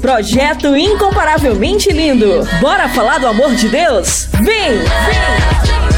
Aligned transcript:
Projeto 0.00 0.74
incomparavelmente 0.76 1.92
lindo. 1.92 2.48
Bora 2.60 2.88
falar 2.88 3.18
do 3.18 3.26
amor 3.26 3.54
de 3.54 3.68
Deus? 3.68 4.28
Vem! 4.42 4.78
Vem! 4.78 5.97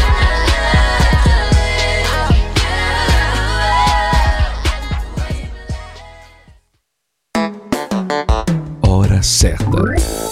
Hora 8.81 9.21
certa. 9.23 9.77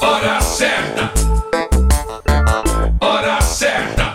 Hora 0.01 0.41
certa. 0.41 1.11
Hora 3.01 3.41
certa. 3.41 4.13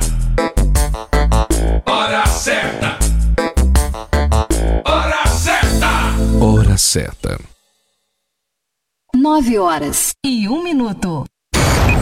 Hora 1.87 2.27
certa. 2.27 2.99
Hora 4.85 5.27
certa. 5.27 5.91
Hora 6.41 6.77
certa. 6.77 7.39
Nove 9.15 9.59
horas. 9.59 10.13
E 10.25 10.49
um 10.49 10.63
minuto. 10.63 11.25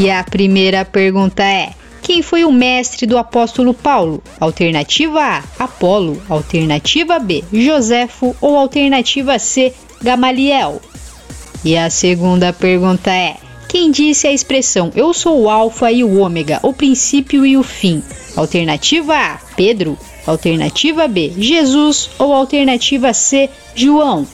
E 0.00 0.10
a 0.10 0.24
primeira 0.24 0.82
pergunta 0.82 1.42
é: 1.42 1.74
quem 2.00 2.22
foi 2.22 2.42
o 2.42 2.50
mestre 2.50 3.04
do 3.06 3.18
apóstolo 3.18 3.74
Paulo? 3.74 4.22
Alternativa 4.40 5.20
A, 5.20 5.44
Apolo. 5.58 6.22
Alternativa 6.26 7.18
B, 7.18 7.44
Joséfo. 7.52 8.34
Ou 8.40 8.56
alternativa 8.56 9.38
C, 9.38 9.74
Gamaliel? 10.00 10.80
E 11.62 11.76
a 11.76 11.90
segunda 11.90 12.50
pergunta 12.50 13.10
é: 13.10 13.36
quem 13.68 13.90
disse 13.90 14.26
a 14.26 14.32
expressão 14.32 14.90
eu 14.96 15.12
sou 15.12 15.38
o 15.38 15.50
Alfa 15.50 15.92
e 15.92 16.02
o 16.02 16.18
Ômega, 16.18 16.60
o 16.62 16.72
princípio 16.72 17.44
e 17.44 17.58
o 17.58 17.62
fim? 17.62 18.02
Alternativa 18.34 19.14
A: 19.14 19.38
Pedro. 19.54 19.98
Alternativa 20.26 21.06
B: 21.08 21.30
Jesus. 21.36 22.08
Ou 22.18 22.32
alternativa 22.32 23.12
C: 23.12 23.50
João? 23.74 24.26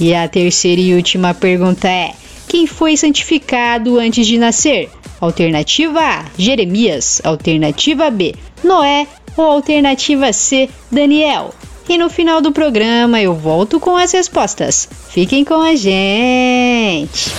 E 0.00 0.12
a 0.12 0.26
terceira 0.26 0.80
e 0.80 0.92
última 0.92 1.32
pergunta 1.34 1.86
é: 1.86 2.14
quem 2.48 2.66
foi 2.66 2.96
santificado 2.96 3.98
antes 3.98 4.26
de 4.26 4.38
nascer? 4.38 4.90
Alternativa 5.20 6.00
A: 6.00 6.24
Jeremias. 6.36 7.20
Alternativa 7.24 8.10
B: 8.10 8.34
Noé. 8.62 9.06
Ou 9.36 9.44
alternativa 9.44 10.32
C: 10.32 10.68
Daniel? 10.90 11.54
E 11.88 11.98
no 11.98 12.08
final 12.08 12.40
do 12.40 12.52
programa 12.52 13.20
eu 13.20 13.34
volto 13.34 13.80
com 13.80 13.96
as 13.96 14.12
respostas. 14.12 14.88
Fiquem 15.10 15.44
com 15.44 15.60
a 15.60 15.74
gente! 15.74 17.30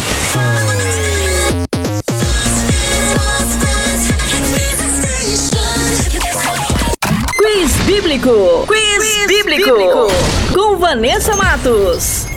Quiz 7.38 7.71
Bíblico. 7.85 8.65
Quiz, 8.67 9.27
bíblico. 9.27 10.07
Com 10.53 10.77
Vanessa 10.77 11.35
Matos. 11.35 12.32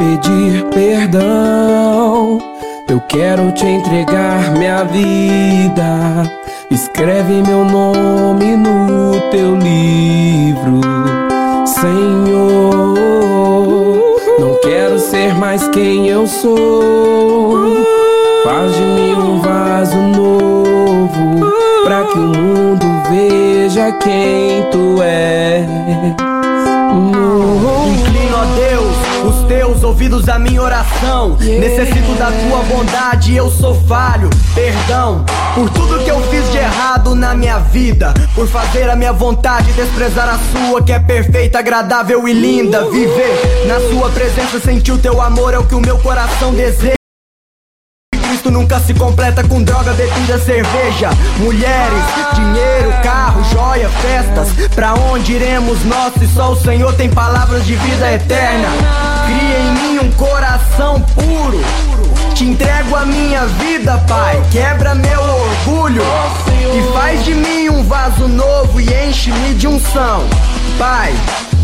Pedir 0.00 0.64
perdão. 0.70 2.38
Eu 2.88 3.00
quero 3.00 3.52
te 3.52 3.66
entregar 3.66 4.50
minha 4.52 4.82
vida. 4.84 6.22
Escreve 6.70 7.42
meu 7.42 7.64
nome 7.64 8.56
no 8.56 9.20
teu 9.30 9.54
livro, 9.56 10.80
Senhor. 11.66 12.96
Não 14.38 14.58
quero 14.62 14.98
ser 14.98 15.34
mais 15.34 15.68
quem 15.68 16.08
eu 16.08 16.26
sou. 16.26 17.76
Faz 18.42 18.74
de 18.74 18.82
mim 18.82 19.12
um 19.12 19.40
vaso 19.40 19.98
novo, 19.98 21.52
pra 21.84 22.04
que 22.04 22.18
o 22.18 22.22
mundo 22.22 22.86
veja 23.10 23.92
quem 23.92 24.62
tu 24.70 25.02
és. 25.02 25.68
Deus 27.50 28.09
os 29.24 29.46
teus 29.46 29.82
ouvidos 29.82 30.28
à 30.28 30.38
minha 30.38 30.62
oração. 30.62 31.36
Necessito 31.38 32.14
da 32.14 32.30
tua 32.30 32.62
bondade, 32.64 33.34
eu 33.34 33.50
sou 33.50 33.74
falho. 33.86 34.30
Perdão 34.54 35.24
por 35.54 35.68
tudo 35.70 36.02
que 36.04 36.10
eu 36.10 36.20
fiz 36.28 36.50
de 36.50 36.58
errado 36.58 37.14
na 37.14 37.34
minha 37.34 37.58
vida. 37.58 38.14
Por 38.34 38.46
fazer 38.48 38.88
a 38.88 38.96
minha 38.96 39.12
vontade, 39.12 39.72
desprezar 39.72 40.28
a 40.28 40.38
sua, 40.38 40.82
que 40.82 40.92
é 40.92 40.98
perfeita, 40.98 41.58
agradável 41.58 42.26
e 42.28 42.32
linda. 42.32 42.88
Viver 42.90 43.66
na 43.66 43.80
sua 43.80 44.10
presença, 44.10 44.60
sentir 44.60 44.92
o 44.92 44.98
teu 44.98 45.20
amor 45.20 45.54
é 45.54 45.58
o 45.58 45.66
que 45.66 45.74
o 45.74 45.80
meu 45.80 45.98
coração 45.98 46.54
deseja. 46.54 46.94
Cristo 48.40 48.50
nunca 48.50 48.80
se 48.80 48.94
completa 48.94 49.46
com 49.46 49.62
droga, 49.62 49.92
bebida, 49.92 50.38
cerveja, 50.38 51.10
mulheres, 51.38 52.02
dinheiro, 52.34 52.90
carro, 53.02 53.42
joia, 53.52 53.88
festas. 53.88 54.48
Pra 54.74 54.94
onde 54.94 55.32
iremos 55.32 55.84
nós 55.84 56.14
se 56.14 56.26
só 56.28 56.52
o 56.52 56.56
Senhor 56.56 56.94
tem 56.94 57.10
palavras 57.10 57.66
de 57.66 57.74
vida 57.74 58.12
eterna? 58.12 59.09
Cria 59.30 59.60
em 59.60 59.72
mim 59.74 59.98
um 60.00 60.10
coração 60.12 61.00
puro. 61.14 61.60
Te 62.34 62.44
entrego 62.44 62.96
a 62.96 63.04
minha 63.06 63.46
vida, 63.46 63.96
Pai. 64.08 64.42
Quebra 64.50 64.92
meu 64.92 65.20
orgulho 65.20 66.02
e 66.74 66.92
faz 66.92 67.24
de 67.24 67.34
mim 67.34 67.68
um 67.68 67.84
vaso 67.84 68.26
novo 68.26 68.80
e 68.80 68.92
enche-me 69.08 69.54
de 69.54 69.68
unção. 69.68 70.24
Pai, 70.76 71.14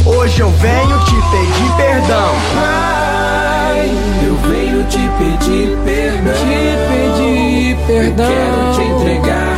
hoje 0.05 0.41
eu 0.41 0.51
venho 0.51 0.99
te 1.07 1.15
pedir 1.15 1.77
perdão. 1.77 2.35
Pai, 2.55 3.91
eu 4.25 4.37
venho 4.49 4.85
te 4.85 5.11
pedir 5.19 5.77
perdão. 5.85 6.35
Te 6.35 6.77
pedir 6.89 7.77
perdão. 7.87 8.27
Quero 8.29 8.75
te 8.75 8.83
entregar 8.83 9.56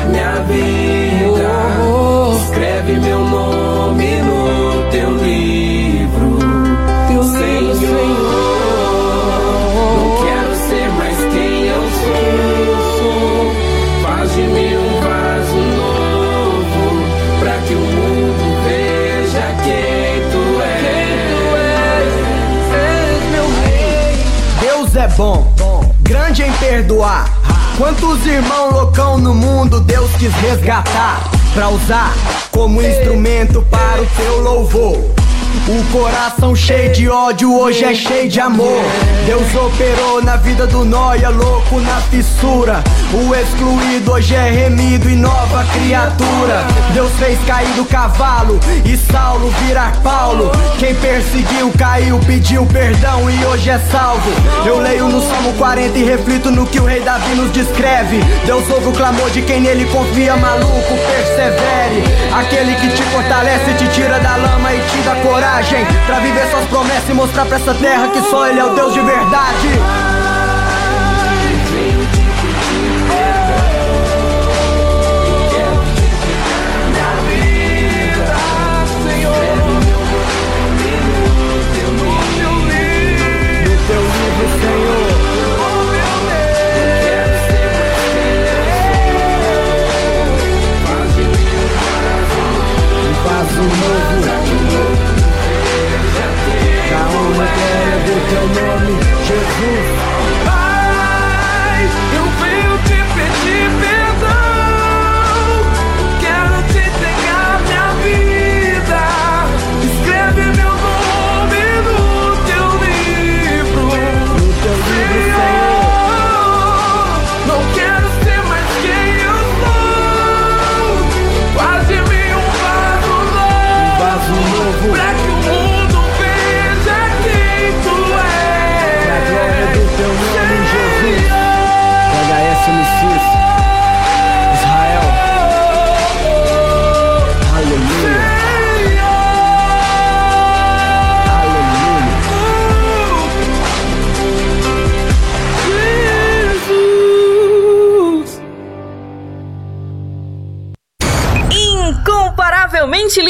é 25.08 25.16
bom, 25.16 25.94
grande 26.02 26.42
em 26.42 26.52
perdoar. 26.54 27.26
Quantos 27.78 28.26
irmãos 28.26 28.72
loucão 28.72 29.18
no 29.18 29.34
mundo 29.34 29.80
Deus 29.80 30.10
quis 30.18 30.32
resgatar 30.34 31.30
pra 31.54 31.68
usar 31.68 32.12
como 32.50 32.82
instrumento 32.82 33.62
para 33.70 34.02
o 34.02 34.06
teu 34.06 34.40
louvor. 34.40 35.17
O 35.66 35.84
coração 35.92 36.54
cheio 36.54 36.92
de 36.92 37.08
ódio 37.08 37.54
hoje 37.58 37.84
é 37.84 37.94
cheio 37.94 38.28
de 38.28 38.40
amor. 38.40 38.82
Deus 39.26 39.54
operou 39.54 40.22
na 40.22 40.36
vida 40.36 40.66
do 40.66 40.84
nóia, 40.84 41.28
louco 41.28 41.80
na 41.80 42.00
fissura. 42.02 42.82
O 43.12 43.34
excluído 43.34 44.12
hoje 44.12 44.34
é 44.34 44.50
remido 44.50 45.10
e 45.10 45.16
nova 45.16 45.64
criatura. 45.72 46.64
Deus 46.94 47.10
fez 47.18 47.38
cair 47.46 47.68
do 47.74 47.84
cavalo 47.84 48.58
e 48.84 48.96
Saulo 48.96 49.50
virar 49.66 50.00
Paulo. 50.02 50.50
Quem 50.78 50.94
perseguiu 50.94 51.70
caiu, 51.76 52.18
pediu 52.20 52.64
perdão 52.66 53.30
e 53.30 53.44
hoje 53.46 53.70
é 53.70 53.78
salvo. 53.90 54.30
Eu 54.64 54.78
leio 54.80 55.08
no 55.08 55.20
Salmo 55.20 55.52
40 55.54 55.98
e 55.98 56.04
reflito 56.04 56.50
no 56.50 56.66
que 56.66 56.80
o 56.80 56.84
rei 56.84 57.00
Davi 57.00 57.34
nos 57.34 57.52
descreve. 57.52 58.20
Deus 58.46 58.68
ouve 58.70 58.88
o 58.88 58.92
clamor 58.92 59.28
de 59.30 59.42
quem 59.42 59.60
nele 59.60 59.84
confia, 59.86 60.36
maluco, 60.36 60.94
persevere. 61.06 62.04
Aquele 62.32 62.74
que 62.76 62.88
te 62.88 63.02
fortalece, 63.10 63.74
te 63.74 63.88
tira 63.88 64.18
da 64.20 64.36
lama 64.36 64.72
e 64.72 64.78
te 64.78 64.98
dá 65.02 65.14
coragem 65.16 65.47
pra 66.06 66.20
viver 66.20 66.46
suas 66.50 66.66
promessas 66.66 67.08
e 67.08 67.14
mostrar 67.14 67.46
pra 67.46 67.56
essa 67.56 67.74
terra 67.74 68.08
que 68.08 68.20
só 68.20 68.46
Ele 68.46 68.60
é 68.60 68.64
o 68.64 68.74
Deus 68.74 68.92
de 68.92 69.00
verdade. 69.00 70.07
Jesus. 99.58 99.87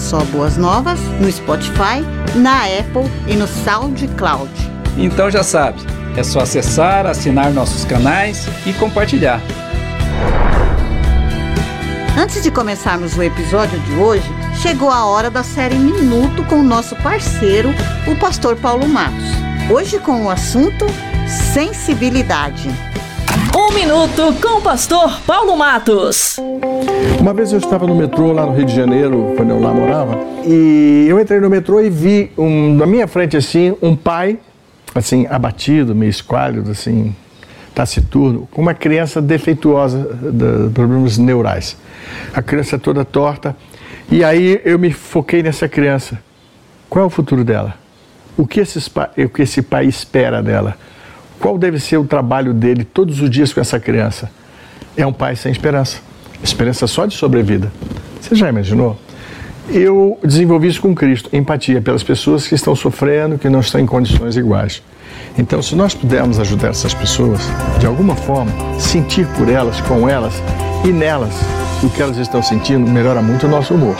Novas, 0.58 1.00
no 1.20 1.32
Spotify, 1.32 2.04
na 2.34 2.64
Apple 2.64 3.10
e 3.26 3.34
no 3.34 3.46
SoundCloud. 3.46 4.50
Então 4.98 5.30
já 5.30 5.42
sabe, 5.42 5.80
é 6.16 6.22
só 6.22 6.40
acessar, 6.40 7.06
assinar 7.06 7.50
nossos 7.52 7.86
canais 7.86 8.46
e 8.66 8.74
compartilhar. 8.74 9.40
Antes 12.18 12.42
de 12.42 12.50
começarmos 12.50 13.16
o 13.16 13.22
episódio 13.22 13.78
de 13.80 13.92
hoje, 13.94 14.28
chegou 14.60 14.90
a 14.90 15.04
hora 15.04 15.30
da 15.30 15.42
série 15.42 15.74
Minuto 15.74 16.42
com 16.44 16.56
o 16.56 16.62
nosso 16.62 16.96
parceiro, 16.96 17.68
o 18.06 18.16
pastor 18.16 18.56
Paulo 18.56 18.88
Matos. 18.88 19.24
Hoje 19.70 19.98
com 19.98 20.24
o 20.24 20.30
assunto 20.30 20.86
Sensibilidade. 21.26 22.68
Um 23.54 23.72
minuto 23.74 24.34
com 24.40 24.58
o 24.58 24.62
pastor 24.62 25.20
Paulo 25.26 25.56
Matos. 25.56 26.36
Uma 27.20 27.34
vez 27.34 27.52
eu 27.52 27.58
estava 27.58 27.86
no 27.86 27.94
metrô 27.94 28.32
lá 28.32 28.46
no 28.46 28.54
Rio 28.54 28.64
de 28.64 28.74
Janeiro, 28.74 29.34
quando 29.36 29.50
eu 29.50 29.60
lá 29.60 29.72
morava, 29.72 30.18
e 30.44 31.06
eu 31.08 31.20
entrei 31.20 31.38
no 31.38 31.50
metrô 31.50 31.80
e 31.80 31.90
vi 31.90 32.30
um, 32.38 32.74
na 32.74 32.86
minha 32.86 33.06
frente 33.06 33.36
assim 33.36 33.76
um 33.82 33.94
pai, 33.94 34.38
assim 34.94 35.26
abatido, 35.28 35.94
meio 35.94 36.10
esquálido, 36.10 36.70
assim 36.70 37.14
taciturno, 37.76 38.48
com 38.50 38.62
uma 38.62 38.72
criança 38.72 39.20
defeituosa 39.20 39.98
de 39.98 40.70
problemas 40.72 41.18
neurais. 41.18 41.76
A 42.32 42.40
criança 42.40 42.78
toda 42.78 43.04
torta. 43.04 43.54
E 44.10 44.24
aí 44.24 44.62
eu 44.64 44.78
me 44.78 44.90
foquei 44.90 45.42
nessa 45.42 45.68
criança. 45.68 46.18
Qual 46.88 47.04
é 47.04 47.06
o 47.06 47.10
futuro 47.10 47.44
dela? 47.44 47.74
O 48.34 48.46
que, 48.46 48.60
esses, 48.60 48.86
o 48.88 49.28
que 49.28 49.42
esse 49.42 49.60
pai 49.60 49.84
espera 49.84 50.42
dela? 50.42 50.74
Qual 51.38 51.58
deve 51.58 51.78
ser 51.78 51.98
o 51.98 52.04
trabalho 52.04 52.54
dele 52.54 52.82
todos 52.82 53.20
os 53.20 53.28
dias 53.28 53.52
com 53.52 53.60
essa 53.60 53.78
criança? 53.78 54.30
É 54.96 55.06
um 55.06 55.12
pai 55.12 55.36
sem 55.36 55.52
esperança. 55.52 55.98
Esperança 56.42 56.86
só 56.86 57.04
de 57.04 57.14
sobrevida. 57.14 57.70
Você 58.22 58.34
já 58.34 58.48
imaginou? 58.48 58.98
Eu 59.68 60.18
desenvolvi 60.24 60.68
isso 60.68 60.80
com 60.80 60.94
Cristo, 60.94 61.28
empatia 61.30 61.82
pelas 61.82 62.02
pessoas 62.02 62.46
que 62.46 62.54
estão 62.54 62.74
sofrendo, 62.74 63.36
que 63.36 63.50
não 63.50 63.60
estão 63.60 63.78
em 63.78 63.86
condições 63.86 64.34
iguais. 64.34 64.82
Então, 65.38 65.60
se 65.60 65.74
nós 65.74 65.94
pudermos 65.94 66.38
ajudar 66.38 66.68
essas 66.68 66.94
pessoas, 66.94 67.40
de 67.78 67.86
alguma 67.86 68.16
forma, 68.16 68.50
sentir 68.80 69.26
por 69.36 69.48
elas, 69.48 69.80
com 69.82 70.08
elas 70.08 70.34
e 70.84 70.88
nelas 70.88 71.34
o 71.82 71.90
que 71.90 72.00
elas 72.00 72.16
estão 72.16 72.42
sentindo, 72.42 72.90
melhora 72.90 73.20
muito 73.20 73.46
o 73.46 73.50
nosso 73.50 73.74
humor, 73.74 73.96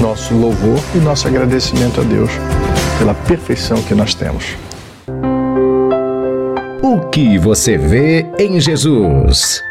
nosso 0.00 0.34
louvor 0.34 0.78
e 0.94 0.98
nosso 0.98 1.26
agradecimento 1.26 2.00
a 2.00 2.04
Deus 2.04 2.30
pela 2.98 3.14
perfeição 3.14 3.82
que 3.82 3.94
nós 3.94 4.14
temos. 4.14 4.56
O 6.82 7.00
que 7.10 7.38
você 7.38 7.78
vê 7.78 8.26
em 8.38 8.60
Jesus? 8.60 9.62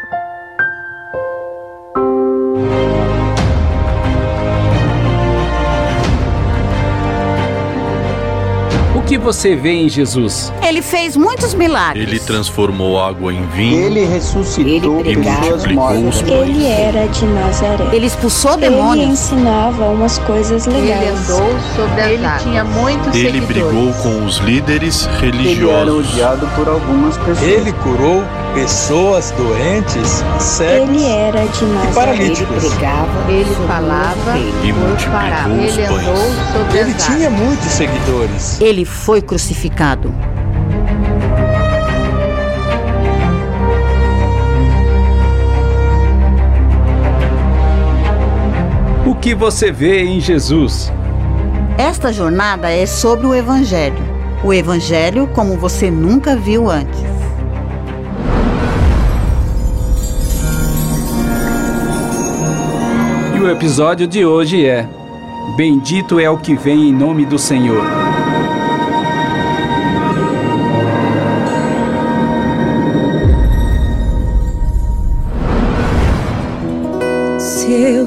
Que 9.12 9.18
você 9.18 9.54
vê 9.54 9.72
em 9.72 9.88
Jesus? 9.90 10.50
Ele 10.66 10.80
fez 10.80 11.18
muitos 11.18 11.52
milagres. 11.52 12.08
Ele 12.08 12.18
transformou 12.18 12.98
água 12.98 13.30
em 13.30 13.44
vinho. 13.48 13.84
Ele 13.84 14.06
ressuscitou 14.06 15.00
Ele 15.00 15.16
multiplicou 15.18 16.08
os 16.08 16.22
pães. 16.22 16.48
Ele 16.48 16.66
era 16.66 17.06
de 17.08 17.26
Nazaré. 17.26 17.84
Ele 17.92 18.06
expulsou 18.06 18.56
demônios. 18.56 19.02
Ele 19.04 19.12
ensinava 19.12 19.84
umas 19.90 20.16
coisas 20.20 20.64
legais. 20.64 21.02
Ele 21.02 21.08
andou 21.10 21.54
sobre 21.76 22.00
as 22.00 22.10
Ele 22.10 22.24
águas. 22.24 22.42
tinha 22.42 22.64
muitos 22.64 23.14
Ele 23.14 23.32
seguidores. 23.40 23.48
brigou 23.48 23.92
com 24.02 24.24
os 24.24 24.38
líderes 24.38 25.04
Ele 25.06 25.14
era 25.14 25.26
religiosos. 25.26 26.10
odiado 26.10 26.46
por 26.56 26.68
algumas 26.68 27.18
pessoas. 27.18 27.42
Ele 27.42 27.72
curou 27.72 28.24
pessoas 28.54 29.30
doentes, 29.32 30.22
cegos 30.38 30.88
Ele 30.88 31.04
era 31.06 31.46
de 31.46 31.64
e 31.64 31.68
Nazaré. 31.68 31.92
paralíticos. 31.94 32.64
Ele 33.28 33.54
falava 33.66 34.38
E 34.62 34.72
multiplicou 34.72 35.52
os 35.66 35.76
Ele 35.76 35.86
andou 35.86 36.14
pães. 36.14 36.52
sobre 36.52 36.78
Ele 36.78 36.90
as 36.92 37.04
tinha 37.06 37.30
muitos 37.30 37.72
seguidores. 37.72 38.60
Ele 38.60 38.84
foi 39.02 39.20
crucificado. 39.20 40.14
O 49.04 49.16
que 49.16 49.34
você 49.34 49.72
vê 49.72 50.04
em 50.04 50.20
Jesus? 50.20 50.92
Esta 51.76 52.12
jornada 52.12 52.70
é 52.70 52.86
sobre 52.86 53.26
o 53.26 53.34
Evangelho. 53.34 53.98
O 54.44 54.54
Evangelho 54.54 55.26
como 55.34 55.56
você 55.56 55.90
nunca 55.90 56.36
viu 56.36 56.70
antes. 56.70 57.02
E 63.34 63.40
o 63.40 63.50
episódio 63.50 64.06
de 64.06 64.24
hoje 64.24 64.64
é 64.64 64.88
Bendito 65.56 66.20
é 66.20 66.30
o 66.30 66.38
que 66.38 66.54
vem 66.54 66.88
em 66.88 66.92
nome 66.92 67.26
do 67.26 67.36
Senhor. 67.36 68.01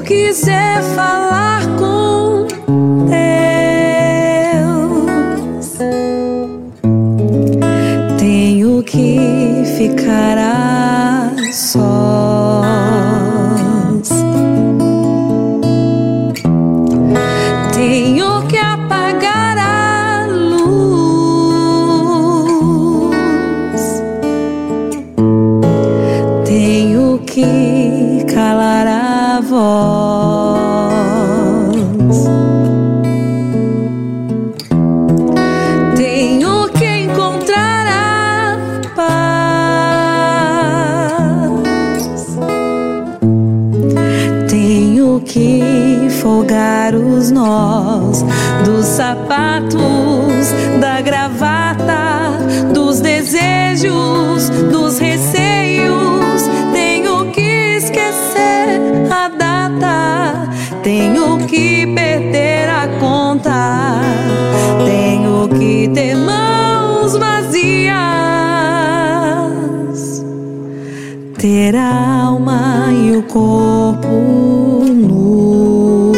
Quiser 0.06 0.82
falar 0.94 1.62
com 1.76 2.46
Deus, 3.08 3.26
tenho 8.16 8.82
que 8.84 9.64
ficar 9.76 10.38
a 10.38 11.52
sós. 11.52 12.35
Ter 71.46 71.76
a 71.76 72.24
alma 72.24 72.88
e 72.92 73.16
o 73.16 73.22
corpo 73.22 74.84
nu. 74.84 76.12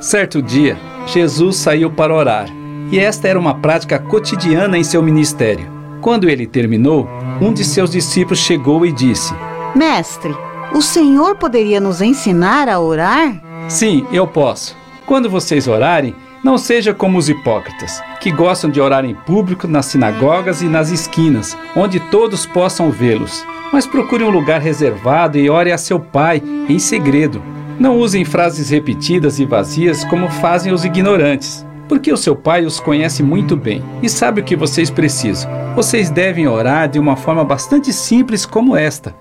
Certo 0.00 0.40
dia, 0.40 0.76
Jesus 1.06 1.56
saiu 1.56 1.90
para 1.90 2.14
orar, 2.14 2.46
e 2.92 3.00
esta 3.00 3.26
era 3.26 3.36
uma 3.36 3.56
prática 3.56 3.98
cotidiana 3.98 4.78
em 4.78 4.84
seu 4.84 5.02
ministério. 5.02 5.66
Quando 6.00 6.30
ele 6.30 6.46
terminou, 6.46 7.08
um 7.40 7.52
de 7.52 7.64
seus 7.64 7.90
discípulos 7.90 8.38
chegou 8.38 8.84
e 8.84 8.92
disse: 8.92 9.34
Mestre, 9.74 10.34
o 10.72 10.82
Senhor 10.82 11.36
poderia 11.36 11.80
nos 11.80 12.00
ensinar 12.00 12.68
a 12.68 12.80
orar? 12.80 13.40
Sim, 13.68 14.06
eu 14.12 14.26
posso. 14.26 14.76
Quando 15.06 15.30
vocês 15.30 15.66
orarem, 15.66 16.14
não 16.42 16.56
seja 16.56 16.94
como 16.94 17.18
os 17.18 17.28
hipócritas, 17.28 18.02
que 18.20 18.30
gostam 18.30 18.70
de 18.70 18.80
orar 18.80 19.04
em 19.04 19.14
público 19.14 19.66
nas 19.66 19.86
sinagogas 19.86 20.62
e 20.62 20.66
nas 20.66 20.90
esquinas, 20.90 21.56
onde 21.74 21.98
todos 21.98 22.46
possam 22.46 22.90
vê-los. 22.90 23.44
Mas 23.72 23.86
procure 23.86 24.24
um 24.24 24.30
lugar 24.30 24.60
reservado 24.60 25.38
e 25.38 25.50
ore 25.50 25.72
a 25.72 25.78
seu 25.78 25.98
Pai 25.98 26.42
em 26.68 26.78
segredo. 26.78 27.42
Não 27.78 27.98
usem 27.98 28.24
frases 28.24 28.70
repetidas 28.70 29.38
e 29.38 29.44
vazias 29.44 30.04
como 30.04 30.28
fazem 30.28 30.72
os 30.72 30.84
ignorantes, 30.84 31.66
porque 31.88 32.12
o 32.12 32.16
seu 32.16 32.36
Pai 32.36 32.64
os 32.64 32.78
conhece 32.78 33.22
muito 33.22 33.56
bem 33.56 33.82
e 34.02 34.08
sabe 34.08 34.40
o 34.40 34.44
que 34.44 34.54
vocês 34.54 34.90
precisam. 34.90 35.50
Vocês 35.74 36.10
devem 36.10 36.46
orar 36.46 36.88
de 36.88 36.98
uma 36.98 37.16
forma 37.16 37.44
bastante 37.44 37.92
simples 37.92 38.44
como 38.44 38.76
esta. 38.76 39.14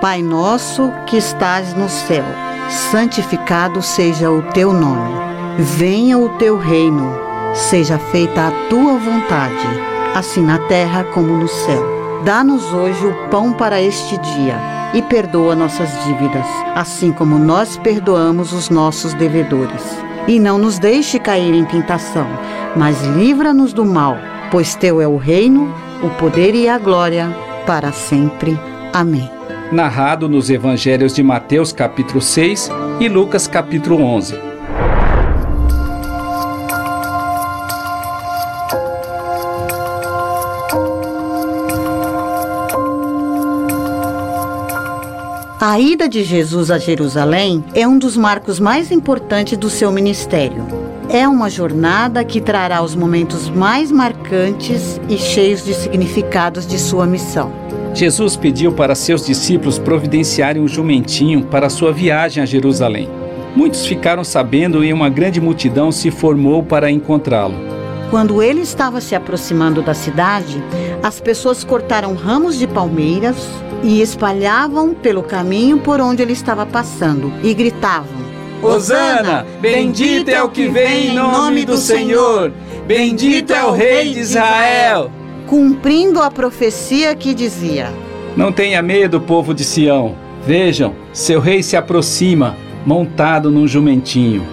Pai 0.00 0.22
nosso 0.22 0.90
que 1.06 1.16
estás 1.16 1.74
no 1.74 1.88
céu, 1.88 2.24
santificado 2.90 3.80
seja 3.82 4.30
o 4.30 4.42
teu 4.52 4.72
nome. 4.72 5.14
Venha 5.58 6.18
o 6.18 6.30
teu 6.30 6.58
reino, 6.58 7.12
seja 7.54 7.98
feita 7.98 8.48
a 8.48 8.68
tua 8.68 8.98
vontade, 8.98 9.68
assim 10.14 10.42
na 10.42 10.58
terra 10.58 11.04
como 11.04 11.36
no 11.36 11.48
céu. 11.48 11.94
Dá-nos 12.24 12.72
hoje 12.72 13.06
o 13.06 13.28
pão 13.28 13.52
para 13.52 13.80
este 13.80 14.16
dia 14.18 14.58
e 14.94 15.02
perdoa 15.02 15.54
nossas 15.54 15.90
dívidas, 16.04 16.46
assim 16.74 17.12
como 17.12 17.38
nós 17.38 17.76
perdoamos 17.76 18.52
os 18.52 18.70
nossos 18.70 19.12
devedores. 19.14 19.82
E 20.26 20.40
não 20.40 20.56
nos 20.56 20.78
deixe 20.78 21.18
cair 21.18 21.54
em 21.54 21.64
tentação, 21.64 22.26
mas 22.74 23.02
livra-nos 23.02 23.72
do 23.72 23.84
mal, 23.84 24.16
pois 24.50 24.74
teu 24.74 25.00
é 25.00 25.06
o 25.06 25.16
reino, 25.16 25.72
o 26.02 26.08
poder 26.10 26.54
e 26.54 26.68
a 26.68 26.78
glória 26.78 27.28
para 27.66 27.92
sempre. 27.92 28.58
Amém. 28.92 29.30
Narrado 29.70 30.28
nos 30.28 30.50
evangelhos 30.50 31.14
de 31.14 31.22
Mateus 31.22 31.72
capítulo 31.72 32.20
6 32.20 32.70
e 33.00 33.08
Lucas 33.08 33.46
capítulo 33.46 34.02
11. 34.02 34.53
A 45.74 45.80
ida 45.80 46.08
de 46.08 46.22
Jesus 46.22 46.70
a 46.70 46.78
Jerusalém 46.78 47.64
é 47.74 47.84
um 47.84 47.98
dos 47.98 48.16
marcos 48.16 48.60
mais 48.60 48.92
importantes 48.92 49.58
do 49.58 49.68
seu 49.68 49.90
ministério. 49.90 50.64
É 51.08 51.26
uma 51.26 51.50
jornada 51.50 52.22
que 52.22 52.40
trará 52.40 52.80
os 52.80 52.94
momentos 52.94 53.50
mais 53.50 53.90
marcantes 53.90 55.00
e 55.08 55.18
cheios 55.18 55.64
de 55.64 55.74
significados 55.74 56.64
de 56.64 56.78
sua 56.78 57.06
missão. 57.06 57.50
Jesus 57.92 58.36
pediu 58.36 58.70
para 58.70 58.94
seus 58.94 59.26
discípulos 59.26 59.76
providenciarem 59.76 60.62
um 60.62 60.68
jumentinho 60.68 61.42
para 61.46 61.68
sua 61.68 61.92
viagem 61.92 62.40
a 62.40 62.46
Jerusalém. 62.46 63.10
Muitos 63.56 63.84
ficaram 63.84 64.22
sabendo 64.22 64.84
e 64.84 64.92
uma 64.92 65.08
grande 65.10 65.40
multidão 65.40 65.90
se 65.90 66.08
formou 66.08 66.62
para 66.62 66.88
encontrá-lo. 66.88 67.56
Quando 68.10 68.40
ele 68.40 68.60
estava 68.60 69.00
se 69.00 69.16
aproximando 69.16 69.82
da 69.82 69.92
cidade, 69.92 70.62
as 71.02 71.18
pessoas 71.18 71.64
cortaram 71.64 72.14
ramos 72.14 72.56
de 72.56 72.68
palmeiras 72.68 73.36
e 73.84 74.00
espalhavam 74.00 74.94
pelo 74.94 75.22
caminho 75.22 75.78
por 75.78 76.00
onde 76.00 76.22
ele 76.22 76.32
estava 76.32 76.64
passando 76.64 77.30
e 77.42 77.52
gritavam: 77.52 78.24
Hosana, 78.62 79.46
bendito 79.60 80.30
é 80.30 80.42
o 80.42 80.48
que 80.48 80.66
vem 80.66 81.08
em 81.08 81.14
nome 81.14 81.66
do 81.66 81.76
Senhor, 81.76 82.50
bendito 82.86 83.52
é 83.52 83.62
o 83.62 83.72
Rei 83.72 84.14
de 84.14 84.20
Israel. 84.20 85.10
Cumprindo 85.46 86.22
a 86.22 86.30
profecia 86.30 87.14
que 87.14 87.34
dizia: 87.34 87.92
Não 88.34 88.50
tenha 88.50 88.80
medo, 88.80 89.20
povo 89.20 89.52
de 89.52 89.62
Sião. 89.62 90.16
Vejam, 90.46 90.94
seu 91.12 91.40
rei 91.40 91.62
se 91.62 91.74
aproxima, 91.74 92.54
montado 92.84 93.50
num 93.50 93.66
jumentinho. 93.66 94.46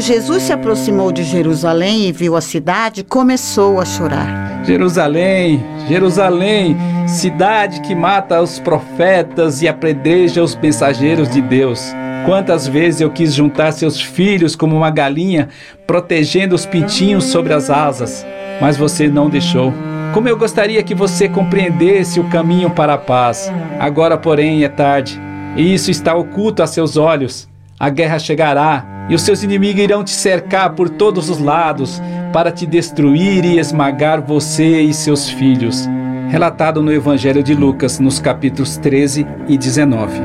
Quando 0.00 0.06
Jesus 0.06 0.44
se 0.44 0.52
aproximou 0.54 1.12
de 1.12 1.22
Jerusalém 1.22 2.08
e 2.08 2.12
viu 2.12 2.34
a 2.34 2.40
cidade, 2.40 3.04
começou 3.04 3.78
a 3.78 3.84
chorar. 3.84 4.64
Jerusalém, 4.64 5.62
Jerusalém, 5.86 6.74
cidade 7.06 7.82
que 7.82 7.94
mata 7.94 8.40
os 8.40 8.58
profetas 8.58 9.60
e 9.60 9.68
apredreja 9.68 10.42
os 10.42 10.56
mensageiros 10.56 11.28
de 11.28 11.42
Deus. 11.42 11.92
Quantas 12.24 12.66
vezes 12.66 13.02
eu 13.02 13.10
quis 13.10 13.34
juntar 13.34 13.72
seus 13.72 14.00
filhos 14.00 14.56
como 14.56 14.74
uma 14.74 14.90
galinha, 14.90 15.50
protegendo 15.86 16.54
os 16.54 16.64
pintinhos 16.64 17.24
sobre 17.24 17.52
as 17.52 17.68
asas, 17.68 18.24
mas 18.58 18.78
você 18.78 19.06
não 19.06 19.28
deixou. 19.28 19.70
Como 20.14 20.26
eu 20.26 20.36
gostaria 20.38 20.82
que 20.82 20.94
você 20.94 21.28
compreendesse 21.28 22.18
o 22.18 22.30
caminho 22.30 22.70
para 22.70 22.94
a 22.94 22.98
paz. 22.98 23.52
Agora, 23.78 24.16
porém, 24.16 24.64
é 24.64 24.68
tarde, 24.70 25.20
e 25.58 25.74
isso 25.74 25.90
está 25.90 26.14
oculto 26.14 26.62
a 26.62 26.66
seus 26.66 26.96
olhos. 26.96 27.49
A 27.82 27.88
guerra 27.88 28.18
chegará 28.18 29.06
e 29.08 29.14
os 29.14 29.22
seus 29.22 29.42
inimigos 29.42 29.82
irão 29.82 30.04
te 30.04 30.10
cercar 30.10 30.74
por 30.74 30.90
todos 30.90 31.30
os 31.30 31.38
lados 31.38 31.98
para 32.30 32.52
te 32.52 32.66
destruir 32.66 33.42
e 33.42 33.58
esmagar 33.58 34.20
você 34.20 34.82
e 34.82 34.92
seus 34.92 35.30
filhos. 35.30 35.88
Relatado 36.28 36.82
no 36.82 36.92
Evangelho 36.92 37.42
de 37.42 37.54
Lucas, 37.54 37.98
nos 37.98 38.18
capítulos 38.18 38.76
13 38.76 39.26
e 39.48 39.56
19. 39.56 40.20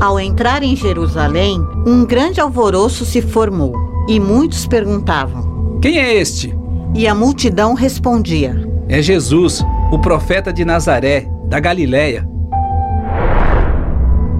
Ao 0.00 0.18
entrar 0.18 0.64
em 0.64 0.74
Jerusalém, 0.74 1.60
um 1.86 2.04
grande 2.04 2.40
alvoroço 2.40 3.04
se 3.04 3.22
formou 3.22 3.72
e 4.08 4.18
muitos 4.18 4.66
perguntavam: 4.66 5.78
Quem 5.80 5.96
é 5.96 6.12
este? 6.12 6.52
E 6.92 7.06
a 7.06 7.14
multidão 7.14 7.74
respondia: 7.74 8.68
É 8.88 9.00
Jesus, 9.00 9.62
o 9.90 9.98
profeta 9.98 10.52
de 10.52 10.64
Nazaré, 10.64 11.26
da 11.46 11.58
Galiléia. 11.58 12.28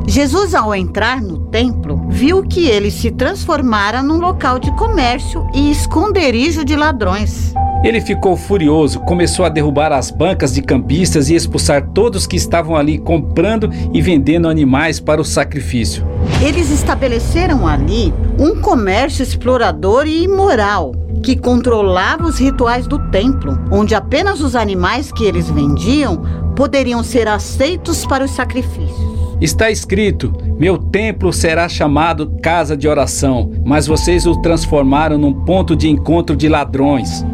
Jesus, 0.07 0.55
ao 0.55 0.75
entrar 0.75 1.21
no 1.21 1.39
templo, 1.39 2.07
viu 2.09 2.43
que 2.43 2.67
ele 2.67 2.91
se 2.91 3.11
transformara 3.11 4.03
num 4.03 4.19
local 4.19 4.59
de 4.59 4.71
comércio 4.73 5.47
e 5.55 5.71
esconderijo 5.71 6.65
de 6.65 6.77
ladrões. 6.77 7.55
Ele 7.85 8.01
ficou 8.01 8.37
furioso, 8.37 9.01
começou 9.01 9.45
a 9.45 9.49
derrubar 9.49 9.93
as 9.93 10.11
bancas 10.11 10.53
de 10.53 10.63
campistas 10.63 11.31
e 11.31 11.35
expulsar 11.35 11.91
todos 11.91 12.27
que 12.27 12.37
estavam 12.37 12.75
ali 12.75 12.99
comprando 12.99 13.71
e 13.93 14.03
vendendo 14.03 14.49
animais 14.49 14.99
para 14.99 15.21
o 15.21 15.25
sacrifício. 15.25 16.05
Eles 16.45 16.71
estabeleceram 16.71 17.67
ali 17.67 18.13
um 18.39 18.61
comércio 18.61 19.23
explorador 19.23 20.07
e 20.07 20.25
imoral 20.25 20.93
que 21.23 21.37
controlava 21.37 22.27
os 22.27 22.39
rituais 22.39 22.87
do 22.87 22.99
templo, 23.11 23.59
onde 23.71 23.95
apenas 23.95 24.41
os 24.41 24.55
animais 24.55 25.13
que 25.13 25.25
eles 25.25 25.51
vendiam 25.51 26.23
poderiam 26.57 27.03
ser 27.03 27.29
aceitos 27.29 28.05
para 28.07 28.25
os 28.25 28.31
sacrifícios. 28.31 29.19
Está 29.41 29.71
escrito: 29.71 30.33
Meu 30.59 30.77
templo 30.77 31.33
será 31.33 31.69
chamado 31.69 32.33
casa 32.43 32.77
de 32.77 32.89
oração, 32.89 33.53
mas 33.65 33.87
vocês 33.87 34.27
o 34.27 34.41
transformaram 34.43 35.17
num 35.17 35.33
ponto 35.33 35.77
de 35.77 35.89
encontro 35.89 36.35
de 36.35 36.49
ladrões. 36.49 37.25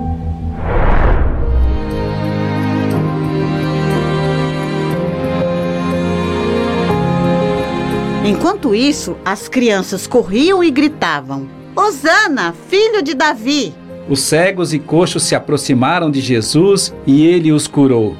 Enquanto 8.27 8.75
isso, 8.75 9.17
as 9.25 9.49
crianças 9.49 10.07
corriam 10.07 10.63
e 10.63 10.71
gritavam: 10.71 11.47
Hosana, 11.77 12.55
filho 12.69 13.03
de 13.03 13.15
Davi. 13.15 13.75
Os 14.09 14.21
cegos 14.21 14.73
e 14.73 14.79
coxos 14.79 15.25
se 15.25 15.35
aproximaram 15.35 16.11
de 16.11 16.21
Jesus 16.21 16.95
e 17.07 17.27
ele 17.27 17.51
os 17.51 17.67
curou. 17.67 18.17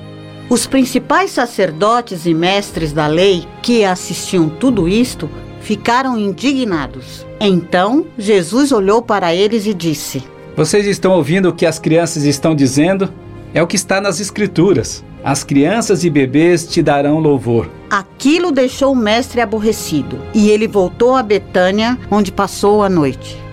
Os 0.49 0.67
principais 0.67 1.31
sacerdotes 1.31 2.27
e 2.27 2.35
mestres 2.35 2.93
da 2.93 3.07
lei 3.07 3.47
que 3.63 3.85
assistiam 3.85 4.49
tudo 4.49 4.89
isto 4.89 5.31
ficaram 5.61 6.19
indignados. 6.19 7.27
Então 7.41 8.07
Jesus 8.19 8.73
olhou 8.73 9.01
para 9.01 9.35
eles 9.35 9.67
e 9.67 9.75
disse: 9.75 10.23
Vocês 10.57 10.87
estão 10.87 11.13
ouvindo 11.13 11.49
o 11.49 11.55
que 11.55 11.65
as 11.65 11.79
crianças 11.79 12.25
estão 12.25 12.55
dizendo? 12.55 13.13
É 13.55 13.63
o 13.63 13.67
que 13.67 13.77
está 13.77 14.01
nas 14.01 14.21
Escrituras. 14.21 15.05
As 15.23 15.43
crianças 15.43 16.05
e 16.05 16.11
bebês 16.11 16.67
te 16.67 16.83
darão 16.83 17.19
louvor. 17.19 17.71
Aquilo 17.89 18.53
deixou 18.53 18.93
o 18.93 18.97
mestre 18.97 19.41
aborrecido 19.41 20.19
e 20.35 20.51
ele 20.51 20.67
voltou 20.67 21.17
a 21.17 21.23
Betânia, 21.23 21.99
onde 22.11 22.31
passou 22.31 22.83
a 22.83 22.91
noite. 22.91 23.44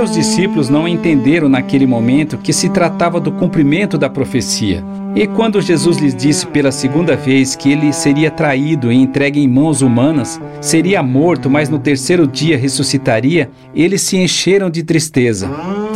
Seus 0.00 0.12
discípulos 0.12 0.70
não 0.70 0.88
entenderam 0.88 1.46
naquele 1.46 1.86
momento 1.86 2.38
que 2.38 2.54
se 2.54 2.70
tratava 2.70 3.20
do 3.20 3.30
cumprimento 3.30 3.98
da 3.98 4.08
profecia. 4.08 4.82
E 5.14 5.26
quando 5.26 5.60
Jesus 5.60 5.98
lhes 5.98 6.14
disse 6.16 6.46
pela 6.46 6.72
segunda 6.72 7.14
vez 7.16 7.54
que 7.54 7.70
ele 7.70 7.92
seria 7.92 8.30
traído 8.30 8.90
e 8.90 8.96
entregue 8.96 9.40
em 9.40 9.46
mãos 9.46 9.82
humanas, 9.82 10.40
seria 10.58 11.02
morto, 11.02 11.50
mas 11.50 11.68
no 11.68 11.78
terceiro 11.78 12.26
dia 12.26 12.56
ressuscitaria, 12.56 13.50
eles 13.74 14.00
se 14.00 14.16
encheram 14.16 14.70
de 14.70 14.82
tristeza. 14.82 15.50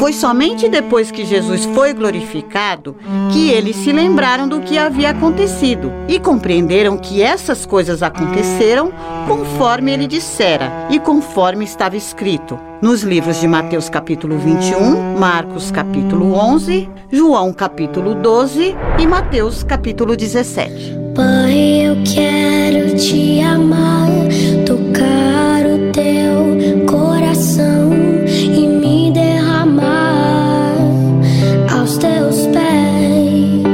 Foi 0.04 0.12
somente 0.12 0.68
depois 0.68 1.10
que 1.10 1.24
Jesus 1.24 1.64
foi 1.64 1.94
glorificado 1.94 2.94
que 3.32 3.48
eles 3.48 3.74
se 3.74 3.90
lembraram 3.90 4.46
do 4.46 4.60
que 4.60 4.76
havia 4.76 5.08
acontecido 5.08 5.90
e 6.06 6.20
compreenderam 6.20 6.98
que 6.98 7.22
essas 7.22 7.64
coisas 7.64 8.02
aconteceram 8.02 8.92
conforme 9.26 9.92
ele 9.92 10.06
dissera 10.06 10.70
e 10.90 10.98
conforme 10.98 11.64
estava 11.64 11.96
escrito 11.96 12.60
nos 12.82 13.02
livros 13.02 13.40
de 13.40 13.48
Mateus 13.48 13.88
capítulo 13.88 14.36
21, 14.36 15.18
Marcos 15.18 15.70
capítulo 15.70 16.34
11, 16.34 16.86
João 17.10 17.50
capítulo 17.50 18.14
12 18.14 18.76
e 18.98 19.06
Mateus 19.06 19.62
capítulo 19.62 20.14
17. 20.14 20.98
Pai, 21.14 21.86
eu 21.86 21.96
quero 22.04 22.94
te 22.94 23.40
amar, 23.40 24.10
tocar 24.66 25.64
o 25.64 25.90
teu 25.92 26.84
coração 26.86 27.93
pés. 32.48 33.64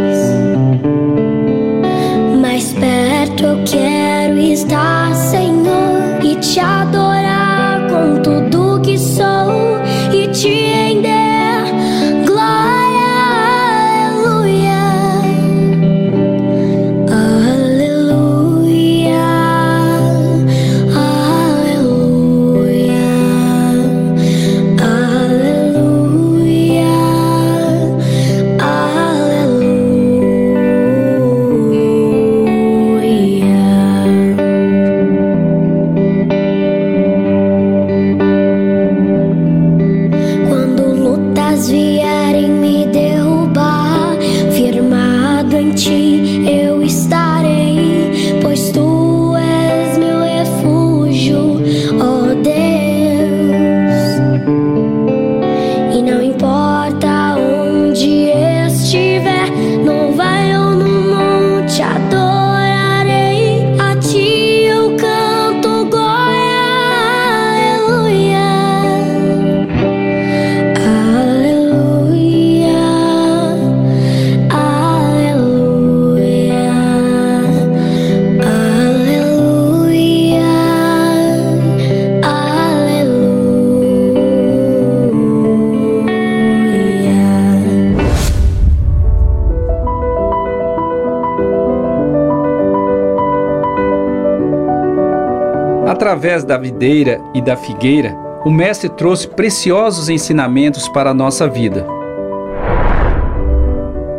Mais 2.40 2.72
perto 2.72 3.44
eu 3.44 3.64
quero 3.64 4.38
estar, 4.38 5.14
Senhor, 5.14 6.22
e 6.22 6.36
te 6.36 6.60
adorar 6.60 6.99
Através 96.10 96.42
da 96.42 96.58
videira 96.58 97.20
e 97.32 97.40
da 97.40 97.56
figueira, 97.56 98.18
o 98.44 98.50
Mestre 98.50 98.88
trouxe 98.88 99.28
preciosos 99.28 100.08
ensinamentos 100.08 100.88
para 100.88 101.10
a 101.10 101.14
nossa 101.14 101.46
vida. 101.46 101.86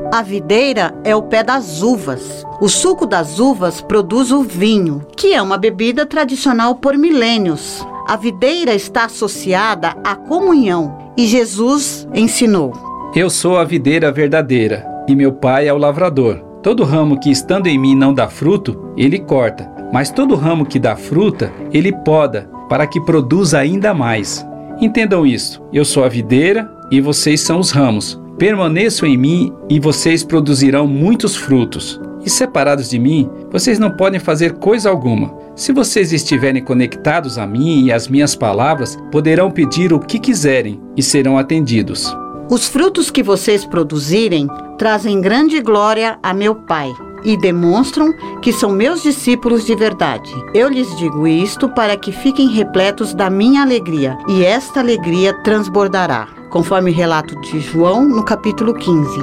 A 0.10 0.21
videira 0.21 0.95
é 1.04 1.13
o 1.13 1.21
pé 1.21 1.43
das 1.43 1.82
uvas. 1.82 2.45
O 2.62 2.69
suco 2.69 3.06
das 3.06 3.39
uvas 3.39 3.82
produz 3.82 4.32
o 4.32 4.41
vinho, 4.41 5.06
que 5.17 5.34
é 5.34 5.41
uma 5.41 5.58
bebida 5.58 6.06
tradicional 6.06 6.75
por 6.75 6.97
milênios. 6.97 7.86
A 8.08 8.15
videira 8.15 8.73
está 8.73 9.04
associada 9.04 9.93
à 10.01 10.15
comunhão 10.15 11.12
e 11.17 11.27
Jesus 11.27 12.08
ensinou. 12.13 12.71
Eu 13.13 13.30
sou 13.30 13.58
a 13.58 13.65
videira 13.65 14.13
verdadeira 14.13 14.88
e 15.10 15.13
meu 15.13 15.34
pai 15.34 15.67
é 15.67 15.73
o 15.73 15.77
lavrador. 15.77 16.38
Todo 16.63 16.86
ramo 16.86 17.19
que 17.19 17.30
estando 17.30 17.67
em 17.67 17.77
mim 17.77 17.95
não 17.95 18.13
dá 18.13 18.30
fruto, 18.30 18.93
ele 18.95 19.19
corta, 19.19 19.69
mas 19.91 20.10
todo 20.10 20.36
ramo 20.36 20.65
que 20.65 20.80
dá 20.80 20.95
fruta, 20.95 21.51
ele 21.71 21.91
poda, 21.91 22.49
para 22.69 22.88
que 22.88 23.01
produza 23.01 23.60
ainda 23.60 23.93
mais. 23.93 24.45
Entendam 24.80 25.25
isso. 25.25 25.62
Eu 25.71 25.84
sou 25.84 26.04
a 26.04 26.10
videira 26.10 26.71
e 26.89 27.01
vocês 27.01 27.41
são 27.41 27.60
os 27.60 27.71
ramos. 27.71 28.19
Permaneçam 28.38 29.08
em 29.08 29.17
mim 29.17 29.54
e 29.69 29.80
vocês 29.80 30.23
produzirão 30.23 30.88
muitos 30.88 31.36
frutos. 31.36 31.99
E 32.25 32.30
separados 32.30 32.89
de 32.89 32.97
mim, 32.97 33.30
vocês 33.51 33.77
não 33.77 33.91
podem 33.91 34.19
fazer 34.19 34.54
coisa 34.54 34.89
alguma. 34.89 35.36
Se 35.56 35.73
vocês 35.73 36.13
estiverem 36.13 36.63
conectados 36.63 37.38
a 37.38 37.45
mim 37.45 37.86
e 37.86 37.91
às 37.91 38.08
minhas 38.08 38.36
palavras, 38.36 38.97
poderão 39.12 39.51
pedir 39.51 39.91
o 39.91 39.99
que 39.99 40.17
quiserem 40.17 40.82
e 40.95 41.04
serão 41.04 41.38
atendidos. 41.38 42.15
Os 42.49 42.67
frutos 42.67 43.12
que 43.12 43.21
vocês 43.21 43.65
produzirem 43.65 44.47
trazem 44.77 45.21
grande 45.21 45.62
glória 45.62 46.17
a 46.23 46.34
meu 46.34 46.56
Pai 46.56 46.91
e 47.23 47.38
demonstram 47.38 48.13
que 48.41 48.51
são 48.51 48.71
meus 48.71 49.01
discípulos 49.01 49.65
de 49.65 49.75
verdade. 49.75 50.34
Eu 50.53 50.69
lhes 50.69 50.95
digo 50.97 51.27
isto 51.27 51.69
para 51.69 51.95
que 51.97 52.12
fiquem 52.12 52.49
repletos 52.49 53.13
da 53.13 53.29
minha 53.29 53.62
alegria, 53.62 54.17
e 54.27 54.43
esta 54.43 54.79
alegria 54.79 55.34
transbordará, 55.43 56.27
conforme 56.49 56.91
relato 56.91 57.39
de 57.41 57.60
João 57.60 58.07
no 58.07 58.23
capítulo 58.23 58.73
15. 58.73 59.21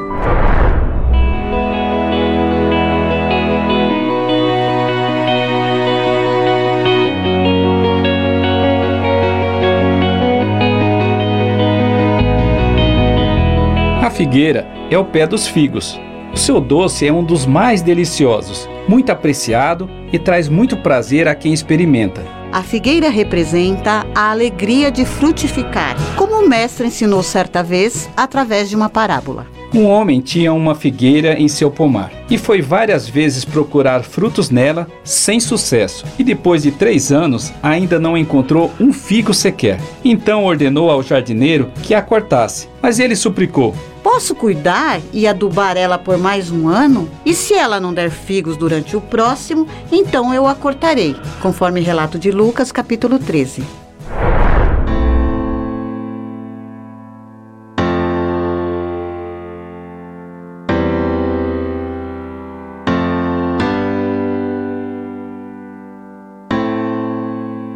A 14.03 14.11
figueira 14.11 14.67
é 14.91 14.97
o 14.99 15.05
pé 15.05 15.27
dos 15.27 15.47
figos. 15.47 16.01
O 16.39 16.41
seu 16.41 16.61
doce 16.61 17.05
é 17.05 17.13
um 17.13 17.25
dos 17.25 17.45
mais 17.45 17.83
deliciosos, 17.83 18.69
muito 18.87 19.11
apreciado 19.11 19.91
e 20.13 20.21
traz 20.21 20.49
muito 20.49 20.77
prazer 20.77 21.27
a 21.27 21.35
quem 21.35 21.53
experimenta. 21.53 22.25
A 22.53 22.63
figueira 22.63 23.11
representa 23.11 24.07
a 24.15 24.31
alegria 24.31 24.89
de 24.89 25.05
frutificar, 25.05 25.97
como 26.15 26.37
o 26.37 26.49
mestre 26.49 26.87
ensinou 26.87 27.25
certa 27.25 27.61
vez 27.61 28.09
através 28.17 28.71
de 28.71 28.77
uma 28.77 28.89
parábola. 28.89 29.49
Um 29.75 29.85
homem 29.85 30.21
tinha 30.21 30.53
uma 30.53 30.77
figueira 30.77 31.35
em 31.35 31.49
seu 31.49 31.73
pomar 31.73 32.13
e 32.31 32.39
foi 32.39 32.63
várias 32.63 33.09
vezes 33.09 33.45
procurar 33.45 34.05
frutos 34.05 34.49
nela 34.49 34.87
sem 35.03 35.41
sucesso. 35.41 36.07
E 36.19 36.23
depois 36.25 36.63
de 36.63 36.71
três 36.71 37.11
anos 37.11 37.53
ainda 37.61 37.99
não 37.99 38.17
encontrou 38.17 38.71
um 38.81 38.93
figo 38.93 39.35
sequer. 39.35 39.81
Então 40.05 40.45
ordenou 40.45 40.89
ao 40.89 41.03
jardineiro 41.03 41.71
que 41.83 41.95
a 41.95 42.01
cortasse, 42.01 42.69
mas 42.81 42.99
ele 42.99 43.17
suplicou: 43.17 43.75
posso 44.19 44.35
cuidar 44.35 45.01
e 45.13 45.29
adubar 45.29 45.77
ela 45.77 45.97
por 45.97 46.19
mais 46.19 46.51
um 46.51 46.67
ano? 46.67 47.09
E 47.25 47.33
se 47.33 47.55
ela 47.55 47.79
não 47.79 47.95
der 47.95 48.11
figos 48.11 48.57
durante 48.57 48.97
o 48.97 49.01
próximo, 49.01 49.69
então 49.93 50.35
eu 50.35 50.45
a 50.45 50.57
cortarei, 50.57 51.15
conforme 51.41 51.81
relato 51.81 52.19
de 52.19 52.33
Lucas, 52.33 52.73
capítulo 52.73 53.21
13. 53.21 53.88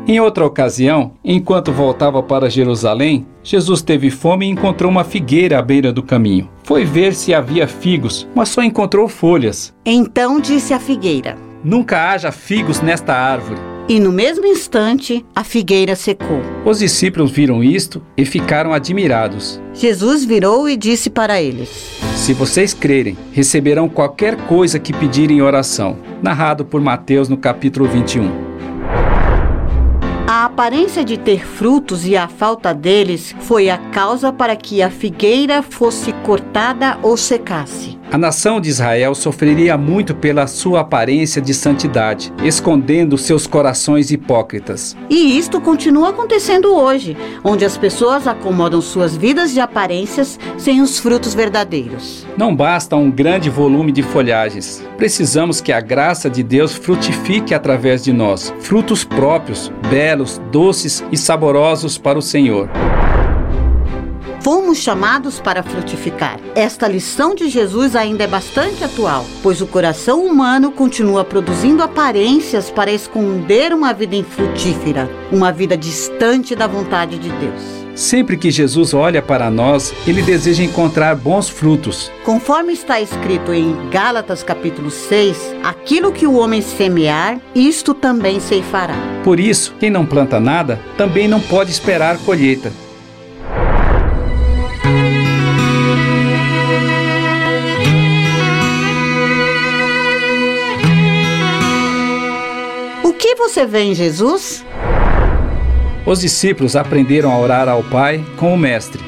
Em 0.06 0.18
outra 0.18 0.44
ocasião, 0.44 1.12
enquanto 1.24 1.70
voltava 1.70 2.20
para 2.22 2.50
Jerusalém, 2.50 3.24
Jesus 3.40 3.82
teve 3.82 4.10
fome 4.10 4.46
e 4.46 4.50
encontrou 4.50 4.90
uma 4.90 5.04
figueira 5.04 5.60
à 5.60 5.62
beira 5.62 5.92
do 5.92 6.02
caminho. 6.02 6.50
Foi 6.64 6.84
ver 6.84 7.14
se 7.14 7.32
havia 7.32 7.68
figos, 7.68 8.26
mas 8.34 8.48
só 8.48 8.64
encontrou 8.64 9.06
folhas. 9.06 9.72
Então 9.86 10.40
disse 10.40 10.74
a 10.74 10.80
figueira: 10.80 11.38
Nunca 11.62 12.10
haja 12.10 12.32
figos 12.32 12.80
nesta 12.80 13.14
árvore. 13.14 13.60
E 13.88 14.00
no 14.00 14.10
mesmo 14.10 14.44
instante, 14.44 15.24
a 15.34 15.44
figueira 15.44 15.94
secou. 15.94 16.40
Os 16.64 16.80
discípulos 16.80 17.30
viram 17.30 17.62
isto 17.62 18.02
e 18.16 18.24
ficaram 18.24 18.72
admirados. 18.72 19.60
Jesus 19.72 20.24
virou 20.24 20.68
e 20.68 20.76
disse 20.76 21.10
para 21.10 21.40
eles: 21.40 21.68
Se 22.16 22.32
vocês 22.32 22.74
crerem, 22.74 23.16
receberão 23.32 23.88
qualquer 23.88 24.36
coisa 24.46 24.80
que 24.80 24.92
pedirem 24.92 25.38
em 25.38 25.42
oração. 25.42 25.96
Narrado 26.20 26.64
por 26.64 26.80
Mateus 26.80 27.28
no 27.28 27.36
capítulo 27.36 27.88
21. 27.88 28.51
A 30.42 30.46
aparência 30.46 31.04
de 31.04 31.16
ter 31.16 31.46
frutos 31.46 32.04
e 32.04 32.16
a 32.16 32.26
falta 32.26 32.74
deles 32.74 33.32
foi 33.42 33.70
a 33.70 33.78
causa 33.78 34.32
para 34.32 34.56
que 34.56 34.82
a 34.82 34.90
figueira 34.90 35.62
fosse 35.62 36.12
cortada 36.24 36.98
ou 37.00 37.16
secasse. 37.16 37.96
A 38.10 38.18
nação 38.18 38.60
de 38.60 38.68
Israel 38.68 39.14
sofreria 39.14 39.78
muito 39.78 40.14
pela 40.14 40.46
sua 40.46 40.80
aparência 40.80 41.40
de 41.40 41.54
santidade, 41.54 42.30
escondendo 42.44 43.16
seus 43.16 43.46
corações 43.46 44.10
hipócritas. 44.10 44.94
E 45.08 45.38
isto 45.38 45.58
continua 45.62 46.10
acontecendo 46.10 46.74
hoje, 46.74 47.16
onde 47.42 47.64
as 47.64 47.78
pessoas 47.78 48.26
acomodam 48.26 48.82
suas 48.82 49.16
vidas 49.16 49.52
de 49.52 49.60
aparências 49.60 50.38
sem 50.58 50.82
os 50.82 50.98
frutos 50.98 51.32
verdadeiros. 51.32 52.26
Não 52.36 52.54
basta 52.54 52.96
um 52.96 53.10
grande 53.10 53.48
volume 53.48 53.90
de 53.90 54.02
folhagens. 54.02 54.84
Precisamos 54.98 55.62
que 55.62 55.72
a 55.72 55.80
graça 55.80 56.28
de 56.28 56.42
Deus 56.42 56.74
frutifique 56.74 57.54
através 57.54 58.04
de 58.04 58.12
nós, 58.12 58.52
frutos 58.60 59.04
próprios, 59.04 59.72
belos, 59.88 60.31
doces 60.50 61.04
e 61.10 61.16
saborosos 61.16 61.98
para 61.98 62.18
o 62.18 62.22
Senhor. 62.22 62.68
Fomos 64.42 64.78
chamados 64.78 65.38
para 65.38 65.62
frutificar. 65.62 66.40
Esta 66.56 66.88
lição 66.88 67.32
de 67.32 67.48
Jesus 67.48 67.94
ainda 67.94 68.24
é 68.24 68.26
bastante 68.26 68.82
atual, 68.82 69.24
pois 69.40 69.60
o 69.60 69.66
coração 69.68 70.24
humano 70.26 70.72
continua 70.72 71.24
produzindo 71.24 71.80
aparências 71.80 72.68
para 72.68 72.90
esconder 72.90 73.72
uma 73.72 73.92
vida 73.92 74.16
infrutífera, 74.16 75.08
uma 75.30 75.52
vida 75.52 75.76
distante 75.76 76.56
da 76.56 76.66
vontade 76.66 77.18
de 77.18 77.28
Deus. 77.28 77.81
Sempre 77.94 78.38
que 78.38 78.50
Jesus 78.50 78.94
olha 78.94 79.20
para 79.20 79.50
nós, 79.50 79.92
ele 80.06 80.22
deseja 80.22 80.62
encontrar 80.62 81.14
bons 81.14 81.48
frutos. 81.48 82.10
Conforme 82.24 82.72
está 82.72 83.00
escrito 83.00 83.52
em 83.52 83.76
Gálatas 83.90 84.42
capítulo 84.42 84.90
6, 84.90 85.56
aquilo 85.62 86.10
que 86.10 86.26
o 86.26 86.34
homem 86.34 86.62
semear, 86.62 87.38
isto 87.54 87.92
também 87.92 88.40
ceifará. 88.40 88.94
Por 89.22 89.38
isso, 89.38 89.74
quem 89.78 89.90
não 89.90 90.06
planta 90.06 90.40
nada, 90.40 90.80
também 90.96 91.28
não 91.28 91.40
pode 91.40 91.70
esperar 91.70 92.16
colheita. 92.18 92.72
O 103.04 103.12
que 103.12 103.34
você 103.34 103.66
vê 103.66 103.80
em 103.80 103.94
Jesus? 103.94 104.64
Os 106.04 106.20
discípulos 106.20 106.74
aprenderam 106.74 107.30
a 107.30 107.38
orar 107.38 107.68
ao 107.68 107.82
Pai 107.84 108.24
com 108.36 108.52
o 108.52 108.58
Mestre. 108.58 109.00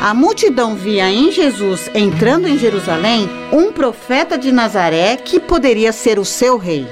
A 0.00 0.14
multidão 0.14 0.74
via 0.74 1.10
em 1.10 1.30
Jesus, 1.30 1.90
entrando 1.94 2.48
em 2.48 2.56
Jerusalém, 2.56 3.28
um 3.52 3.72
profeta 3.72 4.38
de 4.38 4.50
Nazaré 4.50 5.16
que 5.16 5.38
poderia 5.38 5.92
ser 5.92 6.18
o 6.18 6.24
seu 6.24 6.56
rei. 6.56 6.86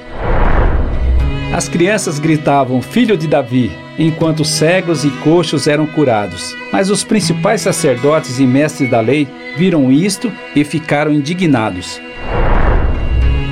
As 1.54 1.68
crianças 1.68 2.18
gritavam: 2.18 2.82
Filho 2.82 3.16
de 3.16 3.26
Davi, 3.26 3.70
enquanto 3.98 4.44
cegos 4.44 5.04
e 5.04 5.10
coxos 5.22 5.66
eram 5.66 5.86
curados. 5.86 6.54
Mas 6.70 6.90
os 6.90 7.04
principais 7.04 7.62
sacerdotes 7.62 8.38
e 8.38 8.46
mestres 8.46 8.90
da 8.90 9.00
lei 9.00 9.26
viram 9.56 9.90
isto 9.90 10.30
e 10.54 10.64
ficaram 10.64 11.12
indignados. 11.12 12.00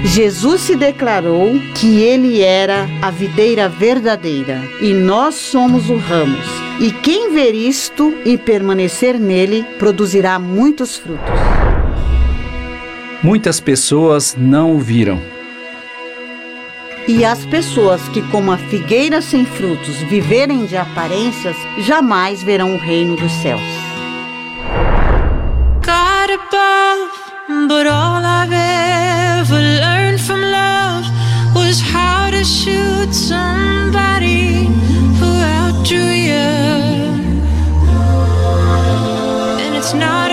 Jesus 0.05 0.61
se 0.61 0.77
declarou 0.77 1.59
que 1.75 2.03
ele 2.03 2.43
era 2.43 2.87
a 3.01 3.11
videira 3.11 3.71
verdadeira 3.71 4.61
e 4.81 4.93
nós 4.93 5.35
somos 5.35 5.89
o 5.89 5.97
ramos. 5.97 6.47
E 6.79 6.93
quem 6.93 7.33
ver 7.33 7.55
isto 7.55 8.15
e 8.23 8.37
permanecer 8.37 9.19
nele 9.19 9.65
produzirá 9.79 10.39
muitos 10.39 10.97
frutos. 10.97 11.25
Muitas 13.23 13.59
pessoas 13.61 14.37
não 14.39 14.77
o 14.77 14.79
viram. 14.79 15.19
E 17.09 17.25
as 17.25 17.47
pessoas 17.47 18.07
que, 18.11 18.21
como 18.31 18.53
a 18.53 18.59
figueira 18.59 19.23
sem 19.23 19.47
frutos, 19.47 19.97
viverem 20.11 20.67
de 20.67 20.77
aparências, 20.77 21.57
jamais 21.79 22.43
verão 22.43 22.75
o 22.75 22.79
reino 22.79 23.17
dos 23.17 23.33
céus. 23.33 23.61
God 25.83 26.31
above, 26.31 27.69
but 27.69 27.87
all 27.87 28.23
I've 28.23 28.53
ever 28.53 29.59
learned 29.59 29.94
was 31.75 31.83
how 31.83 32.31
to 32.31 32.45
shoot 32.45 33.13
somebody 33.13 34.67
outdrew 35.59 36.13
you. 36.31 36.51
And 39.63 39.75
it's 39.75 39.93
not 39.93 40.31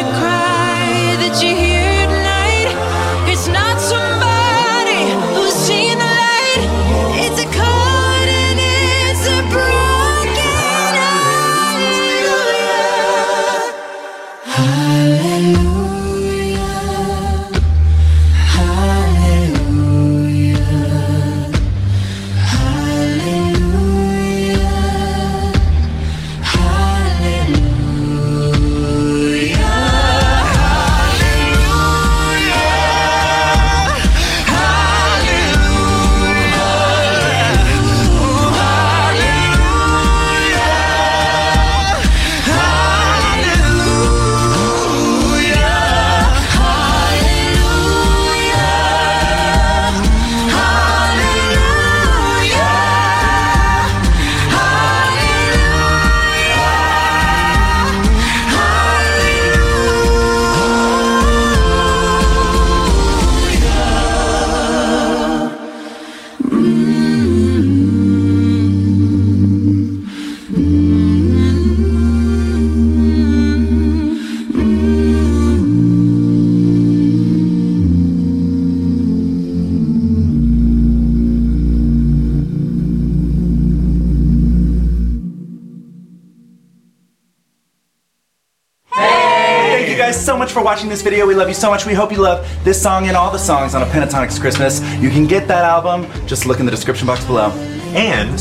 this 90.91 91.01
video. 91.01 91.25
We 91.25 91.35
love 91.35 91.47
you 91.47 91.53
so 91.53 91.69
much. 91.69 91.85
We 91.85 91.93
hope 91.93 92.11
you 92.11 92.17
love 92.17 92.45
this 92.65 92.81
song 92.81 93.07
and 93.07 93.15
all 93.15 93.31
the 93.31 93.39
songs 93.39 93.73
on 93.73 93.81
a 93.81 93.85
Pentatonics 93.85 94.39
Christmas. 94.39 94.81
You 94.95 95.09
can 95.09 95.25
get 95.25 95.47
that 95.47 95.63
album. 95.63 96.05
Just 96.27 96.45
look 96.45 96.59
in 96.59 96.65
the 96.65 96.71
description 96.71 97.07
box 97.07 97.23
below. 97.23 97.49
And 97.95 98.37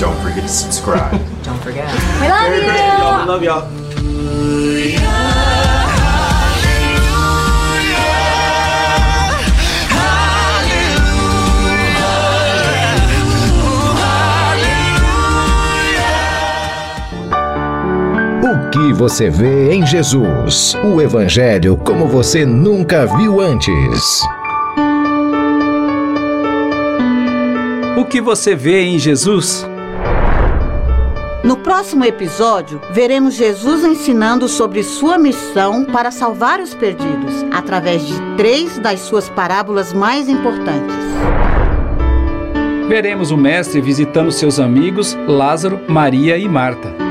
don't 0.00 0.16
forget 0.22 0.42
to 0.42 0.48
subscribe. 0.48 1.12
Don't 1.44 1.60
forget. 1.60 1.92
We 2.22 2.28
love 2.28 2.62
y'all 2.62 3.20
We 3.20 3.28
love 3.28 3.42
y'all. 3.42 3.83
Que 18.74 18.92
você 18.92 19.30
vê 19.30 19.72
em 19.72 19.86
Jesus? 19.86 20.74
O 20.82 21.00
Evangelho 21.00 21.76
como 21.76 22.08
você 22.08 22.44
nunca 22.44 23.06
viu 23.06 23.40
antes. 23.40 24.20
O 27.96 28.04
que 28.04 28.20
você 28.20 28.56
vê 28.56 28.82
em 28.82 28.98
Jesus? 28.98 29.64
No 31.44 31.56
próximo 31.58 32.04
episódio, 32.04 32.80
veremos 32.90 33.34
Jesus 33.34 33.84
ensinando 33.84 34.48
sobre 34.48 34.82
sua 34.82 35.18
missão 35.18 35.84
para 35.84 36.10
salvar 36.10 36.58
os 36.58 36.74
perdidos, 36.74 37.46
através 37.52 38.04
de 38.04 38.14
três 38.36 38.76
das 38.76 38.98
suas 39.02 39.28
parábolas 39.28 39.92
mais 39.92 40.28
importantes. 40.28 40.96
Veremos 42.88 43.30
o 43.30 43.36
Mestre 43.36 43.80
visitando 43.80 44.32
seus 44.32 44.58
amigos 44.58 45.16
Lázaro, 45.28 45.78
Maria 45.86 46.36
e 46.36 46.48
Marta. 46.48 47.03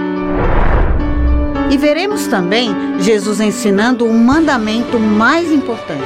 E 1.73 1.77
veremos 1.77 2.27
também 2.27 2.71
Jesus 2.99 3.39
ensinando 3.39 4.05
o 4.05 4.13
mandamento 4.13 4.99
mais 4.99 5.51
importante. 5.51 6.03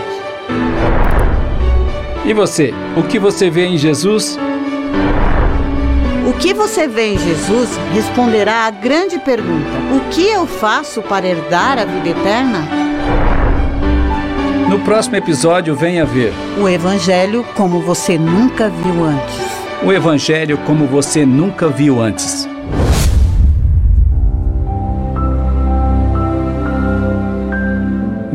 E 2.24 2.32
você? 2.32 2.74
O 2.96 3.04
que 3.04 3.20
você 3.20 3.50
vê 3.50 3.66
em 3.66 3.78
Jesus? 3.78 4.40
O 6.26 6.32
que 6.40 6.54
você 6.54 6.88
vê 6.88 7.16
em 7.16 7.18
Jesus 7.18 7.70
responderá 7.94 8.66
à 8.66 8.72
grande 8.72 9.20
pergunta: 9.20 9.70
O 9.94 10.10
que 10.10 10.26
eu 10.26 10.48
faço 10.48 11.02
para 11.02 11.28
herdar 11.28 11.78
a 11.78 11.84
vida 11.84 12.10
eterna? 12.18 12.66
No 14.70 14.80
próximo 14.80 15.18
episódio, 15.18 15.76
venha 15.76 16.06
ver 16.06 16.34
O 16.58 16.70
Evangelho 16.70 17.46
como 17.56 17.82
você 17.82 18.18
nunca 18.18 18.70
viu 18.70 19.04
antes. 19.04 19.48
o 19.84 19.92
Evangelho 19.92 20.58
como 20.60 20.86
você 20.88 21.26
nunca 21.26 21.68
viu 21.68 22.02
antes. 22.02 22.48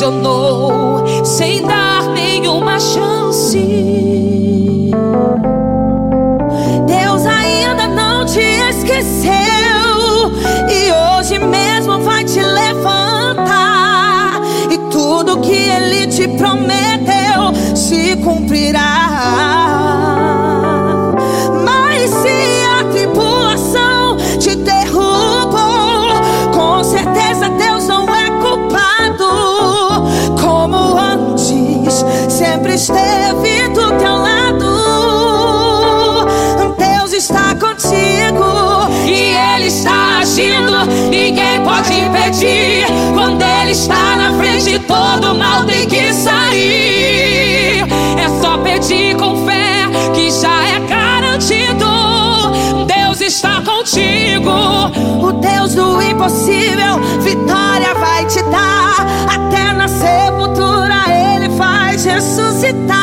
Te 0.00 0.04
aprisionou 0.04 1.04
sem 1.24 1.62
dar 1.62 2.04
nenhuma 2.14 2.80
chance. 2.80 3.58
Deus 6.86 7.26
ainda 7.26 7.86
não 7.86 8.24
te 8.24 8.40
esqueceu 8.40 9.30
e 10.70 10.90
hoje 10.90 11.38
mesmo 11.38 11.98
vai 11.98 12.24
te 12.24 12.40
levantar 12.40 14.40
e 14.70 14.78
tudo 14.90 15.40
que 15.40 15.52
ele 15.52 16.06
te 16.06 16.26
prometeu 16.28 17.76
se 17.76 18.16
cumprirá. 18.16 18.49
Quando 43.12 43.42
Ele 43.42 43.72
está 43.72 44.14
na 44.16 44.32
frente, 44.38 44.78
todo 44.78 45.34
mal 45.34 45.64
tem 45.64 45.88
que 45.88 46.12
sair. 46.12 47.82
É 48.16 48.28
só 48.40 48.56
pedir 48.58 49.16
com 49.16 49.44
fé 49.44 49.88
que 50.14 50.30
já 50.30 50.68
é 50.68 50.78
garantido. 50.78 51.86
Deus 52.86 53.20
está 53.20 53.60
contigo. 53.62 54.48
O 55.20 55.32
Deus 55.32 55.74
do 55.74 56.00
impossível, 56.00 57.00
vitória 57.20 57.94
vai 57.94 58.24
te 58.26 58.40
dar. 58.44 59.06
Até 59.28 59.72
na 59.72 59.88
sepultura 59.88 60.94
Ele 61.08 61.50
faz 61.56 62.04
ressuscitar. 62.04 62.99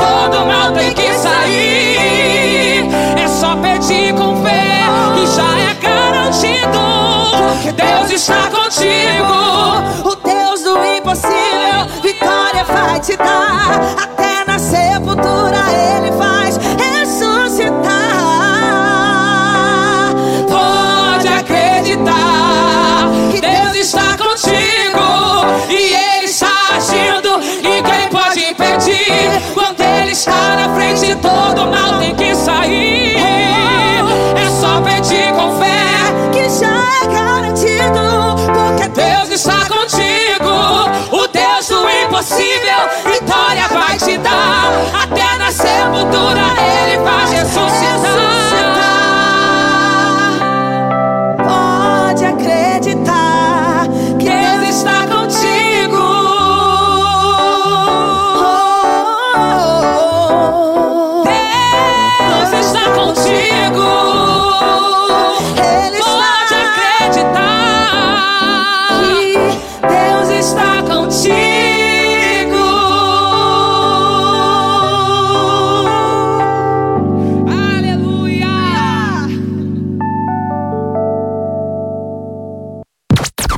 Todo 0.00 0.46
mal 0.46 0.72
tem 0.72 0.94
que 0.94 1.12
sair. 1.14 2.88
É 3.22 3.28
só 3.28 3.54
pedir 3.56 4.14
com 4.14 4.42
fé 4.42 4.80
que 5.14 5.26
já 5.26 5.58
é 5.58 5.74
garantido. 5.74 6.80
Deus 7.76 8.10
está 8.10 8.48
contigo. 8.50 10.08
O 10.08 10.14
Deus 10.16 10.62
do 10.62 10.84
impossível, 10.84 11.86
vitória 12.02 12.64
vai 12.64 13.00
te 13.00 13.16
dar. 13.16 13.80
Até 14.02 14.44
na 14.46 14.58
sepultura 14.58 15.58
ele 15.70 16.10
vai. 16.12 16.19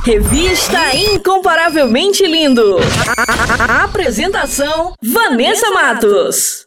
Revista 0.03 0.93
Incomparavelmente 0.93 2.25
Lindo. 2.27 2.77
A- 3.17 3.81
a- 3.81 3.83
Apresentação: 3.85 4.93
Vanessa 5.01 5.69
Matos. 5.71 6.62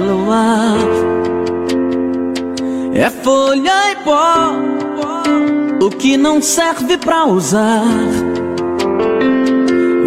Pelo 0.00 0.32
ar 0.32 0.78
é 2.94 3.10
folha 3.10 3.92
e 3.92 3.96
pó. 3.96 4.52
O 5.82 5.90
que 5.90 6.16
não 6.16 6.40
serve 6.42 6.96
pra 6.96 7.26
usar 7.26 7.84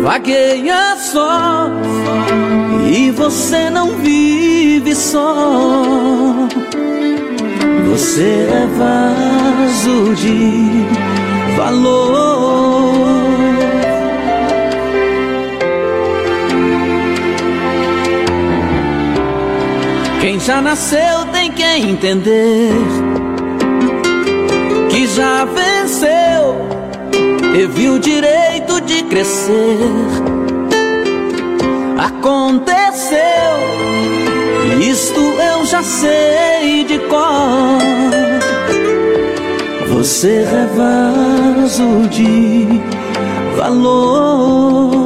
vagueia 0.02 0.96
só. 0.98 1.70
E 2.91 3.12
você 3.12 3.70
não 3.70 3.96
vive 3.98 4.96
só. 4.96 5.34
Você 7.89 8.48
é 8.52 8.68
vaso 8.78 10.16
de 10.16 11.56
valor. 11.56 12.43
Já 20.46 20.62
nasceu 20.62 21.26
tem 21.32 21.50
que 21.52 21.64
entender 21.64 22.74
que 24.89 25.08
já 25.08 25.46
venceu, 25.46 26.68
teve 27.54 27.89
o 27.89 27.98
direito 27.98 28.82
de 28.82 29.04
crescer. 29.04 29.78
Aconteceu, 31.98 33.18
isto 34.82 35.20
eu 35.20 35.66
já 35.66 35.82
sei 35.82 36.84
de 36.84 37.00
cor. 37.08 37.80
Você 39.88 40.46
é 40.46 40.68
vaso 40.76 42.10
de 42.10 42.82
valor. 43.56 45.03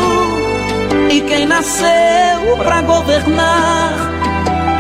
e 1.12 1.22
quem 1.22 1.46
nasceu 1.46 2.58
pra 2.58 2.82
governar, 2.82 3.94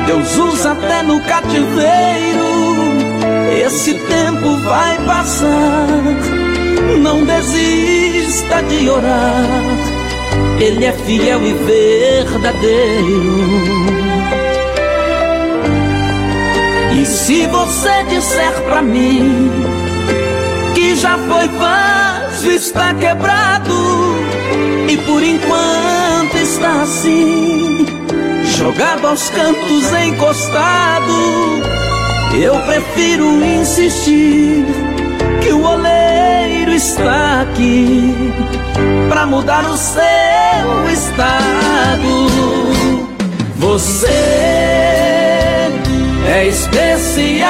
Deus 0.07 0.35
usa 0.37 0.71
até 0.71 1.03
no 1.03 1.21
cativeiro. 1.21 2.47
Esse 3.63 3.93
tempo 3.93 4.57
vai 4.63 4.97
passar, 5.05 5.87
não 6.99 7.25
desista 7.25 8.63
de 8.63 8.89
orar. 8.89 9.45
Ele 10.59 10.83
é 10.83 10.93
fiel 10.93 11.45
e 11.45 11.53
verdadeiro. 11.53 12.87
Se 17.27 17.45
você 17.47 18.03
disser 18.05 18.53
pra 18.63 18.81
mim 18.81 19.51
que 20.73 20.95
já 20.95 21.17
foi 21.17 21.45
vaso, 21.49 22.49
está 22.49 22.93
quebrado 22.93 24.15
e 24.89 24.95
por 24.95 25.21
enquanto 25.21 26.37
está 26.37 26.83
assim, 26.83 27.85
jogado 28.45 29.07
aos 29.07 29.29
cantos, 29.29 29.91
encostado, 30.05 31.11
eu 32.41 32.57
prefiro 32.61 33.43
insistir 33.43 34.65
que 35.43 35.51
o 35.51 35.65
oleiro 35.65 36.71
está 36.71 37.41
aqui 37.41 38.15
pra 39.09 39.25
mudar 39.25 39.65
o 39.65 39.75
seu 39.75 39.99
estado. 40.93 42.27
Você 43.57 44.66
é 46.27 46.47
especial. 46.47 47.49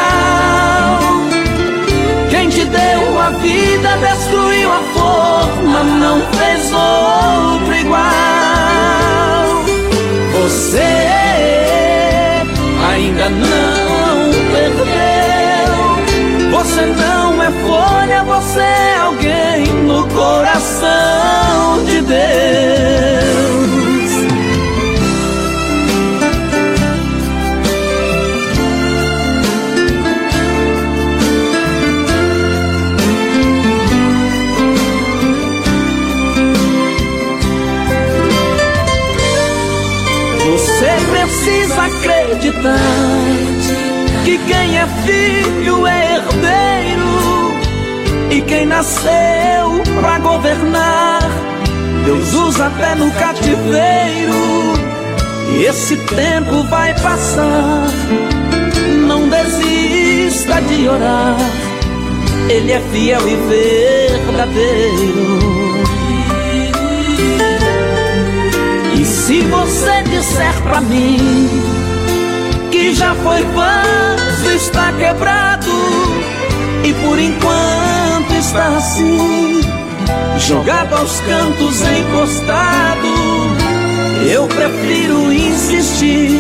Quem 2.29 2.49
te 2.49 2.63
deu 2.65 3.19
a 3.19 3.29
vida 3.31 3.97
destruiu 3.97 4.71
a 4.71 4.81
forma, 4.93 5.83
não 5.83 6.21
fez 6.37 6.71
outro 6.73 7.75
igual. 7.75 8.03
Você 10.33 10.83
ainda 12.91 13.29
não 13.29 14.31
perdeu. 14.51 15.17
Você 16.51 16.85
não 16.85 17.43
é 17.43 17.51
folha, 17.51 18.23
você 18.23 18.61
é 18.61 18.97
alguém 18.97 19.65
no 19.83 20.07
coração 20.07 21.83
de 21.85 22.01
Deus. 22.01 23.66
Acreditar 42.57 44.23
que 44.25 44.37
quem 44.39 44.77
é 44.77 44.87
filho 45.05 45.85
é 45.87 46.15
herdeiro 46.15 47.51
e 48.31 48.41
quem 48.41 48.65
nasceu 48.65 49.83
pra 50.01 50.19
governar, 50.19 51.21
Deus 52.05 52.33
usa 52.33 52.67
até 52.67 52.95
no 52.95 53.11
cativeiro. 53.11 54.77
E 55.49 55.63
esse 55.63 55.95
tempo 55.97 56.63
vai 56.63 56.93
passar, 56.99 57.87
não 59.07 59.29
desista 59.29 60.61
de 60.61 60.89
orar. 60.89 61.37
Ele 62.49 62.71
é 62.71 62.81
fiel 62.91 63.21
e 63.27 63.35
verdadeiro. 64.17 65.37
E 68.99 69.05
se 69.05 69.41
você 69.41 70.03
disser 70.03 70.61
pra 70.63 70.81
mim 70.81 71.76
que 72.77 72.93
já 72.93 73.15
foi 73.15 73.43
vaso, 73.43 74.51
está 74.55 74.93
quebrado 74.93 75.71
e 76.83 76.93
por 76.93 77.19
enquanto 77.19 78.31
está 78.37 78.67
assim, 78.67 79.61
jogado 80.37 80.93
aos 80.93 81.19
cantos, 81.21 81.81
encostado, 81.81 83.07
eu 84.31 84.47
prefiro 84.47 85.33
insistir 85.33 86.39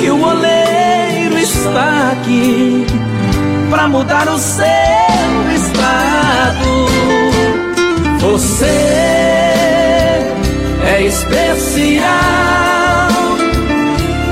que 0.00 0.10
o 0.10 0.26
oleiro 0.26 1.38
está 1.38 2.12
aqui 2.12 2.86
pra 3.68 3.88
mudar 3.88 4.26
o 4.28 4.38
seu 4.38 4.64
estado. 5.54 6.86
Você 8.20 8.64
é 10.82 11.02
especial. 11.04 12.56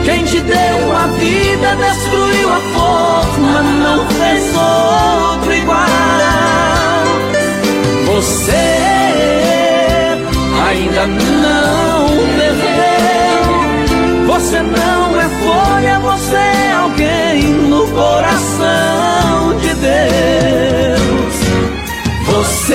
Quem 0.05 0.23
te 0.25 0.39
deu 0.41 0.93
a 0.95 1.07
vida 1.07 1.77
destruiu 1.77 2.53
a 2.53 2.61
forma, 2.75 3.63
não 3.63 4.07
fez 4.11 4.45
outro 4.55 5.55
igual. 5.55 5.87
Você 8.07 8.53
ainda 10.69 11.07
não 11.07 12.09
perdeu. 12.37 12.85
Você 14.27 14.61
não 14.61 15.21
é 15.21 15.29
folha, 15.43 15.99
você 16.01 16.37
é 16.37 16.73
alguém 16.73 17.43
no 17.69 17.89
coração 17.89 19.57
de 19.61 19.75
Deus. 19.75 21.35
Você 22.27 22.75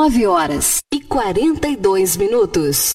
9 0.00 0.26
horas 0.26 0.78
e 0.90 0.98
42 0.98 2.16
minutos. 2.16 2.92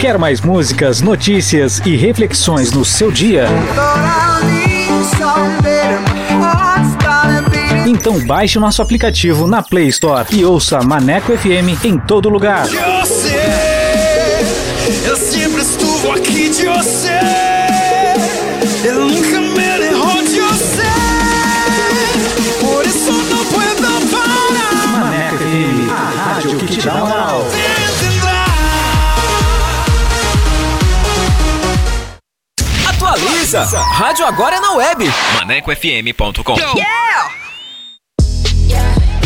Quer 0.00 0.16
mais 0.16 0.40
músicas, 0.40 1.02
notícias 1.02 1.78
e 1.84 1.94
reflexões 1.94 2.72
no 2.72 2.82
seu 2.82 3.12
dia? 3.12 3.44
Então 7.86 8.18
baixe 8.24 8.56
o 8.56 8.62
nosso 8.62 8.80
aplicativo 8.80 9.46
na 9.46 9.62
Play 9.62 9.88
Store 9.88 10.26
e 10.34 10.42
ouça 10.42 10.80
Maneco 10.80 11.36
FM 11.36 11.84
em 11.84 11.98
todo 11.98 12.30
lugar. 12.30 12.66
Eu 15.04 15.16
sempre 15.18 15.60
estuvo 15.60 16.12
aqui 16.12 16.48
de 16.48 16.66
você. 16.66 17.20
Eu 18.82 19.04
nunca 19.04 19.39
que 26.66 26.76
te 26.76 26.86
dá 26.86 26.94
moral. 26.94 27.44
Atualiza! 32.88 33.64
Rádio 33.64 34.26
agora 34.26 34.56
é 34.56 34.60
na 34.60 34.72
web. 34.72 35.10
ManecoFM.com. 35.38 36.54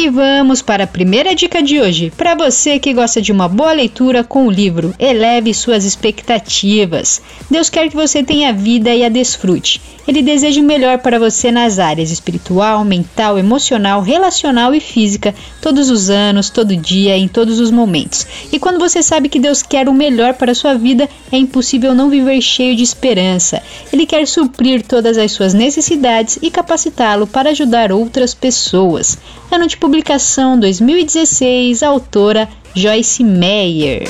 E 0.00 0.08
vamos 0.08 0.62
para 0.62 0.84
a 0.84 0.86
primeira 0.86 1.34
dica 1.34 1.60
de 1.60 1.80
hoje. 1.80 2.12
Para 2.16 2.36
você 2.36 2.78
que 2.78 2.94
gosta 2.94 3.20
de 3.20 3.32
uma 3.32 3.48
boa 3.48 3.72
leitura 3.72 4.22
com 4.22 4.46
o 4.46 4.50
livro, 4.50 4.94
eleve 4.96 5.52
suas 5.52 5.84
expectativas. 5.84 7.20
Deus 7.50 7.68
quer 7.68 7.88
que 7.88 7.96
você 7.96 8.22
tenha 8.22 8.52
vida 8.52 8.94
e 8.94 9.04
a 9.04 9.08
desfrute. 9.08 9.80
Ele 10.06 10.22
deseja 10.22 10.62
o 10.62 10.64
melhor 10.64 10.98
para 10.98 11.18
você 11.18 11.50
nas 11.50 11.78
áreas 11.78 12.10
espiritual, 12.10 12.82
mental, 12.82 13.38
emocional, 13.38 14.00
relacional 14.00 14.74
e 14.74 14.80
física, 14.80 15.34
todos 15.60 15.90
os 15.90 16.08
anos, 16.08 16.48
todo 16.48 16.74
dia, 16.76 17.14
em 17.14 17.28
todos 17.28 17.58
os 17.58 17.70
momentos. 17.70 18.26
E 18.50 18.58
quando 18.58 18.78
você 18.78 19.02
sabe 19.02 19.28
que 19.28 19.40
Deus 19.40 19.62
quer 19.62 19.88
o 19.88 19.92
melhor 19.92 20.32
para 20.32 20.52
a 20.52 20.54
sua 20.54 20.74
vida, 20.74 21.06
é 21.30 21.36
impossível 21.36 21.92
não 21.92 22.08
viver 22.08 22.40
cheio 22.40 22.74
de 22.74 22.84
esperança. 22.84 23.60
Ele 23.92 24.06
quer 24.06 24.26
suprir 24.26 24.82
todas 24.82 25.18
as 25.18 25.32
suas 25.32 25.52
necessidades 25.52 26.38
e 26.40 26.50
capacitá-lo 26.50 27.26
para 27.26 27.50
ajudar 27.50 27.92
outras 27.92 28.32
pessoas. 28.32 29.18
Ano 29.50 29.66
de 29.66 29.76
publicação 29.88 30.60
2016, 30.60 31.82
autora 31.82 32.46
Joyce 32.74 33.24
Meyer. 33.24 34.06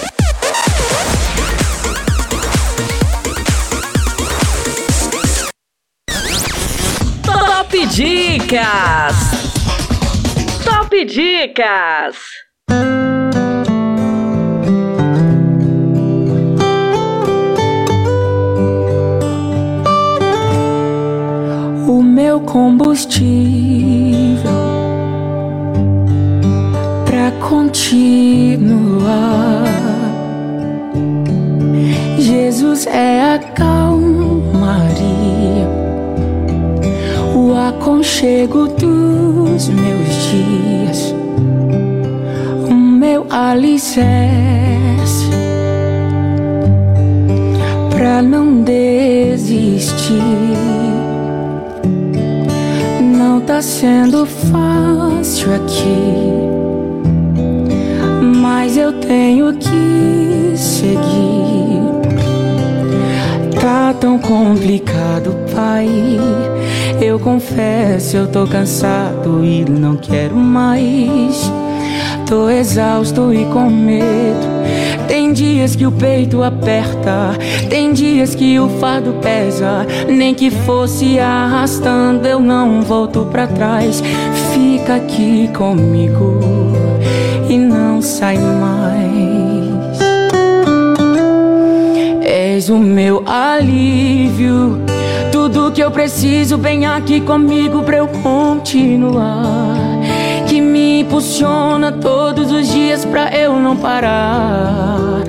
Top 7.22 7.87
Dicas! 7.87 9.14
Top 10.64 11.05
Dicas! 11.05 12.16
o 21.87 22.03
meu 22.03 22.41
combustível 22.41 24.08
pra 27.49 27.57
continuar. 27.57 29.65
Jesus 32.19 32.87
é 32.87 33.35
a 33.35 33.39
calmaria, 33.39 34.99
o 37.35 37.55
aconchego 37.55 38.69
dos 38.69 39.69
meus 39.69 40.09
dias, 40.31 41.15
o 42.69 42.75
meu 42.75 43.27
alicerce 43.31 44.05
pra 47.91 48.23
não 48.23 48.63
desistir. 48.63 50.23
Não 53.01 53.41
tá 53.41 53.63
sendo 53.63 54.27
fácil 54.27 55.55
aqui, 55.55 56.48
mas 58.69 58.77
eu 58.77 58.93
tenho 58.93 59.55
que 59.55 60.53
seguir. 60.55 61.81
Tá 63.59 63.95
tão 63.99 64.19
complicado, 64.19 65.35
pai. 65.55 65.89
Eu 67.01 67.19
confesso, 67.19 68.19
eu 68.19 68.27
tô 68.27 68.47
cansado 68.47 69.43
e 69.43 69.64
não 69.64 69.97
quero 69.97 70.37
mais. 70.37 71.51
Tô 72.27 72.51
exausto 72.51 73.33
e 73.33 73.47
com 73.47 73.71
medo. 73.71 74.47
Tem 75.07 75.33
dias 75.33 75.75
que 75.75 75.87
o 75.87 75.93
peito 75.93 76.43
aperta, 76.43 77.39
tem 77.71 77.95
dias 77.95 78.35
que 78.35 78.61
o 78.61 78.69
fardo 78.69 79.14
pesa. 79.23 79.87
Nem 80.07 80.35
que 80.35 80.51
fosse 80.51 81.19
arrastando, 81.19 82.29
eu 82.29 82.39
não 82.39 82.83
volto 82.83 83.27
pra 83.33 83.47
trás. 83.47 84.03
Fica 84.53 84.97
aqui 84.97 85.49
comigo 85.57 86.39
não 87.99 88.03
sai 88.03 88.39
mais. 88.39 89.99
És 92.23 92.69
o 92.69 92.79
meu 92.79 93.25
alívio, 93.27 94.81
tudo 95.33 95.73
que 95.73 95.83
eu 95.83 95.91
preciso, 95.91 96.57
vem 96.57 96.87
aqui 96.87 97.21
comigo 97.21 97.83
pra 97.83 97.97
eu 97.97 98.07
continuar 98.23 99.75
que 100.47 100.61
me 100.61 101.01
impulsiona 101.01 101.91
todos 101.91 102.53
os 102.53 102.69
dias 102.69 103.05
pra 103.05 103.37
eu 103.37 103.59
não 103.59 103.77
parar. 103.77 105.25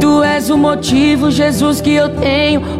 Tu 0.00 0.22
és 0.22 0.48
o 0.48 0.56
motivo, 0.56 1.30
Jesus, 1.30 1.82
que 1.82 1.92
eu 1.92 2.08
tenho 2.08 2.62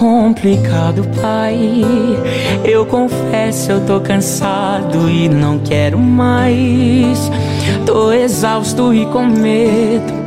Complicado, 0.00 1.06
pai. 1.20 1.84
Eu 2.64 2.86
confesso, 2.86 3.72
eu 3.72 3.84
tô 3.84 4.00
cansado 4.00 5.10
e 5.10 5.28
não 5.28 5.58
quero 5.58 5.98
mais. 5.98 7.30
Tô 7.84 8.10
exausto 8.10 8.94
e 8.94 9.04
com 9.04 9.26
medo. 9.26 10.18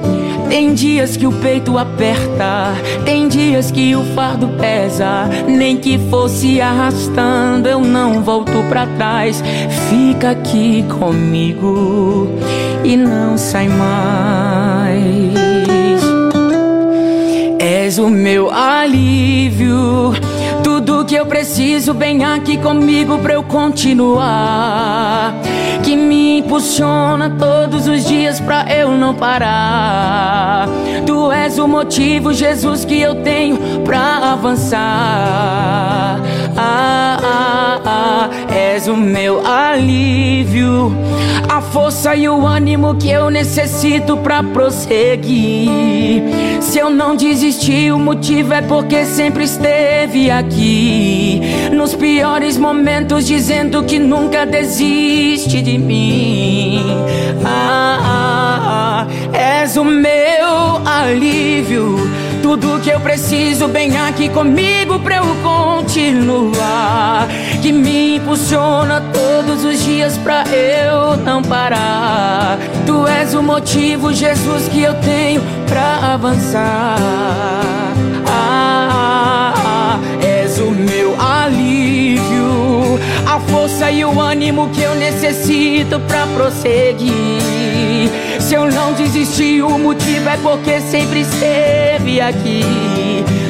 Tem 0.47 0.75
dias 0.75 1.17
que 1.17 1.25
o 1.25 1.31
peito 1.31 1.79
aperta, 1.79 2.75
tem 3.03 3.27
dias 3.27 3.71
que 3.71 3.95
o 3.95 4.03
fardo 4.13 4.47
pesa. 4.59 5.27
Nem 5.47 5.77
que 5.77 5.97
fosse 5.97 6.61
arrastando, 6.61 7.67
eu 7.67 7.81
não 7.81 8.21
volto 8.21 8.51
pra 8.69 8.85
trás. 8.85 9.43
Fica 9.89 10.29
aqui 10.29 10.85
comigo 10.99 12.29
e 12.83 12.95
não 12.95 13.35
sai 13.39 13.67
mais. 13.69 15.42
És 17.93 17.99
o 17.99 18.09
meu 18.09 18.49
alívio. 18.49 20.13
Tudo 20.63 21.05
que 21.05 21.13
eu 21.13 21.27
preciso, 21.27 21.93
vem 21.93 22.23
aqui 22.25 22.57
comigo 22.57 23.19
pra 23.19 23.35
eu 23.35 23.43
continuar. 23.43 25.35
Que 25.83 25.95
me 25.95 26.39
impulsiona 26.39 27.29
todos 27.29 27.87
os 27.87 28.03
dias 28.03 28.39
pra 28.39 28.65
eu 28.67 28.97
não 28.97 29.13
parar. 29.13 30.67
Tu 31.05 31.31
és 31.31 31.59
o 31.59 31.67
motivo, 31.67 32.33
Jesus, 32.33 32.83
que 32.83 32.99
eu 32.99 33.21
tenho 33.21 33.59
pra 33.85 34.31
avançar. 34.33 36.19
Ah, 36.57 37.19
ah, 37.23 37.79
ah, 37.85 38.29
és 38.51 38.87
o 38.87 38.97
meu 38.97 39.45
alívio, 39.45 40.97
força 41.73 42.15
e 42.15 42.29
o 42.29 42.45
ânimo 42.45 42.93
que 42.93 43.09
eu 43.09 43.31
necessito 43.31 44.15
pra 44.17 44.43
prosseguir. 44.43 46.21
Se 46.61 46.77
eu 46.77 46.91
não 46.91 47.15
desisti, 47.15 47.91
o 47.91 47.97
motivo 47.97 48.53
é 48.53 48.61
porque 48.61 49.03
sempre 49.05 49.45
esteve 49.45 50.29
aqui. 50.29 51.41
Nos 51.71 51.95
piores 51.95 52.59
momentos, 52.59 53.25
dizendo 53.25 53.83
que 53.83 53.97
nunca 53.97 54.45
desiste 54.45 55.63
de 55.63 55.79
mim. 55.79 56.85
Ah, 57.43 57.97
ah, 58.03 59.07
ah, 59.07 59.07
és 59.35 59.75
o 59.75 59.83
meu 59.83 60.79
alívio. 60.85 61.95
Tudo 62.43 62.79
que 62.81 62.91
eu 62.91 62.99
preciso, 62.99 63.67
bem 63.67 63.97
aqui 63.97 64.29
comigo 64.29 64.99
pra 64.99 65.15
eu 65.15 65.25
continuar. 65.41 67.27
Que 67.63 67.71
me 67.71 68.17
impulsiona 68.17 69.01
todos 69.13 69.63
os 69.63 69.81
dias 69.81 70.17
pra 70.17 70.43
eu 70.49 71.15
não 71.15 71.41
parar. 71.41 72.57
Tu 72.85 73.07
és 73.07 73.33
o 73.33 73.41
motivo, 73.41 74.11
Jesus, 74.11 74.67
que 74.67 74.81
eu 74.81 74.93
tenho 74.95 75.41
pra 75.65 76.11
avançar. 76.13 76.97
A 83.33 83.39
força 83.39 83.89
e 83.89 84.05
o 84.05 84.19
ânimo 84.21 84.69
que 84.69 84.83
eu 84.83 84.93
necessito 84.93 85.99
pra 86.01 86.27
prosseguir. 86.27 87.11
Se 88.39 88.53
eu 88.53 88.69
não 88.69 88.93
desisti, 88.93 89.59
o 89.59 89.79
motivo 89.79 90.29
é 90.29 90.37
porque 90.37 90.79
sempre 90.79 91.21
esteve 91.21 92.21
aqui. 92.21 92.63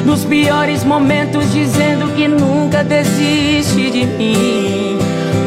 Nos 0.06 0.24
piores 0.24 0.84
momentos, 0.84 1.52
dizendo 1.52 2.08
que 2.14 2.26
nunca 2.26 2.82
desiste 2.82 3.90
de 3.90 4.06
mim. 4.06 4.98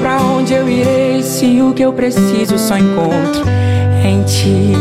Pra 0.02 0.22
onde 0.22 0.54
eu 0.54 0.70
irei 0.70 1.24
se 1.24 1.60
o 1.60 1.74
que 1.74 1.82
eu 1.82 1.92
preciso 1.92 2.60
só 2.60 2.78
encontro 2.78 3.44
em 4.06 4.22
ti? 4.22 4.74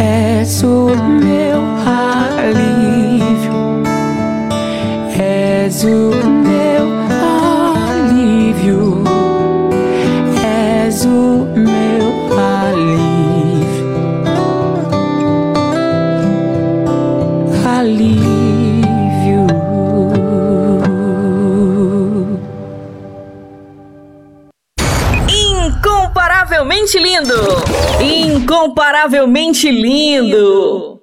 És 0.00 0.62
o 0.62 0.88
meu 0.96 1.60
alívio, 2.40 3.82
és 5.18 5.84
o 5.84 6.10
meu 6.26 6.63
alívio, 8.64 9.02
és 10.42 11.04
o 11.04 11.46
meu 11.54 12.04
alívio, 12.38 13.92
alívio. 17.76 19.46
Incomparavelmente 25.28 26.98
lindo! 26.98 27.62
Incomparavelmente 28.00 29.70
lindo! 29.70 31.02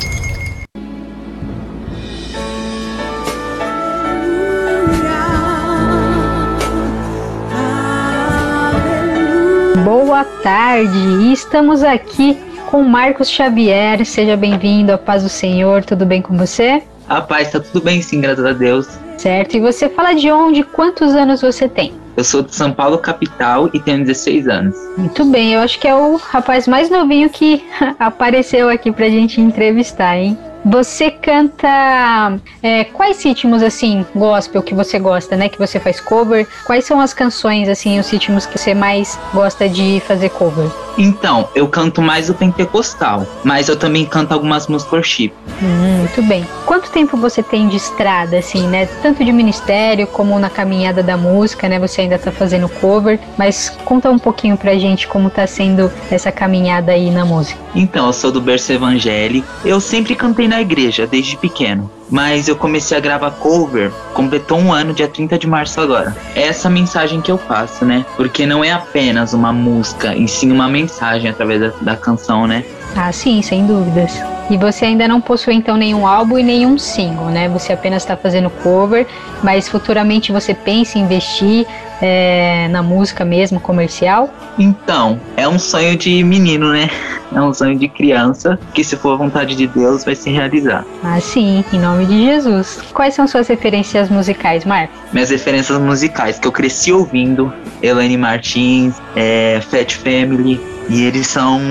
Boa 9.83 10.23
tarde, 10.23 11.33
estamos 11.33 11.83
aqui 11.83 12.37
com 12.71 12.83
Marcos 12.83 13.29
Xavier. 13.29 14.05
Seja 14.05 14.37
bem-vindo 14.37 14.93
à 14.93 14.97
paz 14.97 15.23
do 15.23 15.29
Senhor, 15.29 15.83
tudo 15.83 16.05
bem 16.05 16.21
com 16.21 16.37
você? 16.37 16.81
A 17.09 17.21
paz, 17.21 17.51
tá 17.51 17.59
tudo 17.59 17.83
bem 17.83 18.01
sim, 18.01 18.21
graças 18.21 18.45
a 18.45 18.53
Deus. 18.53 18.87
Certo, 19.17 19.57
e 19.57 19.59
você 19.59 19.89
fala 19.89 20.13
de 20.13 20.31
onde, 20.31 20.63
quantos 20.63 21.13
anos 21.13 21.41
você 21.41 21.67
tem? 21.67 21.93
Eu 22.15 22.23
sou 22.23 22.41
de 22.41 22.55
São 22.55 22.71
Paulo, 22.71 22.97
capital, 22.97 23.69
e 23.73 23.79
tenho 23.79 23.99
16 24.05 24.47
anos. 24.47 24.75
Muito 24.97 25.25
bem, 25.25 25.53
eu 25.53 25.59
acho 25.59 25.77
que 25.77 25.87
é 25.87 25.93
o 25.93 26.15
rapaz 26.15 26.65
mais 26.65 26.89
novinho 26.89 27.29
que 27.29 27.61
apareceu 27.99 28.69
aqui 28.69 28.89
pra 28.89 29.09
gente 29.09 29.41
entrevistar, 29.41 30.15
hein? 30.17 30.37
Você 30.65 31.11
canta 31.11 32.39
é, 32.61 32.85
quais 32.85 33.21
ritmos 33.23 33.61
assim, 33.61 34.05
gospel 34.15 34.63
que 34.63 34.73
você 34.73 34.97
gosta, 34.97 35.35
né? 35.35 35.49
Que 35.49 35.59
você 35.59 35.79
faz 35.79 35.99
cover? 35.99 36.47
Quais 36.65 36.85
são 36.85 37.01
as 37.01 37.13
canções 37.13 37.67
assim, 37.67 37.99
os 37.99 38.09
ritmos 38.09 38.45
que 38.45 38.57
você 38.57 38.73
mais 38.73 39.19
gosta 39.33 39.67
de 39.67 40.01
fazer 40.07 40.29
cover? 40.29 40.69
Então, 40.97 41.49
eu 41.55 41.67
canto 41.67 42.01
mais 42.01 42.29
o 42.29 42.33
pentecostal, 42.33 43.25
mas 43.43 43.67
eu 43.67 43.75
também 43.75 44.05
canto 44.05 44.31
algumas 44.31 44.67
músicas 44.67 44.93
worship. 44.93 45.33
Hum, 45.61 45.97
muito 45.99 46.21
bem. 46.23 46.45
Quanto 46.65 46.89
tempo 46.89 47.17
você 47.17 47.41
tem 47.41 47.67
de 47.67 47.77
estrada, 47.77 48.37
assim, 48.37 48.67
né? 48.67 48.85
Tanto 49.01 49.23
de 49.23 49.31
ministério 49.31 50.07
como 50.07 50.37
na 50.39 50.49
caminhada 50.49 51.01
da 51.01 51.17
música, 51.17 51.67
né? 51.67 51.79
Você 51.79 52.01
ainda 52.01 52.17
tá 52.17 52.31
fazendo 52.31 52.69
cover, 52.69 53.19
mas 53.37 53.69
conta 53.83 54.09
um 54.09 54.19
pouquinho 54.19 54.57
pra 54.57 54.75
gente 54.75 55.07
como 55.07 55.29
tá 55.29 55.45
sendo 55.47 55.91
essa 56.11 56.31
caminhada 56.31 56.91
aí 56.91 57.09
na 57.09 57.25
música. 57.25 57.59
Então, 57.75 58.07
eu 58.07 58.13
sou 58.13 58.31
do 58.31 58.41
berço 58.41 58.71
evangélico. 58.71 59.47
Eu 59.65 59.79
sempre 59.79 60.15
cantei 60.15 60.47
na 60.47 60.61
igreja, 60.61 61.07
desde 61.07 61.37
pequeno. 61.37 61.89
Mas 62.09 62.47
eu 62.47 62.55
comecei 62.55 62.97
a 62.97 62.99
gravar 62.99 63.31
cover, 63.31 63.91
completou 64.13 64.59
um 64.59 64.71
ano, 64.71 64.93
dia 64.93 65.07
30 65.07 65.37
de 65.37 65.47
março 65.47 65.79
agora. 65.81 66.15
É 66.35 66.43
essa 66.43 66.69
mensagem 66.69 67.21
que 67.21 67.31
eu 67.31 67.37
faço, 67.37 67.85
né? 67.85 68.05
Porque 68.15 68.45
não 68.45 68.63
é 68.63 68.71
apenas 68.71 69.33
uma 69.33 69.51
música, 69.51 70.15
e 70.15 70.27
sim 70.27 70.51
uma 70.51 70.67
mensagem 70.67 71.29
através 71.29 71.59
da, 71.61 71.71
da 71.81 71.95
canção, 71.95 72.45
né? 72.45 72.63
Ah, 72.95 73.11
sim, 73.11 73.41
sem 73.41 73.65
dúvidas. 73.65 74.13
E 74.49 74.57
você 74.57 74.85
ainda 74.85 75.07
não 75.07 75.21
possui 75.21 75.55
então 75.55 75.77
nenhum 75.77 76.05
álbum 76.05 76.37
e 76.37 76.43
nenhum 76.43 76.77
single, 76.77 77.27
né? 77.27 77.47
Você 77.49 77.73
apenas 77.73 78.03
está 78.03 78.15
fazendo 78.15 78.49
cover, 78.49 79.07
mas 79.41 79.67
futuramente 79.67 80.31
você 80.31 80.53
pensa 80.53 80.99
em 80.99 81.01
investir 81.01 81.65
é, 82.05 82.67
na 82.69 82.83
música 82.83 83.23
mesmo, 83.23 83.61
comercial? 83.61 84.29
Então, 84.59 85.21
é 85.37 85.47
um 85.47 85.57
sonho 85.57 85.95
de 85.97 86.21
menino, 86.21 86.69
né? 86.69 86.89
É 87.33 87.41
um 87.41 87.53
sonho 87.53 87.79
de 87.79 87.87
criança 87.87 88.59
que, 88.73 88.83
se 88.83 88.97
for 88.97 89.13
a 89.13 89.15
vontade 89.15 89.55
de 89.55 89.65
Deus, 89.65 90.03
vai 90.03 90.13
se 90.13 90.29
realizar. 90.29 90.85
Ah, 91.01 91.19
sim, 91.21 91.63
em 91.71 91.79
nome 91.79 92.05
de 92.05 92.25
Jesus. 92.25 92.81
Quais 92.93 93.13
são 93.13 93.25
suas 93.25 93.47
referências 93.47 94.09
musicais, 94.09 94.65
Marco? 94.65 94.93
Minhas 95.13 95.29
referências 95.29 95.79
musicais 95.79 96.37
que 96.37 96.45
eu 96.45 96.51
cresci 96.51 96.91
ouvindo: 96.91 97.51
Elaine 97.81 98.17
Martins, 98.17 98.95
é, 99.15 99.61
Fat 99.61 99.95
Family, 99.95 100.59
e 100.89 101.05
eles 101.05 101.25
são 101.27 101.61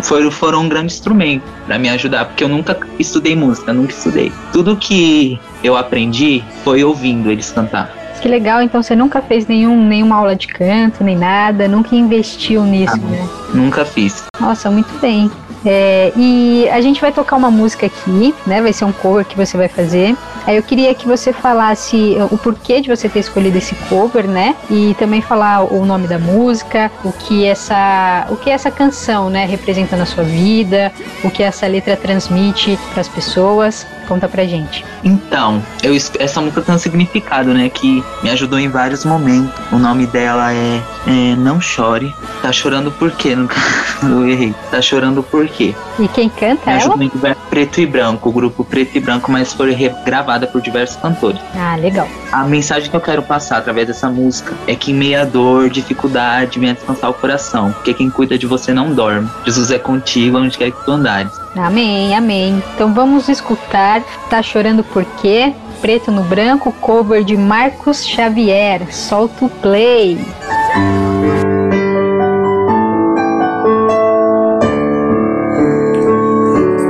foram, 0.00 0.30
foram 0.30 0.62
um 0.62 0.68
grande 0.68 0.92
instrumento 0.92 1.42
para 1.66 1.76
me 1.76 1.88
ajudar, 1.88 2.26
porque 2.26 2.44
eu 2.44 2.48
nunca 2.48 2.78
estudei 2.98 3.34
música, 3.34 3.72
nunca 3.72 3.92
estudei. 3.92 4.32
Tudo 4.52 4.76
que 4.76 5.40
eu 5.64 5.76
aprendi 5.76 6.44
foi 6.62 6.84
ouvindo 6.84 7.30
eles 7.30 7.50
cantar. 7.50 8.05
Que 8.20 8.28
legal, 8.28 8.60
então 8.62 8.82
você 8.82 8.96
nunca 8.96 9.22
fez 9.22 9.46
nenhum, 9.46 9.86
nenhuma 9.86 10.16
aula 10.16 10.34
de 10.34 10.48
canto, 10.48 11.04
nem 11.04 11.16
nada, 11.16 11.68
nunca 11.68 11.94
investiu 11.94 12.64
nisso, 12.64 12.96
né? 12.96 13.28
Nunca 13.54 13.84
fiz. 13.84 14.24
Nossa, 14.40 14.70
muito 14.70 14.92
bem. 15.00 15.30
É, 15.64 16.12
e 16.16 16.68
a 16.70 16.80
gente 16.80 17.00
vai 17.00 17.10
tocar 17.10 17.34
uma 17.34 17.50
música 17.50 17.86
aqui, 17.86 18.32
né? 18.46 18.62
Vai 18.62 18.72
ser 18.72 18.84
um 18.84 18.92
cover 18.92 19.24
que 19.24 19.36
você 19.36 19.56
vai 19.56 19.68
fazer. 19.68 20.16
Aí 20.46 20.56
eu 20.56 20.62
queria 20.62 20.94
que 20.94 21.08
você 21.08 21.32
falasse 21.32 22.16
o 22.30 22.38
porquê 22.38 22.80
de 22.80 22.88
você 22.88 23.08
ter 23.08 23.18
escolhido 23.18 23.58
esse 23.58 23.74
cover, 23.88 24.28
né? 24.28 24.54
E 24.70 24.94
também 24.96 25.20
falar 25.20 25.64
o 25.64 25.84
nome 25.84 26.06
da 26.06 26.20
música, 26.20 26.90
o 27.04 27.10
que 27.10 27.44
essa, 27.44 28.26
o 28.30 28.36
que 28.36 28.48
essa 28.48 28.70
canção, 28.70 29.28
né, 29.28 29.44
representa 29.44 29.96
na 29.96 30.06
sua 30.06 30.22
vida, 30.22 30.92
o 31.24 31.30
que 31.30 31.42
essa 31.42 31.66
letra 31.66 31.96
transmite 31.96 32.78
para 32.92 33.00
as 33.00 33.08
pessoas. 33.08 33.84
Conta 34.06 34.28
pra 34.28 34.44
gente. 34.44 34.84
Então, 35.02 35.60
eu, 35.82 35.96
essa 36.20 36.40
música 36.40 36.62
tem 36.62 36.74
um 36.76 36.78
significado, 36.78 37.52
né? 37.52 37.68
Que 37.68 38.04
me 38.22 38.30
ajudou 38.30 38.58
em 38.58 38.68
vários 38.68 39.04
momentos. 39.04 39.52
O 39.70 39.78
nome 39.78 40.06
dela 40.06 40.52
é, 40.52 40.80
é 41.06 41.36
Não 41.36 41.60
Chore. 41.60 42.14
Tá 42.42 42.52
chorando 42.52 42.90
por 42.90 43.10
quê? 43.12 43.36
Eu 44.02 44.28
errei. 44.28 44.54
Tá 44.70 44.80
chorando 44.80 45.22
por 45.22 45.46
quê? 45.48 45.74
E 45.98 46.08
quem 46.08 46.28
canta 46.28 46.70
Me 46.70 46.82
ela? 46.82 47.04
em 47.04 47.10
Preto 47.50 47.80
e 47.80 47.86
Branco, 47.86 48.28
o 48.28 48.32
grupo 48.32 48.64
Preto 48.64 48.96
e 48.96 49.00
Branco, 49.00 49.30
mas 49.30 49.52
foi 49.52 49.72
regravada 49.72 50.46
por 50.46 50.60
diversos 50.60 50.96
cantores. 50.96 51.40
Ah, 51.54 51.76
legal. 51.76 52.06
A 52.32 52.44
mensagem 52.44 52.90
que 52.90 52.96
eu 52.96 53.00
quero 53.00 53.22
passar 53.22 53.58
através 53.58 53.86
dessa 53.86 54.10
música 54.10 54.52
é 54.66 54.74
que 54.74 54.90
em 54.92 54.94
meia 54.94 55.24
dor, 55.24 55.70
dificuldade, 55.70 56.58
venha 56.58 56.74
descansar 56.74 57.10
o 57.10 57.14
coração. 57.14 57.72
Porque 57.72 57.94
quem 57.94 58.10
cuida 58.10 58.36
de 58.36 58.46
você 58.46 58.72
não 58.74 58.92
dorme. 58.92 59.28
Jesus 59.44 59.70
é 59.70 59.78
contigo 59.78 60.38
onde 60.38 60.56
quer 60.58 60.70
que 60.70 60.84
tu 60.84 60.90
andares. 60.90 61.32
Amém, 61.56 62.14
amém. 62.14 62.62
Então 62.74 62.92
vamos 62.92 63.28
escutar 63.28 64.02
Tá 64.28 64.42
Chorando 64.42 64.84
Por 64.84 65.04
Quê? 65.22 65.54
Preto 65.80 66.10
no 66.10 66.22
Branco, 66.22 66.72
cover 66.72 67.22
de 67.24 67.36
Marcos 67.36 68.04
Xavier. 68.04 68.92
Solta 68.92 69.44
o 69.44 69.48
play. 69.48 70.18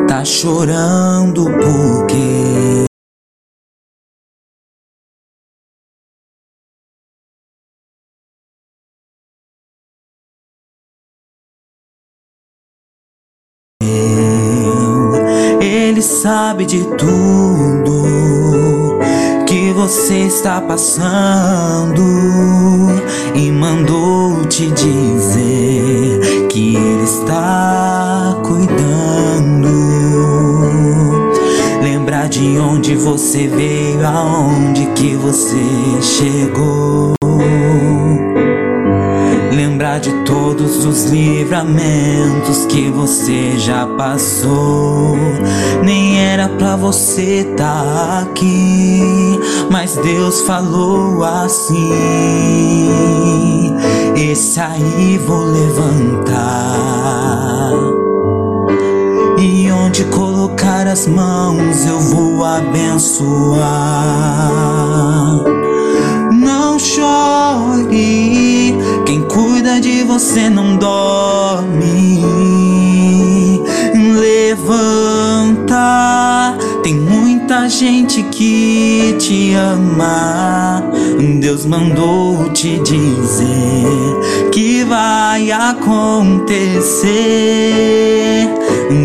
Tá 0.09 0.25
chorando 0.25 1.45
porque 1.45 2.87
Ele 15.61 16.03
sabe 16.03 16.67
de 16.67 16.85
tudo 16.97 18.06
você 19.77 20.21
está 20.21 20.59
passando 20.59 22.03
e 23.35 23.53
mandou 23.53 24.47
te 24.47 24.71
dizer 24.71 26.49
que 26.49 26.77
Ele 26.77 27.05
está 27.05 28.39
cuidando. 28.43 29.69
Lembrar 31.83 32.29
de 32.31 32.59
onde 32.59 32.97
você 32.97 33.47
veio, 33.49 34.07
aonde 34.07 34.87
que 34.95 35.15
você 35.15 35.61
chegou. 36.01 37.15
Lembrar 39.53 40.01
de 40.01 40.13
todos 40.25 40.85
os 40.85 41.05
livramentos 41.11 42.65
que 42.67 42.91
você 42.91 43.59
já 43.59 43.87
passou. 43.87 45.17
Nem 45.83 46.19
era 46.19 46.49
pra 46.49 46.77
você 46.77 47.45
tá 47.57 48.23
aqui, 48.23 49.01
mas 49.71 49.97
Deus 49.97 50.41
falou 50.43 51.23
assim: 51.25 51.93
Esse 54.17 54.61
aí 54.61 55.19
vou 55.19 55.45
levantar. 55.45 56.47
E 59.39 59.71
onde 59.71 60.05
colocar 60.07 60.87
as 60.87 61.07
mãos 61.07 61.85
eu 61.87 62.01
vou 62.01 62.45
abençoar. 62.45 63.65
Não 66.33 66.79
chore, 66.79 68.77
quem 69.05 69.23
cuida 69.23 69.81
de 69.81 70.03
você 70.03 70.49
não 70.49 70.77
dorme. 70.77 72.36
Muita 77.67 77.69
gente 77.69 78.23
que 78.25 79.17
te 79.19 79.55
ama. 79.55 80.83
Deus 81.41 81.67
mandou 81.67 82.49
te 82.51 82.79
dizer 82.79 83.85
que 84.53 84.85
vai 84.85 85.51
acontecer. 85.51 87.09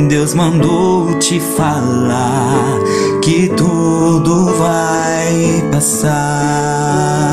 Deus 0.07 0.35
mandou 0.35 1.17
te 1.17 1.39
falar 1.39 2.79
que 3.21 3.49
tudo 3.49 4.53
vai 4.57 5.67
passar. 5.71 7.31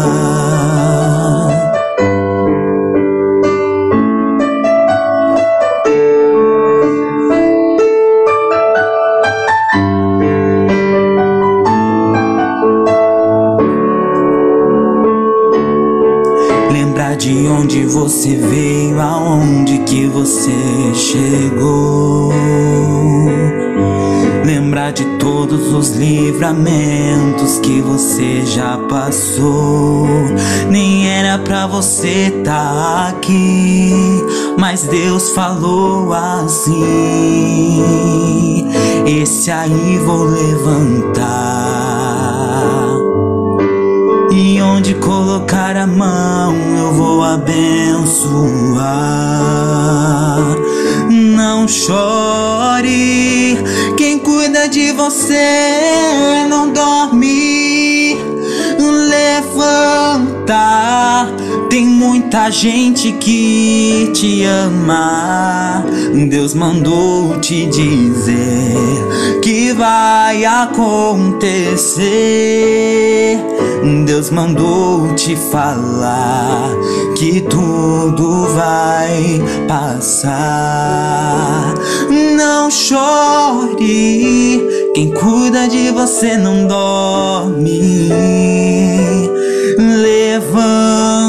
Você 17.89 18.37
veio, 18.37 19.01
aonde 19.01 19.79
que 19.79 20.07
você 20.07 20.53
chegou. 20.95 22.33
Lembrar 24.45 24.93
de 24.93 25.05
todos 25.19 25.73
os 25.73 25.91
livramentos 25.91 27.59
que 27.59 27.81
você 27.81 28.45
já 28.47 28.79
passou. 28.89 30.07
Nem 30.71 31.09
era 31.09 31.39
pra 31.39 31.67
você 31.67 32.31
tá 32.45 33.09
aqui, 33.09 33.93
mas 34.59 34.83
Deus 34.85 35.31
falou 35.31 36.13
assim: 36.13 36.85
Esse 39.07 39.51
aí 39.51 39.99
vou 40.05 40.25
levantar. 40.25 41.88
E 44.89 44.91
onde 44.91 45.05
colocar 45.05 45.77
a 45.77 45.87
mão 45.87 46.57
eu 46.79 46.95
vou 46.95 47.23
abençoar. 47.23 47.59
Não 51.11 51.69
chore, 51.69 53.59
quem 53.99 54.19
cuida 54.19 54.67
de 54.67 54.93
você 54.93 56.47
não 56.49 56.73
dorme. 56.73 58.17
Levanta, 59.11 60.57
tem 61.69 61.87
muita 61.87 62.51
gente 62.51 63.13
que 63.13 64.11
te 64.15 64.45
ama. 64.45 65.85
Deus 66.29 66.55
mandou 66.55 67.39
te 67.41 67.67
dizer 67.67 68.75
que 69.43 69.73
vai 69.73 70.45
acontecer. 70.45 71.99
Deus 74.07 74.31
mandou 74.31 75.15
te 75.15 75.37
falar 75.37 76.71
que 77.17 77.41
tudo 77.43 78.49
vai 78.55 79.43
passar. 79.67 80.29
Não 82.37 82.71
chore, 82.71 84.63
quem 84.95 85.11
cuida 85.13 85.69
de 85.69 85.91
você 85.91 86.37
não 86.37 86.67
dorme. 86.67 88.09
Levanta, 89.79 91.28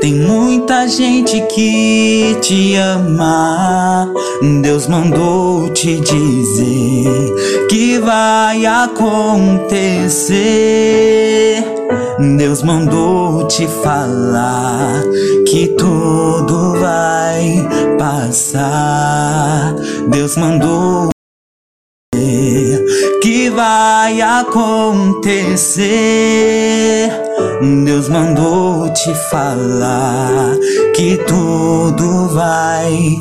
tem 0.00 0.14
muita 0.14 0.88
gente 0.88 1.40
que 1.54 2.36
te 2.40 2.74
ama. 2.76 4.12
Deus 4.62 4.86
mandou 4.86 5.68
te 5.70 6.00
dizer 6.00 7.66
que 7.68 7.98
vai 7.98 8.66
acontecer. 8.66 10.32
Deus 12.36 12.62
mandou 12.62 13.46
te 13.46 13.66
falar 13.66 15.02
que 15.46 15.68
tudo 15.68 16.78
vai 16.78 17.68
passar. 17.98 19.74
Deus 20.08 20.36
mandou 20.36 21.12
que 23.22 23.48
vai 23.50 24.20
acontecer. 24.20 25.82
Deus 27.62 28.08
mandou 28.08 28.92
te 28.92 29.14
falar 29.30 30.56
que 30.96 31.16
tudo 31.28 32.26
vai 32.30 33.16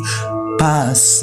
passar. 0.58 1.22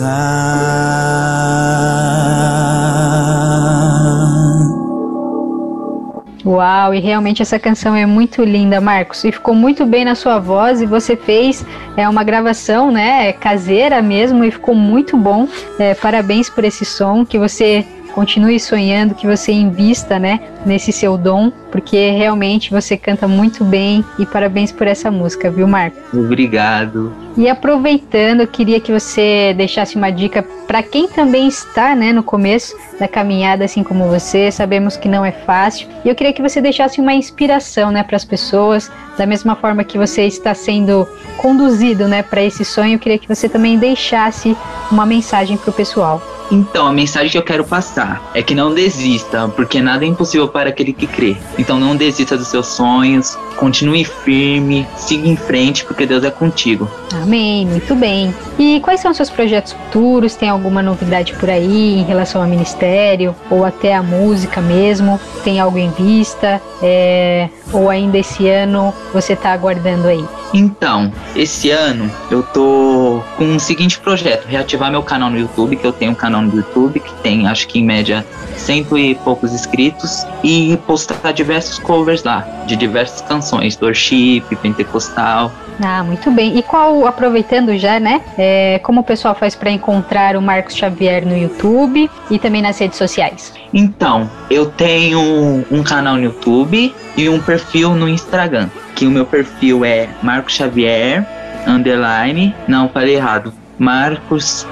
Uau, 6.46 6.94
e 6.94 7.00
realmente 7.00 7.42
essa 7.42 7.58
canção 7.58 7.96
é 7.96 8.06
muito 8.06 8.44
linda, 8.44 8.80
Marcos, 8.80 9.24
e 9.24 9.32
ficou 9.32 9.52
muito 9.52 9.84
bem 9.84 10.04
na 10.04 10.14
sua 10.14 10.38
voz 10.38 10.80
e 10.80 10.86
você 10.86 11.16
fez 11.16 11.66
é 11.96 12.08
uma 12.08 12.22
gravação, 12.22 12.92
né, 12.92 13.32
caseira 13.32 14.00
mesmo 14.00 14.44
e 14.44 14.52
ficou 14.52 14.76
muito 14.76 15.16
bom. 15.16 15.48
É, 15.76 15.92
parabéns 15.92 16.48
por 16.48 16.64
esse 16.64 16.84
som, 16.84 17.26
que 17.26 17.36
você 17.36 17.84
continue 18.14 18.58
sonhando, 18.58 19.14
que 19.14 19.26
você 19.26 19.52
invista, 19.52 20.18
né, 20.18 20.40
nesse 20.68 20.92
seu 20.92 21.16
dom, 21.16 21.50
porque 21.72 22.10
realmente 22.10 22.70
você 22.70 22.96
canta 22.96 23.26
muito 23.26 23.64
bem 23.64 24.04
e 24.18 24.26
parabéns 24.26 24.70
por 24.70 24.86
essa 24.86 25.10
música, 25.10 25.50
viu, 25.50 25.66
Marcos? 25.66 25.98
Obrigado. 26.12 27.12
E 27.36 27.48
aproveitando, 27.48 28.40
eu 28.40 28.46
queria 28.46 28.80
que 28.80 28.92
você 28.92 29.54
deixasse 29.56 29.96
uma 29.96 30.10
dica 30.10 30.44
para 30.66 30.82
quem 30.82 31.08
também 31.08 31.48
está 31.48 31.94
né, 31.94 32.12
no 32.12 32.22
começo 32.22 32.76
da 32.98 33.08
caminhada, 33.08 33.64
assim 33.64 33.82
como 33.82 34.08
você. 34.08 34.50
Sabemos 34.50 34.96
que 34.96 35.08
não 35.08 35.24
é 35.24 35.32
fácil. 35.32 35.88
E 36.04 36.08
eu 36.08 36.14
queria 36.14 36.32
que 36.32 36.42
você 36.42 36.60
deixasse 36.60 37.00
uma 37.00 37.14
inspiração 37.14 37.90
né, 37.90 38.02
para 38.02 38.16
as 38.16 38.24
pessoas, 38.24 38.90
da 39.16 39.24
mesma 39.24 39.56
forma 39.56 39.84
que 39.84 39.96
você 39.96 40.22
está 40.24 40.52
sendo 40.52 41.08
conduzido 41.38 42.06
né, 42.08 42.22
para 42.22 42.42
esse 42.42 42.64
sonho. 42.64 42.94
Eu 42.94 42.98
queria 42.98 43.18
que 43.18 43.28
você 43.28 43.48
também 43.48 43.78
deixasse 43.78 44.56
uma 44.90 45.06
mensagem 45.06 45.56
para 45.56 45.70
o 45.70 45.72
pessoal. 45.72 46.20
Então, 46.50 46.86
a 46.86 46.92
mensagem 46.92 47.30
que 47.30 47.36
eu 47.36 47.42
quero 47.42 47.64
passar 47.64 48.22
é 48.32 48.42
que 48.42 48.54
não 48.54 48.72
desista, 48.74 49.48
porque 49.48 49.82
nada 49.82 50.04
é 50.04 50.08
impossível 50.08 50.48
para 50.58 50.70
aquele 50.70 50.92
que 50.92 51.06
crê. 51.06 51.36
Então, 51.56 51.78
não 51.78 51.94
desista 51.94 52.36
dos 52.36 52.48
seus 52.48 52.66
sonhos, 52.66 53.38
continue 53.56 54.04
firme, 54.04 54.84
siga 54.96 55.28
em 55.28 55.36
frente, 55.36 55.84
porque 55.84 56.04
Deus 56.04 56.24
é 56.24 56.32
contigo. 56.32 56.90
Amém, 57.22 57.64
muito 57.64 57.94
bem. 57.94 58.34
E 58.58 58.80
quais 58.80 59.00
são 59.00 59.12
os 59.12 59.16
seus 59.16 59.30
projetos 59.30 59.72
futuros? 59.72 60.34
Tem 60.34 60.48
alguma 60.48 60.82
novidade 60.82 61.32
por 61.34 61.48
aí 61.48 62.00
em 62.00 62.02
relação 62.02 62.42
ao 62.42 62.48
ministério 62.48 63.36
ou 63.48 63.64
até 63.64 63.94
a 63.94 64.02
música 64.02 64.60
mesmo? 64.60 65.20
Tem 65.44 65.60
algo 65.60 65.78
em 65.78 65.90
vista? 65.90 66.60
É, 66.82 67.48
ou 67.72 67.88
ainda 67.88 68.18
esse 68.18 68.48
ano 68.48 68.92
você 69.12 69.34
está 69.34 69.52
aguardando 69.52 70.08
aí? 70.08 70.24
Então, 70.52 71.12
esse 71.36 71.70
ano 71.70 72.10
eu 72.30 72.42
tô 72.42 73.22
com 73.36 73.56
o 73.56 73.60
seguinte 73.60 73.98
projeto: 73.98 74.46
reativar 74.46 74.90
meu 74.90 75.02
canal 75.02 75.30
no 75.30 75.38
YouTube, 75.38 75.76
que 75.76 75.86
eu 75.86 75.92
tenho 75.92 76.12
um 76.12 76.14
canal 76.14 76.42
no 76.42 76.56
YouTube 76.56 77.00
que 77.00 77.14
tem, 77.22 77.46
acho 77.46 77.68
que 77.68 77.78
em 77.78 77.84
média, 77.84 78.26
cento 78.56 78.96
e 78.96 79.14
poucos 79.14 79.52
inscritos, 79.52 80.26
e 80.42 80.78
postar 80.86 81.32
diversos 81.32 81.78
covers 81.78 82.22
lá, 82.22 82.40
de 82.66 82.76
diversas 82.76 83.20
canções, 83.22 83.78
worship, 83.80 84.42
pentecostal. 84.62 85.50
Ah, 85.80 86.02
muito 86.02 86.30
bem. 86.30 86.58
E 86.58 86.62
qual, 86.62 87.06
aproveitando 87.06 87.76
já, 87.78 88.00
né? 88.00 88.20
é, 88.38 88.78
como 88.78 89.00
o 89.00 89.04
pessoal 89.04 89.34
faz 89.34 89.54
para 89.54 89.70
encontrar 89.70 90.36
o 90.36 90.40
Marcos 90.40 90.76
Xavier 90.76 91.26
no 91.26 91.36
YouTube 91.36 92.08
e 92.30 92.38
também 92.38 92.62
nas 92.62 92.78
redes 92.78 92.96
sociais? 92.96 93.52
Então, 93.74 94.30
eu 94.48 94.66
tenho 94.66 95.64
um 95.70 95.82
canal 95.82 96.14
no 96.14 96.22
YouTube 96.22 96.94
e 97.16 97.28
um 97.28 97.40
perfil 97.40 97.94
no 97.94 98.08
Instagram. 98.08 98.68
Que 98.94 99.06
o 99.06 99.10
meu 99.10 99.26
perfil 99.26 99.84
é 99.84 100.08
Marcos 100.22 100.54
Xavier, 100.54 101.26
underline, 101.66 102.54
não, 102.66 102.88
falei 102.88 103.16
errado. 103.16 103.52
Marcos, 103.78 104.66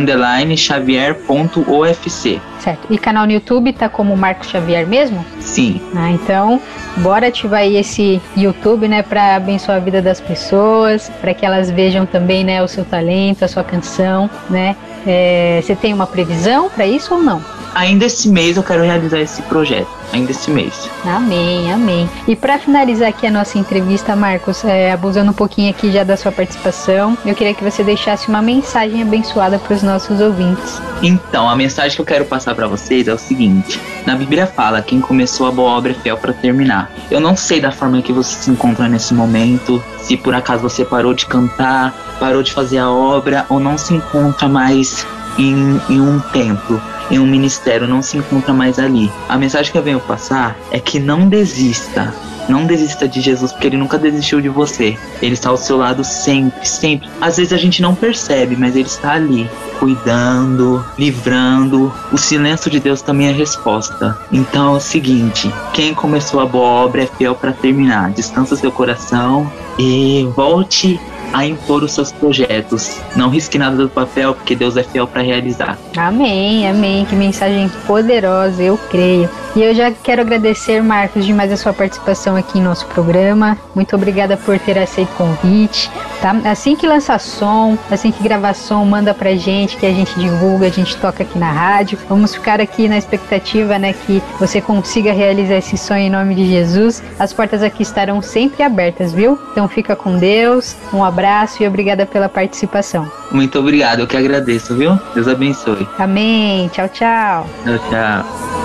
underline, 0.00 0.56
Xavier.ofc. 0.56 2.40
Certo. 2.58 2.86
E 2.90 2.98
canal 2.98 3.26
no 3.26 3.32
YouTube 3.32 3.72
tá 3.72 3.88
como 3.88 4.16
Marcos 4.16 4.48
Xavier 4.48 4.86
mesmo? 4.86 5.24
Sim. 5.40 5.80
Ah, 5.94 6.10
então, 6.10 6.60
bora 6.98 7.28
ativar 7.28 7.60
aí 7.60 7.76
esse 7.76 8.20
YouTube, 8.36 8.86
né, 8.88 9.02
para 9.02 9.36
abençoar 9.36 9.78
a 9.78 9.80
vida 9.80 10.02
das 10.02 10.20
pessoas, 10.20 11.10
para 11.20 11.32
que 11.32 11.44
elas 11.46 11.70
vejam 11.70 12.04
também, 12.04 12.44
né, 12.44 12.62
o 12.62 12.68
seu 12.68 12.84
talento, 12.84 13.44
a 13.44 13.48
sua 13.48 13.64
canção, 13.64 14.28
né? 14.48 14.76
É, 15.06 15.60
você 15.62 15.74
tem 15.74 15.94
uma 15.94 16.06
previsão 16.06 16.68
para 16.68 16.86
isso 16.86 17.14
ou 17.14 17.22
não? 17.22 17.42
Ainda 17.74 18.06
esse 18.06 18.28
mês 18.28 18.56
eu 18.56 18.62
quero 18.62 18.82
realizar 18.82 19.20
esse 19.20 19.42
projeto. 19.42 19.88
Ainda 20.12 20.32
esse 20.32 20.50
mês. 20.50 20.90
Amém, 21.04 21.72
amém. 21.72 22.10
E 22.26 22.34
para 22.34 22.58
finalizar 22.58 23.08
aqui 23.08 23.26
a 23.26 23.30
nossa 23.30 23.58
entrevista, 23.58 24.16
Marcos, 24.16 24.64
é, 24.64 24.90
abusando 24.92 25.30
um 25.30 25.34
pouquinho 25.34 25.70
aqui 25.70 25.92
já 25.92 26.02
da 26.02 26.16
sua 26.16 26.32
participação, 26.32 27.16
eu 27.24 27.34
queria 27.34 27.54
que 27.54 27.62
você 27.62 27.84
deixasse 27.84 28.28
uma 28.28 28.42
mensagem 28.42 29.02
abençoada 29.02 29.58
para 29.58 29.74
os 29.74 29.82
nossos 29.82 30.20
ouvintes. 30.20 30.80
Então, 31.00 31.48
a 31.48 31.54
mensagem 31.54 31.94
que 31.94 32.00
eu 32.00 32.06
quero 32.06 32.24
passar 32.24 32.54
para 32.56 32.66
vocês 32.66 33.06
é 33.06 33.14
o 33.14 33.18
seguinte: 33.18 33.80
na 34.04 34.16
Bíblia 34.16 34.46
fala, 34.46 34.82
quem 34.82 35.00
começou 35.00 35.46
a 35.46 35.52
boa 35.52 35.70
obra 35.70 35.92
é 35.92 35.94
fiel 35.94 36.16
para 36.16 36.32
terminar. 36.32 36.90
Eu 37.10 37.20
não 37.20 37.36
sei 37.36 37.60
da 37.60 37.70
forma 37.70 38.02
que 38.02 38.12
você 38.12 38.34
se 38.42 38.50
encontra 38.50 38.88
nesse 38.88 39.14
momento, 39.14 39.82
se 40.02 40.16
por 40.16 40.34
acaso 40.34 40.62
você 40.62 40.84
parou 40.84 41.14
de 41.14 41.26
cantar, 41.26 41.94
parou 42.18 42.42
de 42.42 42.52
fazer 42.52 42.78
a 42.78 42.90
obra 42.90 43.46
ou 43.48 43.60
não 43.60 43.78
se 43.78 43.94
encontra 43.94 44.48
mais 44.48 45.06
em, 45.38 45.80
em 45.88 46.00
um 46.00 46.18
templo, 46.18 46.82
em 47.10 47.18
um 47.18 47.26
ministério, 47.26 47.88
não 47.88 48.02
se 48.02 48.16
encontra 48.16 48.52
mais 48.52 48.78
ali. 48.78 49.10
A 49.28 49.36
mensagem 49.36 49.72
que 49.72 49.78
eu 49.78 49.82
venho 49.82 50.00
passar 50.00 50.56
é 50.70 50.78
que 50.78 50.98
não 50.98 51.28
desista. 51.28 52.14
Não 52.48 52.66
desista 52.66 53.06
de 53.06 53.20
Jesus, 53.20 53.52
porque 53.52 53.68
ele 53.68 53.76
nunca 53.76 53.96
desistiu 53.96 54.40
de 54.40 54.48
você. 54.48 54.98
Ele 55.22 55.34
está 55.34 55.50
ao 55.50 55.56
seu 55.56 55.76
lado 55.76 56.02
sempre, 56.02 56.66
sempre. 56.66 57.08
Às 57.20 57.36
vezes 57.36 57.52
a 57.52 57.56
gente 57.56 57.80
não 57.80 57.94
percebe, 57.94 58.56
mas 58.56 58.74
ele 58.74 58.88
está 58.88 59.12
ali, 59.12 59.48
cuidando, 59.78 60.84
livrando. 60.98 61.92
O 62.10 62.18
silêncio 62.18 62.68
de 62.68 62.80
Deus 62.80 63.02
também 63.02 63.28
é 63.28 63.32
resposta. 63.32 64.18
Então 64.32 64.74
é 64.74 64.76
o 64.78 64.80
seguinte: 64.80 65.52
quem 65.72 65.94
começou 65.94 66.40
a 66.40 66.46
boa 66.46 66.66
obra 66.66 67.04
é 67.04 67.06
fiel 67.06 67.36
para 67.36 67.52
terminar. 67.52 68.10
Descansa 68.10 68.56
seu 68.56 68.72
coração 68.72 69.50
e 69.78 70.28
volte 70.34 70.98
a 71.32 71.44
impor 71.44 71.82
os 71.82 71.92
seus 71.92 72.12
projetos. 72.12 73.00
Não 73.16 73.28
risque 73.28 73.58
nada 73.58 73.76
do 73.76 73.88
papel, 73.88 74.34
porque 74.34 74.54
Deus 74.54 74.76
é 74.76 74.82
fiel 74.82 75.06
para 75.06 75.22
realizar. 75.22 75.78
Amém, 75.96 76.68
amém. 76.68 77.04
Que 77.04 77.14
mensagem 77.14 77.70
poderosa, 77.86 78.62
eu 78.62 78.78
creio. 78.90 79.28
E 79.56 79.62
eu 79.62 79.74
já 79.74 79.90
quero 79.90 80.22
agradecer, 80.22 80.80
Marcos, 80.82 81.26
demais 81.26 81.50
a 81.52 81.56
sua 81.56 81.72
participação 81.72 82.36
aqui 82.36 82.58
em 82.58 82.62
nosso 82.62 82.86
programa. 82.86 83.58
Muito 83.74 83.96
obrigada 83.96 84.36
por 84.36 84.58
ter 84.58 84.78
aceito 84.78 85.10
o 85.10 85.16
convite. 85.16 85.90
Tá? 86.20 86.36
Assim 86.44 86.76
que 86.76 86.86
lança 86.86 87.18
som, 87.18 87.76
assim 87.90 88.12
que 88.12 88.22
gravar 88.22 88.54
som, 88.54 88.84
manda 88.84 89.12
pra 89.12 89.34
gente, 89.34 89.76
que 89.76 89.86
a 89.86 89.92
gente 89.92 90.18
divulga, 90.18 90.66
a 90.66 90.70
gente 90.70 90.96
toca 90.98 91.22
aqui 91.22 91.38
na 91.38 91.50
rádio. 91.50 91.98
Vamos 92.08 92.34
ficar 92.34 92.60
aqui 92.60 92.88
na 92.88 92.98
expectativa, 92.98 93.78
né, 93.78 93.92
que 93.92 94.22
você 94.38 94.60
consiga 94.60 95.12
realizar 95.12 95.56
esse 95.56 95.76
sonho 95.76 96.02
em 96.02 96.10
nome 96.10 96.34
de 96.34 96.46
Jesus. 96.46 97.02
As 97.18 97.32
portas 97.32 97.62
aqui 97.62 97.82
estarão 97.82 98.22
sempre 98.22 98.62
abertas, 98.62 99.12
viu? 99.12 99.38
Então 99.50 99.66
fica 99.66 99.96
com 99.96 100.16
Deus. 100.16 100.76
Um 100.92 101.02
abraço 101.02 101.19
e 101.62 101.66
obrigada 101.66 102.06
pela 102.06 102.28
participação. 102.28 103.10
Muito 103.30 103.58
obrigado, 103.58 104.00
eu 104.00 104.06
que 104.06 104.16
agradeço, 104.16 104.74
viu? 104.76 104.98
Deus 105.14 105.28
abençoe. 105.28 105.86
Amém. 105.98 106.68
Tchau, 106.68 106.88
tchau. 106.88 107.46
Tchau, 107.64 107.78
tchau. 107.90 108.59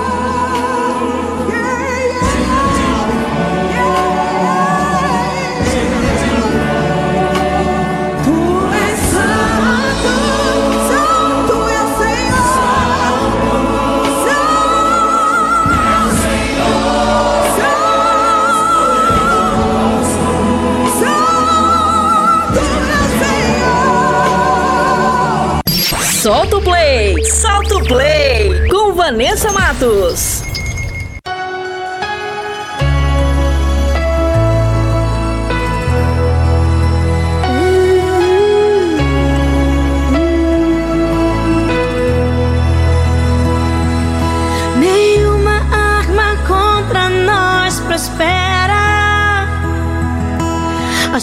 Vanessa 29.15 29.49
Matos. 29.53 30.43
Nenhuma 44.77 45.61
arma 45.71 46.35
contra 46.45 47.09
nós 47.09 47.79
prospera. 47.79 49.47
A 51.13 51.19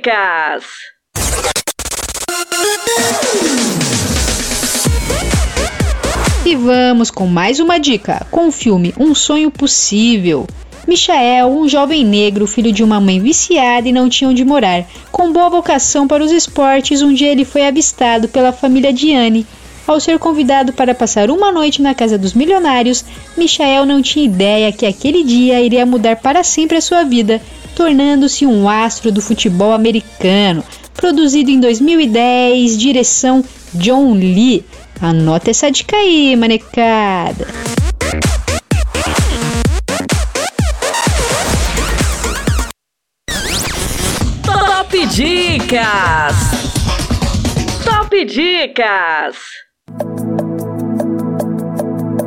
Dicas. 0.00 0.64
E 6.46 6.56
vamos 6.56 7.10
com 7.10 7.26
mais 7.26 7.60
uma 7.60 7.78
dica, 7.78 8.26
com 8.30 8.48
o 8.48 8.52
filme 8.52 8.94
Um 8.98 9.14
Sonho 9.14 9.50
Possível. 9.50 10.46
Michael, 10.88 11.48
um 11.48 11.68
jovem 11.68 12.02
negro, 12.02 12.46
filho 12.46 12.72
de 12.72 12.82
uma 12.82 12.98
mãe 12.98 13.20
viciada 13.20 13.88
e 13.88 13.92
não 13.92 14.08
tinha 14.08 14.30
onde 14.30 14.42
morar. 14.42 14.86
Com 15.12 15.32
boa 15.32 15.50
vocação 15.50 16.08
para 16.08 16.24
os 16.24 16.32
esportes, 16.32 17.02
um 17.02 17.12
dia 17.12 17.30
ele 17.30 17.44
foi 17.44 17.66
avistado 17.66 18.26
pela 18.26 18.52
família 18.52 18.92
Diane. 18.92 19.46
Ao 19.86 20.00
ser 20.00 20.18
convidado 20.18 20.72
para 20.72 20.94
passar 20.94 21.30
uma 21.30 21.52
noite 21.52 21.82
na 21.82 21.94
casa 21.94 22.16
dos 22.16 22.32
milionários, 22.32 23.04
Michael 23.36 23.84
não 23.84 24.00
tinha 24.00 24.24
ideia 24.24 24.72
que 24.72 24.86
aquele 24.86 25.24
dia 25.24 25.60
iria 25.60 25.84
mudar 25.84 26.16
para 26.16 26.42
sempre 26.42 26.78
a 26.78 26.80
sua 26.80 27.02
vida, 27.04 27.40
tornando-se 27.74 28.46
um 28.46 28.68
astro 28.68 29.10
do 29.10 29.20
futebol 29.20 29.72
americano. 29.72 30.62
Produzido 30.94 31.50
em 31.50 31.60
2010, 31.60 32.78
direção 32.78 33.44
John 33.74 34.12
Lee. 34.14 34.64
Anota 35.00 35.50
essa 35.50 35.70
dica 35.70 35.96
aí, 35.96 36.36
manecada. 36.36 37.46
Top 44.44 45.06
Dicas. 45.06 46.36
Top 47.84 48.24
Dicas. 48.24 49.36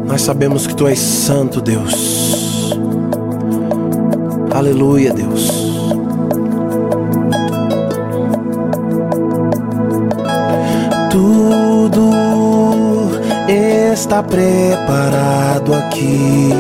Nós 0.06 0.22
sabemos 0.22 0.66
que 0.66 0.76
tu 0.76 0.88
és 0.88 1.00
santo, 1.00 1.62
Deus. 1.62 2.63
Aleluia, 4.54 5.12
Deus. 5.12 5.50
Tudo 11.10 12.12
está 13.48 14.22
preparado 14.22 15.74
aqui. 15.74 16.52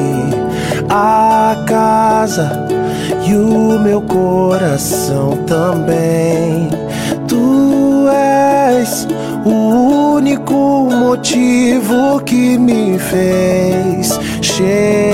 A 0.89 1.63
casa 1.67 2.65
e 3.25 3.35
o 3.35 3.79
meu 3.79 4.01
coração 4.01 5.37
também. 5.45 6.69
Tu 7.27 8.07
és 8.09 9.07
o 9.45 10.15
único 10.15 10.89
motivo 10.89 12.19
que 12.25 12.57
me 12.57 12.97
fez 12.97 14.19
chegar. 14.41 15.13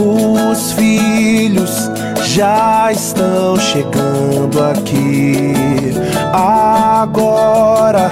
Os 0.00 0.72
filhos 0.72 1.90
já 2.22 2.92
estão 2.92 3.56
chegando 3.56 4.62
aqui. 4.62 5.52
Agora 6.32 8.08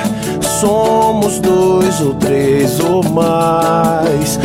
somos 0.60 1.38
dois 1.38 2.00
ou 2.00 2.14
três 2.14 2.80
ou 2.80 3.04
mais. 3.04 4.36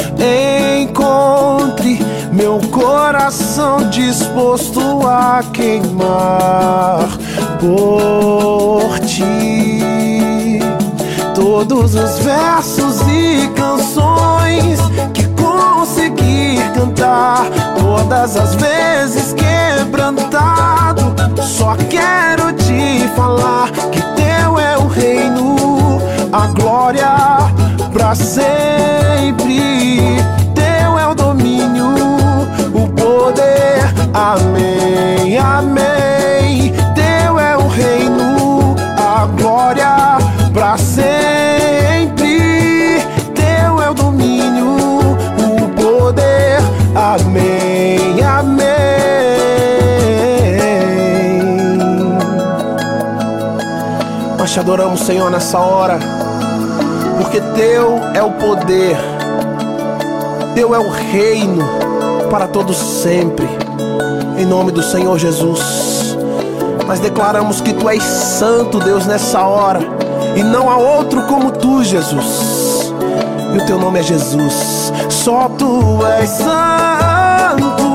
Encontre 0.82 2.00
meu 2.32 2.60
coração 2.70 3.90
disposto 3.90 5.08
a 5.08 5.44
queimar 5.52 7.10
por 7.60 9.00
ti. 9.00 10.60
Todos 11.34 11.96
os 11.96 12.20
versos 12.20 13.02
e 13.08 13.50
canções 13.56 14.80
conseguir 15.92 16.72
cantar, 16.74 17.44
todas 17.78 18.38
as 18.38 18.56
vezes 18.56 19.34
quebrantado, 19.34 21.14
só 21.44 21.76
quero 21.90 22.54
te 22.54 23.10
falar 23.14 23.70
que 23.92 24.02
teu 24.16 24.58
é 24.58 24.78
o 24.78 24.88
reino, 24.88 26.00
a 26.32 26.48
glória 26.48 27.10
pra 27.92 28.16
sempre. 28.16 29.60
Teu 30.56 30.98
é 30.98 31.08
o 31.08 31.14
domínio, 31.14 31.88
o 32.74 32.88
poder, 32.88 33.84
amém, 34.14 35.38
amém. 35.38 36.74
Teu 36.96 37.38
é 37.38 37.58
o 37.58 37.68
reino, 37.68 38.78
a 38.98 39.26
glória 39.26 40.18
pra 40.54 40.78
sempre. 40.78 41.31
Amém, 46.96 48.22
amém. 48.24 48.72
Nós 54.38 54.52
te 54.52 54.60
adoramos, 54.60 55.02
Senhor, 55.02 55.30
nessa 55.30 55.60
hora, 55.60 56.00
porque 57.18 57.40
Teu 57.56 58.00
é 58.14 58.24
o 58.24 58.32
poder, 58.32 58.98
Teu 60.56 60.74
é 60.74 60.80
o 60.80 60.90
reino 60.90 61.64
para 62.30 62.48
todos 62.48 62.76
sempre. 62.76 63.48
Em 64.38 64.46
nome 64.46 64.72
do 64.72 64.82
Senhor 64.82 65.20
Jesus, 65.20 66.18
nós 66.88 67.00
declaramos 67.00 67.62
que 67.62 67.74
Tu 67.74 67.88
és 67.88 68.02
santo, 68.02 68.80
Deus, 68.80 69.06
nessa 69.06 69.42
hora, 69.42 69.80
e 70.36 70.44
não 70.44 70.70
há 70.70 70.78
outro 70.78 71.22
como 71.24 71.52
Tu, 71.52 71.84
Jesus. 71.84 72.92
E 73.54 73.58
o 73.58 73.66
Teu 73.66 73.78
nome 73.78 74.00
é 74.00 74.04
Jesus, 74.04 74.91
só 75.24 75.48
Tu 75.50 76.00
és 76.20 76.30
santo. 76.30 77.92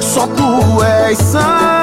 Só 0.00 0.26
tu 0.26 0.82
és 0.82 1.18
santo. 1.18 1.81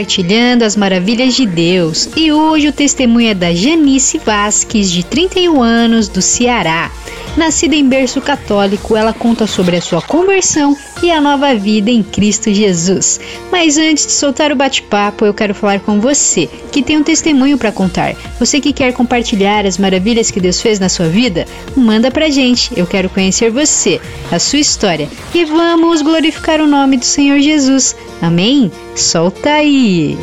Compartilhando 0.00 0.62
as 0.62 0.76
maravilhas 0.76 1.34
de 1.34 1.44
Deus. 1.44 2.08
E 2.16 2.32
hoje 2.32 2.68
o 2.68 2.72
testemunho 2.72 3.28
é 3.28 3.34
da 3.34 3.52
Janice 3.52 4.18
Vasques, 4.18 4.90
de 4.90 5.04
31 5.04 5.62
anos, 5.62 6.08
do 6.08 6.22
Ceará. 6.22 6.90
Nascida 7.36 7.76
em 7.76 7.86
berço 7.86 8.18
católico, 8.20 8.96
ela 8.96 9.12
conta 9.12 9.46
sobre 9.46 9.76
a 9.76 9.80
sua 9.82 10.00
conversão 10.00 10.74
e 11.02 11.10
a 11.10 11.20
nova 11.20 11.54
vida 11.54 11.90
em 11.90 12.02
Cristo 12.02 12.52
Jesus. 12.52 13.20
Mas 13.52 13.76
antes 13.76 14.06
de 14.06 14.12
soltar 14.12 14.50
o 14.50 14.56
bate-papo, 14.56 15.26
eu 15.26 15.34
quero 15.34 15.54
falar 15.54 15.80
com 15.80 16.00
você, 16.00 16.48
que 16.72 16.82
tem 16.82 16.96
um 16.96 17.04
testemunho 17.04 17.58
para 17.58 17.70
contar. 17.70 18.14
Você 18.38 18.58
que 18.58 18.72
quer 18.72 18.94
compartilhar 18.94 19.66
as 19.66 19.76
maravilhas 19.76 20.30
que 20.30 20.40
Deus 20.40 20.62
fez 20.62 20.80
na 20.80 20.88
sua 20.88 21.08
vida, 21.08 21.46
manda 21.76 22.10
pra 22.10 22.30
gente. 22.30 22.72
Eu 22.74 22.86
quero 22.86 23.10
conhecer 23.10 23.50
você, 23.50 24.00
a 24.32 24.38
sua 24.38 24.60
história. 24.60 25.08
E 25.34 25.44
vamos 25.44 26.00
glorificar 26.00 26.60
o 26.60 26.66
nome 26.66 26.96
do 26.96 27.04
Senhor 27.04 27.38
Jesus. 27.38 27.94
Amém? 28.22 28.72
Solta 29.00 29.50
aí! 29.54 30.14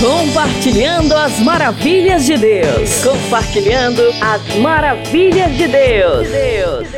Compartilhando 0.00 1.16
as 1.16 1.40
maravilhas 1.40 2.24
de 2.24 2.36
Deus. 2.36 3.02
Compartilhando 3.02 4.00
as 4.20 4.56
maravilhas 4.58 5.56
de 5.56 5.66
Deus. 5.66 6.28
Deus. 6.28 6.95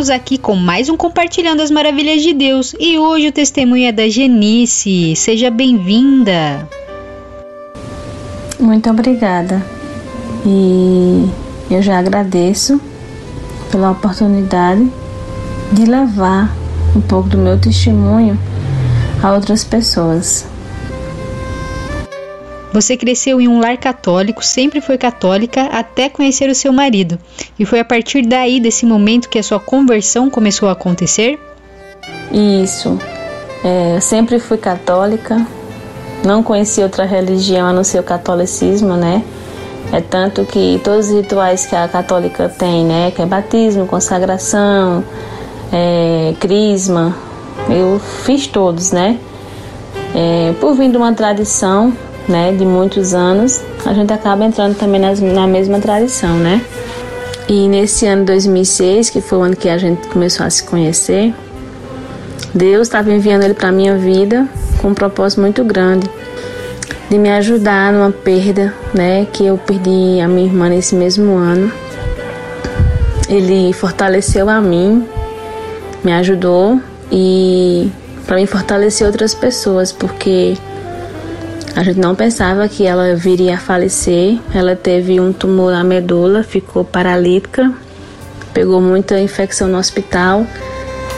Estamos 0.00 0.08
aqui 0.08 0.38
com 0.38 0.56
mais 0.56 0.88
um 0.88 0.96
Compartilhando 0.96 1.60
as 1.60 1.70
Maravilhas 1.70 2.22
de 2.22 2.32
Deus. 2.32 2.74
E 2.80 2.98
hoje 2.98 3.28
o 3.28 3.32
testemunho 3.32 3.86
é 3.86 3.92
da 3.92 4.08
Genice. 4.08 5.14
Seja 5.14 5.50
bem-vinda. 5.50 6.66
Muito 8.58 8.88
obrigada. 8.88 9.62
E 10.46 11.28
eu 11.70 11.82
já 11.82 11.98
agradeço 11.98 12.80
pela 13.70 13.90
oportunidade 13.90 14.90
de 15.70 15.84
levar 15.84 16.50
um 16.96 17.02
pouco 17.02 17.28
do 17.28 17.36
meu 17.36 17.60
testemunho 17.60 18.38
a 19.22 19.34
outras 19.34 19.64
pessoas. 19.64 20.46
Você 22.72 22.96
cresceu 22.96 23.40
em 23.40 23.48
um 23.48 23.60
lar 23.60 23.76
católico, 23.76 24.44
sempre 24.44 24.80
foi 24.80 24.96
católica 24.96 25.62
até 25.72 26.08
conhecer 26.08 26.48
o 26.48 26.54
seu 26.54 26.72
marido. 26.72 27.18
E 27.58 27.64
foi 27.64 27.80
a 27.80 27.84
partir 27.84 28.22
daí, 28.22 28.60
desse 28.60 28.86
momento, 28.86 29.28
que 29.28 29.38
a 29.38 29.42
sua 29.42 29.58
conversão 29.58 30.30
começou 30.30 30.68
a 30.68 30.72
acontecer? 30.72 31.38
Isso. 32.32 32.96
É, 33.64 33.98
sempre 34.00 34.38
fui 34.38 34.56
católica, 34.56 35.44
não 36.24 36.42
conheci 36.42 36.80
outra 36.80 37.04
religião 37.04 37.66
a 37.66 37.72
não 37.72 37.82
ser 37.82 37.98
o 37.98 38.02
catolicismo, 38.02 38.94
né? 38.94 39.22
É 39.92 40.00
tanto 40.00 40.44
que 40.44 40.80
todos 40.84 41.08
os 41.08 41.16
rituais 41.16 41.66
que 41.66 41.74
a 41.74 41.88
católica 41.88 42.48
tem, 42.48 42.84
né? 42.84 43.10
Que 43.10 43.22
é 43.22 43.26
batismo, 43.26 43.86
consagração, 43.86 45.04
é, 45.72 46.32
crisma, 46.38 47.16
eu 47.68 47.98
fiz 48.24 48.46
todos, 48.46 48.92
né? 48.92 49.18
É, 50.14 50.54
por 50.60 50.74
vir 50.74 50.90
de 50.90 50.96
uma 50.96 51.12
tradição, 51.12 51.92
né? 52.28 52.52
De 52.52 52.64
muitos 52.64 53.14
anos, 53.14 53.60
a 53.84 53.92
gente 53.92 54.12
acaba 54.12 54.44
entrando 54.44 54.76
também 54.76 55.00
nas, 55.00 55.20
na 55.20 55.46
mesma 55.46 55.80
tradição, 55.80 56.36
né? 56.36 56.64
E 57.48 57.68
nesse 57.68 58.06
ano 58.06 58.24
2006, 58.24 59.10
que 59.10 59.20
foi 59.20 59.38
o 59.38 59.42
ano 59.42 59.56
que 59.56 59.68
a 59.68 59.76
gente 59.76 60.06
começou 60.08 60.46
a 60.46 60.50
se 60.50 60.62
conhecer, 60.62 61.34
Deus 62.54 62.88
estava 62.88 63.12
enviando 63.12 63.42
ele 63.42 63.54
para 63.54 63.72
minha 63.72 63.96
vida 63.96 64.48
com 64.80 64.88
um 64.88 64.94
propósito 64.94 65.40
muito 65.40 65.62
grande 65.64 66.08
de 67.10 67.18
me 67.18 67.28
ajudar 67.30 67.92
numa 67.92 68.12
perda, 68.12 68.72
né, 68.94 69.26
que 69.32 69.44
eu 69.44 69.58
perdi 69.58 70.20
a 70.20 70.28
minha 70.28 70.46
irmã 70.46 70.68
nesse 70.68 70.94
mesmo 70.94 71.34
ano. 71.34 71.72
Ele 73.28 73.72
fortaleceu 73.72 74.48
a 74.48 74.60
mim, 74.60 75.04
me 76.04 76.12
ajudou 76.12 76.80
e 77.10 77.90
para 78.26 78.36
mim 78.36 78.46
fortalecer 78.46 79.06
outras 79.06 79.34
pessoas, 79.34 79.90
porque 79.90 80.56
a 81.76 81.82
gente 81.84 82.00
não 82.00 82.14
pensava 82.14 82.68
que 82.68 82.84
ela 82.84 83.14
viria 83.14 83.54
a 83.54 83.58
falecer. 83.58 84.38
Ela 84.54 84.74
teve 84.74 85.20
um 85.20 85.32
tumor 85.32 85.72
na 85.72 85.84
medula, 85.84 86.42
ficou 86.42 86.84
paralítica, 86.84 87.72
pegou 88.52 88.80
muita 88.80 89.20
infecção 89.20 89.68
no 89.68 89.78
hospital 89.78 90.46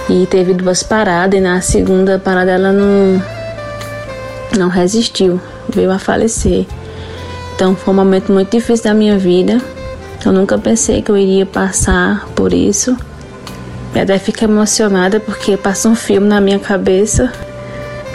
e 0.08 0.26
teve 0.26 0.52
duas 0.52 0.82
paradas. 0.82 1.38
E 1.38 1.42
na 1.42 1.60
segunda 1.60 2.18
parada 2.18 2.50
ela 2.50 2.72
não 2.72 3.22
não 4.58 4.68
resistiu, 4.68 5.40
veio 5.68 5.90
a 5.90 5.98
falecer. 5.98 6.66
Então 7.54 7.74
foi 7.74 7.94
um 7.94 7.96
momento 7.96 8.30
muito 8.30 8.50
difícil 8.50 8.84
da 8.84 8.94
minha 8.94 9.18
vida. 9.18 9.58
Eu 10.24 10.32
nunca 10.32 10.58
pensei 10.58 11.00
que 11.00 11.10
eu 11.10 11.16
iria 11.16 11.46
passar 11.46 12.26
por 12.36 12.52
isso. 12.52 12.96
E 13.94 14.00
até 14.00 14.18
fico 14.18 14.44
emocionada 14.44 15.18
porque 15.18 15.56
passa 15.56 15.88
um 15.88 15.94
filme 15.94 16.26
na 16.26 16.40
minha 16.40 16.58
cabeça 16.58 17.32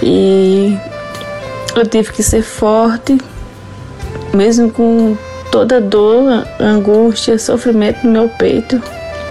e 0.02 0.78
eu 1.80 1.88
tive 1.88 2.12
que 2.12 2.24
ser 2.24 2.42
forte, 2.42 3.18
mesmo 4.34 4.72
com 4.72 5.18
toda 5.52 5.80
dor, 5.80 6.46
angústia, 6.60 7.38
sofrimento 7.38 8.06
no 8.06 8.12
meu 8.12 8.30
peito. 8.30 8.82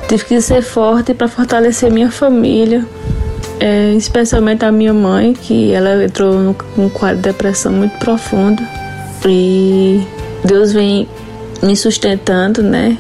Tive 0.09 0.25
que 0.25 0.41
ser 0.41 0.63
forte 0.63 1.15
para 1.15 1.29
fortalecer 1.29 1.91
minha 1.91 2.11
família, 2.11 2.85
é, 3.59 3.93
especialmente 3.95 4.65
a 4.65 4.71
minha 4.71 4.95
mãe, 4.95 5.33
que 5.33 5.73
ela 5.73 6.05
entrou 6.05 6.55
num 6.77 6.89
quadro 6.89 7.17
de 7.17 7.23
depressão 7.23 7.73
muito 7.73 7.99
profundo. 7.99 8.63
E 9.29 10.07
Deus 10.45 10.73
vem 10.73 11.09
me 11.63 11.77
sustentando, 11.77 12.63
né? 12.63 12.97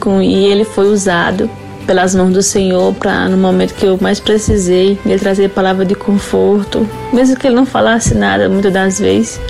Com, 0.00 0.20
e 0.20 0.46
ele 0.46 0.64
foi 0.64 0.86
usado 0.92 1.48
pelas 1.86 2.14
mãos 2.14 2.32
do 2.32 2.42
Senhor 2.42 2.92
para 2.94 3.28
no 3.28 3.36
momento 3.36 3.74
que 3.74 3.86
eu 3.86 3.96
mais 4.00 4.18
precisei, 4.18 4.98
ele 5.06 5.18
trazer 5.18 5.50
palavra 5.50 5.84
de 5.84 5.94
conforto, 5.94 6.86
mesmo 7.12 7.36
que 7.36 7.46
ele 7.46 7.56
não 7.56 7.64
falasse 7.64 8.14
nada 8.14 8.48
muitas 8.48 8.72
das 8.72 8.98
vezes, 8.98 9.40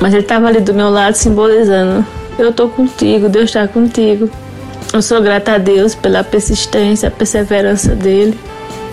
mas 0.00 0.12
ele 0.12 0.22
estava 0.22 0.46
ali 0.46 0.60
do 0.60 0.74
meu 0.74 0.90
lado 0.90 1.14
simbolizando: 1.14 2.04
eu 2.38 2.52
tô 2.52 2.68
contigo, 2.68 3.28
Deus 3.28 3.46
está 3.46 3.66
contigo. 3.66 4.30
Eu 4.92 5.00
sou 5.02 5.22
grata 5.22 5.52
a 5.52 5.58
Deus 5.58 5.94
pela 5.94 6.24
persistência, 6.24 7.08
a 7.08 7.12
perseverança 7.12 7.94
dele 7.94 8.36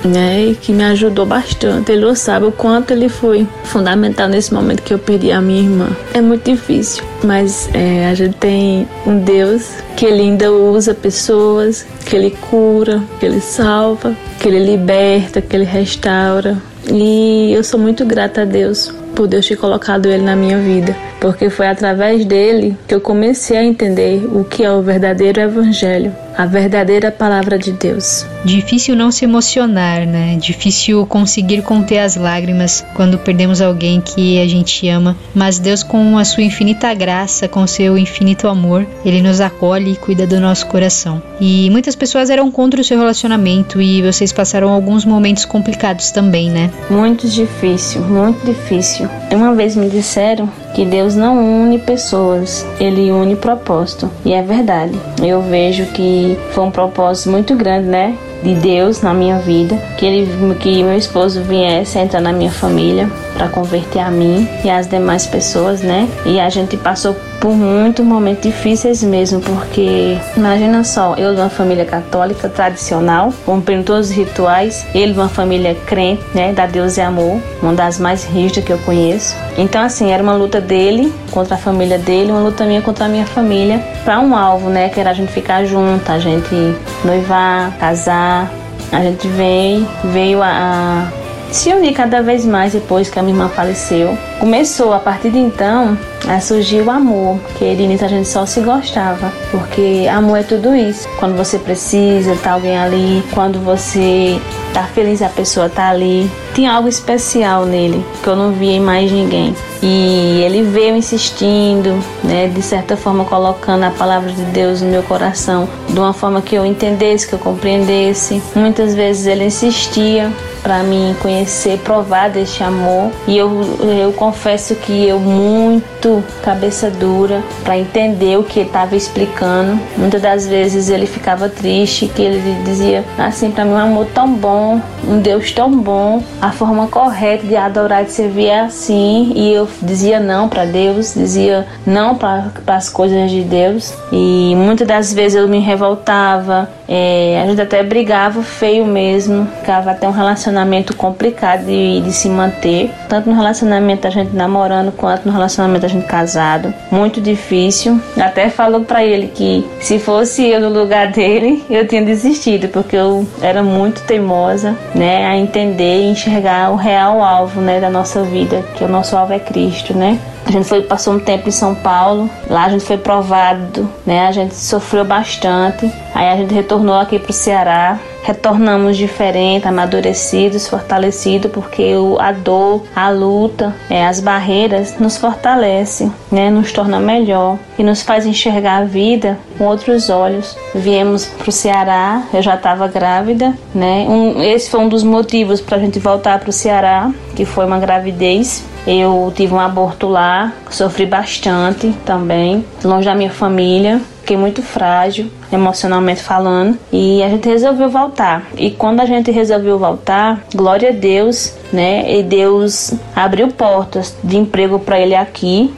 né, 0.08 0.48
e 0.48 0.56
que 0.56 0.72
me 0.72 0.84
ajudou 0.84 1.26
bastante. 1.26 1.92
Ele 1.92 2.16
sabe 2.16 2.46
o 2.46 2.52
quanto 2.52 2.92
ele 2.92 3.10
foi 3.10 3.48
fundamental 3.64 4.28
nesse 4.28 4.54
momento 4.54 4.82
que 4.82 4.94
eu 4.94 5.00
perdi 5.00 5.32
a 5.32 5.42
minha 5.42 5.62
irmã. 5.62 5.90
É 6.14 6.22
muito 6.22 6.50
difícil, 6.50 7.04
mas 7.24 7.70
é, 7.74 8.08
a 8.08 8.14
gente 8.14 8.36
tem 8.38 8.88
um 9.06 9.20
Deus 9.20 9.70
que 9.96 10.06
ele 10.06 10.22
ainda 10.22 10.52
usa 10.52 10.94
pessoas, 10.94 11.86
que 12.06 12.16
ele 12.16 12.32
cura, 12.50 13.04
que 13.20 13.26
ele 13.26 13.42
salva, 13.42 14.16
que 14.40 14.48
ele 14.48 14.60
liberta, 14.60 15.42
que 15.42 15.56
ele 15.56 15.66
restaura. 15.66 16.58
E 16.92 17.52
eu 17.54 17.64
sou 17.64 17.80
muito 17.80 18.06
grata 18.06 18.44
a 18.44 18.46
Deus 18.46 18.94
por 19.18 19.28
Deus 19.28 19.48
ter 19.48 19.56
colocado 19.56 20.06
ele 20.06 20.24
na 20.24 20.36
minha 20.36 20.60
vida, 20.60 20.96
porque 21.20 21.50
foi 21.50 21.68
através 21.68 22.24
dele 22.24 22.78
que 22.88 22.94
eu 22.94 23.02
comecei 23.02 23.58
a 23.58 23.64
entender 23.64 24.24
o 24.32 24.44
que 24.44 24.64
é 24.64 24.72
o 24.72 24.82
verdadeiro 24.82 25.42
evangelho, 25.42 26.14
a 26.38 26.45
verdadeira 26.45 27.11
palavra 27.11 27.57
de 27.57 27.72
Deus. 27.72 28.26
Difícil 28.45 28.95
não 28.95 29.11
se 29.11 29.26
emocionar, 29.26 30.05
né? 30.05 30.38
Difícil 30.39 31.05
conseguir 31.07 31.64
conter 31.64 31.99
as 31.99 32.15
lágrimas 32.15 32.85
quando 32.95 33.18
perdemos 33.18 33.59
alguém 33.59 33.99
que 33.99 34.39
a 34.39 34.47
gente 34.47 34.88
ama, 34.88 35.18
mas 35.34 35.57
Deus 35.57 35.81
com 35.81 36.18
a 36.18 36.23
sua 36.23 36.43
infinita 36.43 36.93
graça, 36.93 37.47
com 37.47 37.65
seu 37.65 37.97
infinito 37.97 38.47
amor, 38.47 38.85
ele 39.03 39.22
nos 39.22 39.41
acolhe 39.41 39.93
e 39.93 39.95
cuida 39.95 40.27
do 40.27 40.39
nosso 40.39 40.68
coração. 40.68 41.22
E 41.41 41.69
muitas 41.72 41.95
pessoas 41.95 42.30
eram 42.30 42.51
contra 42.51 42.80
o 42.80 42.84
seu 42.84 42.99
relacionamento 42.99 43.81
e 43.81 44.01
vocês 44.03 44.31
passaram 44.31 44.69
alguns 44.69 45.05
momentos 45.05 45.45
complicados 45.45 46.11
também, 46.11 46.51
né? 46.51 46.69
Muito 46.89 47.27
difícil, 47.27 48.01
muito 48.01 48.45
difícil. 48.45 49.09
Uma 49.31 49.55
vez 49.55 49.76
me 49.76 49.89
disseram 49.89 50.49
que 50.73 50.85
Deus 50.85 51.15
não 51.15 51.64
une 51.64 51.80
pessoas, 51.80 52.64
ele 52.80 53.11
une 53.11 53.35
propósito. 53.35 54.09
E 54.23 54.34
é 54.34 54.43
verdade. 54.43 54.93
Eu 55.23 55.41
vejo 55.41 55.85
que 55.88 56.27
foi 56.52 56.64
um 56.64 56.72
propósito 56.72 57.30
muito 57.30 57.56
grande, 57.56 57.88
né? 57.88 58.18
De 58.44 58.54
Deus 58.56 59.02
na 59.02 59.14
minha 59.14 59.40
vida, 59.40 59.76
que 59.98 60.06
ele 60.06 60.56
que 60.56 60.84
meu 60.84 60.98
esposo 60.98 61.41
viesse 61.41 61.98
entrar 61.98 62.22
na 62.22 62.32
minha 62.32 62.52
família, 62.52 63.10
para 63.34 63.49
converter 63.49 63.99
a 63.99 64.12
mim 64.12 64.48
e 64.64 64.70
as 64.70 64.88
demais 64.88 65.26
pessoas, 65.26 65.82
né? 65.82 66.08
E 66.26 66.40
a 66.40 66.49
gente 66.49 66.78
passou 66.78 67.16
por 67.39 67.55
muitos 67.55 68.05
momentos 68.05 68.43
difíceis 68.43 69.03
mesmo, 69.03 69.39
porque 69.41 70.18
imagina 70.35 70.84
só, 70.84 71.15
eu 71.15 71.34
de 71.34 71.41
uma 71.41 71.49
família 71.49 71.85
católica 71.85 72.49
tradicional, 72.49 73.34
cumprindo 73.45 73.84
todos 73.84 74.09
os 74.09 74.15
rituais, 74.15 74.85
ele 74.93 75.14
de 75.14 75.19
uma 75.19 75.30
família 75.30 75.76
crente, 75.85 76.23
né, 76.34 76.53
da 76.53 76.65
Deus 76.65 76.97
e 76.97 77.01
Amor, 77.01 77.39
uma 77.61 77.73
das 77.73 77.99
mais 77.99 78.23
rígidas 78.26 78.64
que 78.64 78.73
eu 78.73 78.77
conheço. 78.80 79.35
Então 79.57 79.81
assim, 79.81 80.11
era 80.11 80.22
uma 80.22 80.34
luta 80.34 80.59
dele 80.59 81.14
contra 81.31 81.55
a 81.55 81.57
família 81.57 81.97
dele, 81.97 82.31
uma 82.31 82.41
luta 82.41 82.65
minha 82.65 82.81
contra 82.81 83.05
a 83.05 83.07
minha 83.09 83.26
família, 83.26 83.80
para 84.03 84.19
um 84.19 84.35
alvo, 84.35 84.69
né, 84.69 84.89
que 84.89 84.99
era 84.99 85.11
a 85.11 85.14
gente 85.14 85.31
ficar 85.31 85.65
junto, 85.65 86.11
a 86.11 86.19
gente 86.19 86.55
noivar, 87.03 87.77
casar. 87.77 88.51
A 88.91 89.01
gente 89.01 89.27
veio, 89.27 89.85
veio 90.05 90.41
a, 90.41 90.47
a 90.47 91.53
se 91.53 91.73
unir 91.73 91.93
cada 91.93 92.22
vez 92.22 92.45
mais 92.45 92.73
depois 92.73 93.09
que 93.09 93.19
a 93.19 93.22
minha 93.22 93.35
irmã 93.35 93.49
faleceu. 93.49 94.18
Começou 94.39 94.93
a 94.93 94.99
partir 94.99 95.30
de 95.30 95.39
então 95.39 95.97
a 96.28 96.40
surgir 96.40 96.82
o 96.82 96.91
amor, 96.91 97.40
que 97.58 97.76
de 97.76 97.84
início 97.84 98.06
a 98.06 98.10
gente 98.10 98.28
só 98.28 98.45
se 98.45 98.62
gostava, 98.62 99.32
porque 99.49 100.08
amor 100.12 100.40
é 100.40 100.44
tudo 100.44 100.76
isso. 100.76 101.08
Quando 101.20 101.36
você 101.36 101.58
precisa, 101.58 102.36
tá 102.36 102.52
alguém 102.52 102.78
ali, 102.78 103.24
quando 103.34 103.60
você 103.60 104.40
tá 104.74 104.84
feliz, 104.84 105.22
a 105.22 105.30
pessoa 105.30 105.70
tá 105.70 105.90
ali. 105.90 106.30
Tinha 106.54 106.74
algo 106.74 106.88
especial 106.88 107.66
nele 107.66 108.04
que 108.22 108.28
eu 108.28 108.36
não 108.36 108.52
via 108.52 108.74
em 108.74 108.80
mais 108.80 109.12
ninguém. 109.12 109.56
E 109.82 110.41
ele 110.44 110.64
veio 110.64 110.95
insistindo, 110.95 112.04
né, 112.24 112.48
de 112.48 112.62
certa 112.62 112.98
forma 112.98 113.24
colocando 113.26 113.84
a 113.84 113.91
palavra 113.91 114.32
de 114.32 114.41
Deus 114.45 114.82
no 114.82 114.90
meu 114.90 115.04
coração, 115.04 115.68
de 115.88 115.99
uma 115.99 116.14
forma 116.14 116.41
que 116.41 116.56
eu 116.56 116.66
entendesse, 116.66 117.28
que 117.28 117.34
eu 117.34 117.40
compreendesse. 117.40 118.41
Muitas 118.56 118.95
vezes 118.95 119.28
ele 119.28 119.45
insistia 119.45 120.32
para 120.64 120.84
mim 120.84 121.16
conhecer, 121.22 121.80
provar 121.80 122.30
deste 122.30 122.64
amor. 122.64 123.12
E 123.28 123.38
eu, 123.38 123.49
eu 123.82 124.12
confesso 124.14 124.76
que 124.76 125.08
eu 125.08 125.20
muito 125.20 126.16
cabeça 126.41 126.89
dura 126.89 127.41
para 127.64 127.77
entender 127.77 128.38
o 128.38 128.44
que 128.44 128.61
estava 128.61 128.95
explicando. 128.95 129.80
Muitas 129.98 130.22
das 130.22 130.48
vezes 130.48 130.89
ele 130.89 131.06
ficava 131.06 131.49
triste, 131.49 132.07
que 132.07 132.22
ele 132.22 132.64
dizia 132.64 133.03
assim 133.18 133.52
para 133.52 133.65
mim 133.65 133.72
um 133.72 133.77
amor 133.77 134.07
tão 134.14 134.34
bom, 134.34 134.81
um 135.07 135.19
Deus 135.19 135.52
tão 135.52 135.72
bom, 135.77 136.23
a 136.41 136.52
forma 136.52 136.88
correta 136.88 137.45
de 137.45 137.56
adorar, 137.56 138.03
de 138.03 138.11
servir 138.11 138.48
é 138.48 138.61
assim. 138.61 139.34
E 139.35 139.53
eu 139.53 139.68
dizia 139.81 140.19
não 140.19 140.49
para 140.49 140.65
Deus, 140.65 141.14
dizia 141.14 141.65
não 141.85 142.15
para 142.15 142.52
as 142.68 142.89
coisas 142.89 143.30
de 143.30 143.41
Deus. 143.41 143.94
E 144.11 144.53
muitas 144.56 144.88
das 144.88 145.14
vezes 145.14 145.38
eu 145.38 145.48
me 145.48 145.60
revoltava, 145.60 146.69
é, 146.88 147.41
a 147.44 147.48
gente 147.48 147.61
até 147.61 147.84
brigava 147.84 148.41
feio 148.41 148.85
mesmo, 148.85 149.45
ficava 149.60 149.91
até 149.91 150.07
um 150.07 150.11
relacionamento 150.11 150.95
complicado 150.95 151.65
de, 151.65 152.02
de 152.02 152.14
se 152.14 152.30
manter, 152.30 152.91
tanto 153.10 153.30
no 153.30 153.35
relacionamento 153.35 154.07
a 154.07 154.10
gente 154.10 154.34
namorando 154.34 154.91
quanto 154.91 155.26
no 155.26 155.34
relacionamento 155.34 155.85
a 155.85 155.89
gente 155.89 156.07
casado, 156.08 156.74
muito 156.92 157.22
difícil. 157.22 158.02
Até 158.18 158.50
falou 158.50 158.82
para 158.82 159.04
ele 159.04 159.28
que 159.28 159.66
se 159.80 160.00
fosse 160.00 160.48
eu 160.48 160.60
no 160.60 160.70
lugar 160.70 161.12
dele, 161.12 161.64
eu 161.70 161.88
tinha 161.88 162.02
desistido, 162.02 162.70
porque 162.70 162.96
eu 162.96 163.28
era 163.42 163.62
muito 163.62 164.02
teimosa, 164.04 164.76
né, 164.96 165.26
a 165.26 165.38
entender 165.38 166.02
e 166.02 166.12
enxergar 166.12 166.72
o 166.72 166.76
real 166.76 167.22
alvo, 167.22 167.62
né, 167.62 167.80
da 167.80 167.90
nossa 167.90 168.24
vida, 168.24 168.64
que 168.76 168.84
o 168.84 168.88
nosso 168.88 169.16
alvo 169.16 169.34
é 169.34 169.40
Cristo, 169.40 169.96
né? 169.96 170.20
A 170.48 170.52
gente 170.52 170.65
foi, 170.65 170.82
passou 170.82 171.14
um 171.14 171.19
tempo 171.19 171.49
em 171.49 171.52
São 171.52 171.76
Paulo, 171.76 172.30
lá 172.49 172.64
a 172.64 172.69
gente 172.69 172.86
foi 172.86 172.98
provado, 172.98 173.90
né? 174.06 174.28
A 174.28 174.32
gente 174.32 174.56
sofreu 174.56 175.03
bastante. 175.03 175.91
Aí 176.15 176.30
a 176.30 176.38
gente 176.38 176.53
retornou 176.53 176.95
aqui 176.95 177.19
para 177.19 177.32
o 177.32 177.34
Ceará, 177.34 177.99
retornamos 178.24 178.95
diferente, 178.95 179.68
amadurecidos, 179.68 180.65
fortalecidos, 180.65 181.52
porque 181.52 181.94
a 182.18 182.32
dor, 182.32 182.84
a 182.95 183.10
luta, 183.10 183.76
é, 183.90 184.07
as 184.07 184.22
barreiras 184.22 184.98
nos 184.98 185.18
fortalece, 185.18 186.10
né? 186.32 186.49
Nos 186.49 186.72
torna 186.72 186.98
melhor 186.98 187.57
e 187.78 187.84
nos 187.84 188.02
faz 188.02 188.26
enxergar 188.26 188.78
a 188.78 188.86
vida 188.86 189.38
com 189.57 189.65
outros 189.65 190.10
olhos. 190.10 190.57
Viemos 190.74 191.26
para 191.26 191.49
o 191.49 191.52
Ceará, 191.52 192.24
eu 192.34 192.41
já 192.41 192.56
estava 192.56 192.88
grávida, 192.88 193.53
né? 193.76 194.06
Um, 194.07 194.41
esse 194.41 194.69
foi 194.69 194.80
um 194.80 194.88
dos 194.88 195.03
motivos 195.03 195.60
para 195.60 195.76
a 195.76 195.80
gente 195.80 195.99
voltar 195.99 196.40
para 196.40 196.49
o 196.49 196.53
Ceará, 196.53 197.11
que 197.36 197.44
foi 197.44 197.65
uma 197.65 197.80
gravidez 197.80 198.64
eu 198.88 199.34
tive 199.35 199.53
um 199.53 199.59
aborto 199.59 200.07
lá, 200.07 200.53
sofri 200.69 201.05
bastante 201.05 201.93
também, 202.05 202.65
longe 202.81 203.05
da 203.05 203.14
minha 203.14 203.30
família. 203.30 203.99
Fiquei 204.22 204.38
muito 204.38 204.61
frágil, 204.61 205.30
emocionalmente 205.51 206.22
falando, 206.22 206.77
e 206.91 207.22
a 207.22 207.30
gente 207.30 207.47
resolveu 207.47 207.89
voltar. 207.89 208.43
E 208.57 208.72
quando 208.72 209.01
a 209.01 209.05
gente 209.05 209.30
resolveu 209.30 209.77
voltar, 209.77 210.41
glória 210.53 210.89
a 210.89 210.93
Deus, 210.93 211.53
né? 211.72 212.19
E 212.19 212.23
Deus 212.23 212.93
abriu 213.15 213.49
portas 213.49 214.15
de 214.23 214.38
emprego 214.38 214.80
para 214.80 214.99
ele 214.99 215.15
aqui. 215.15 215.73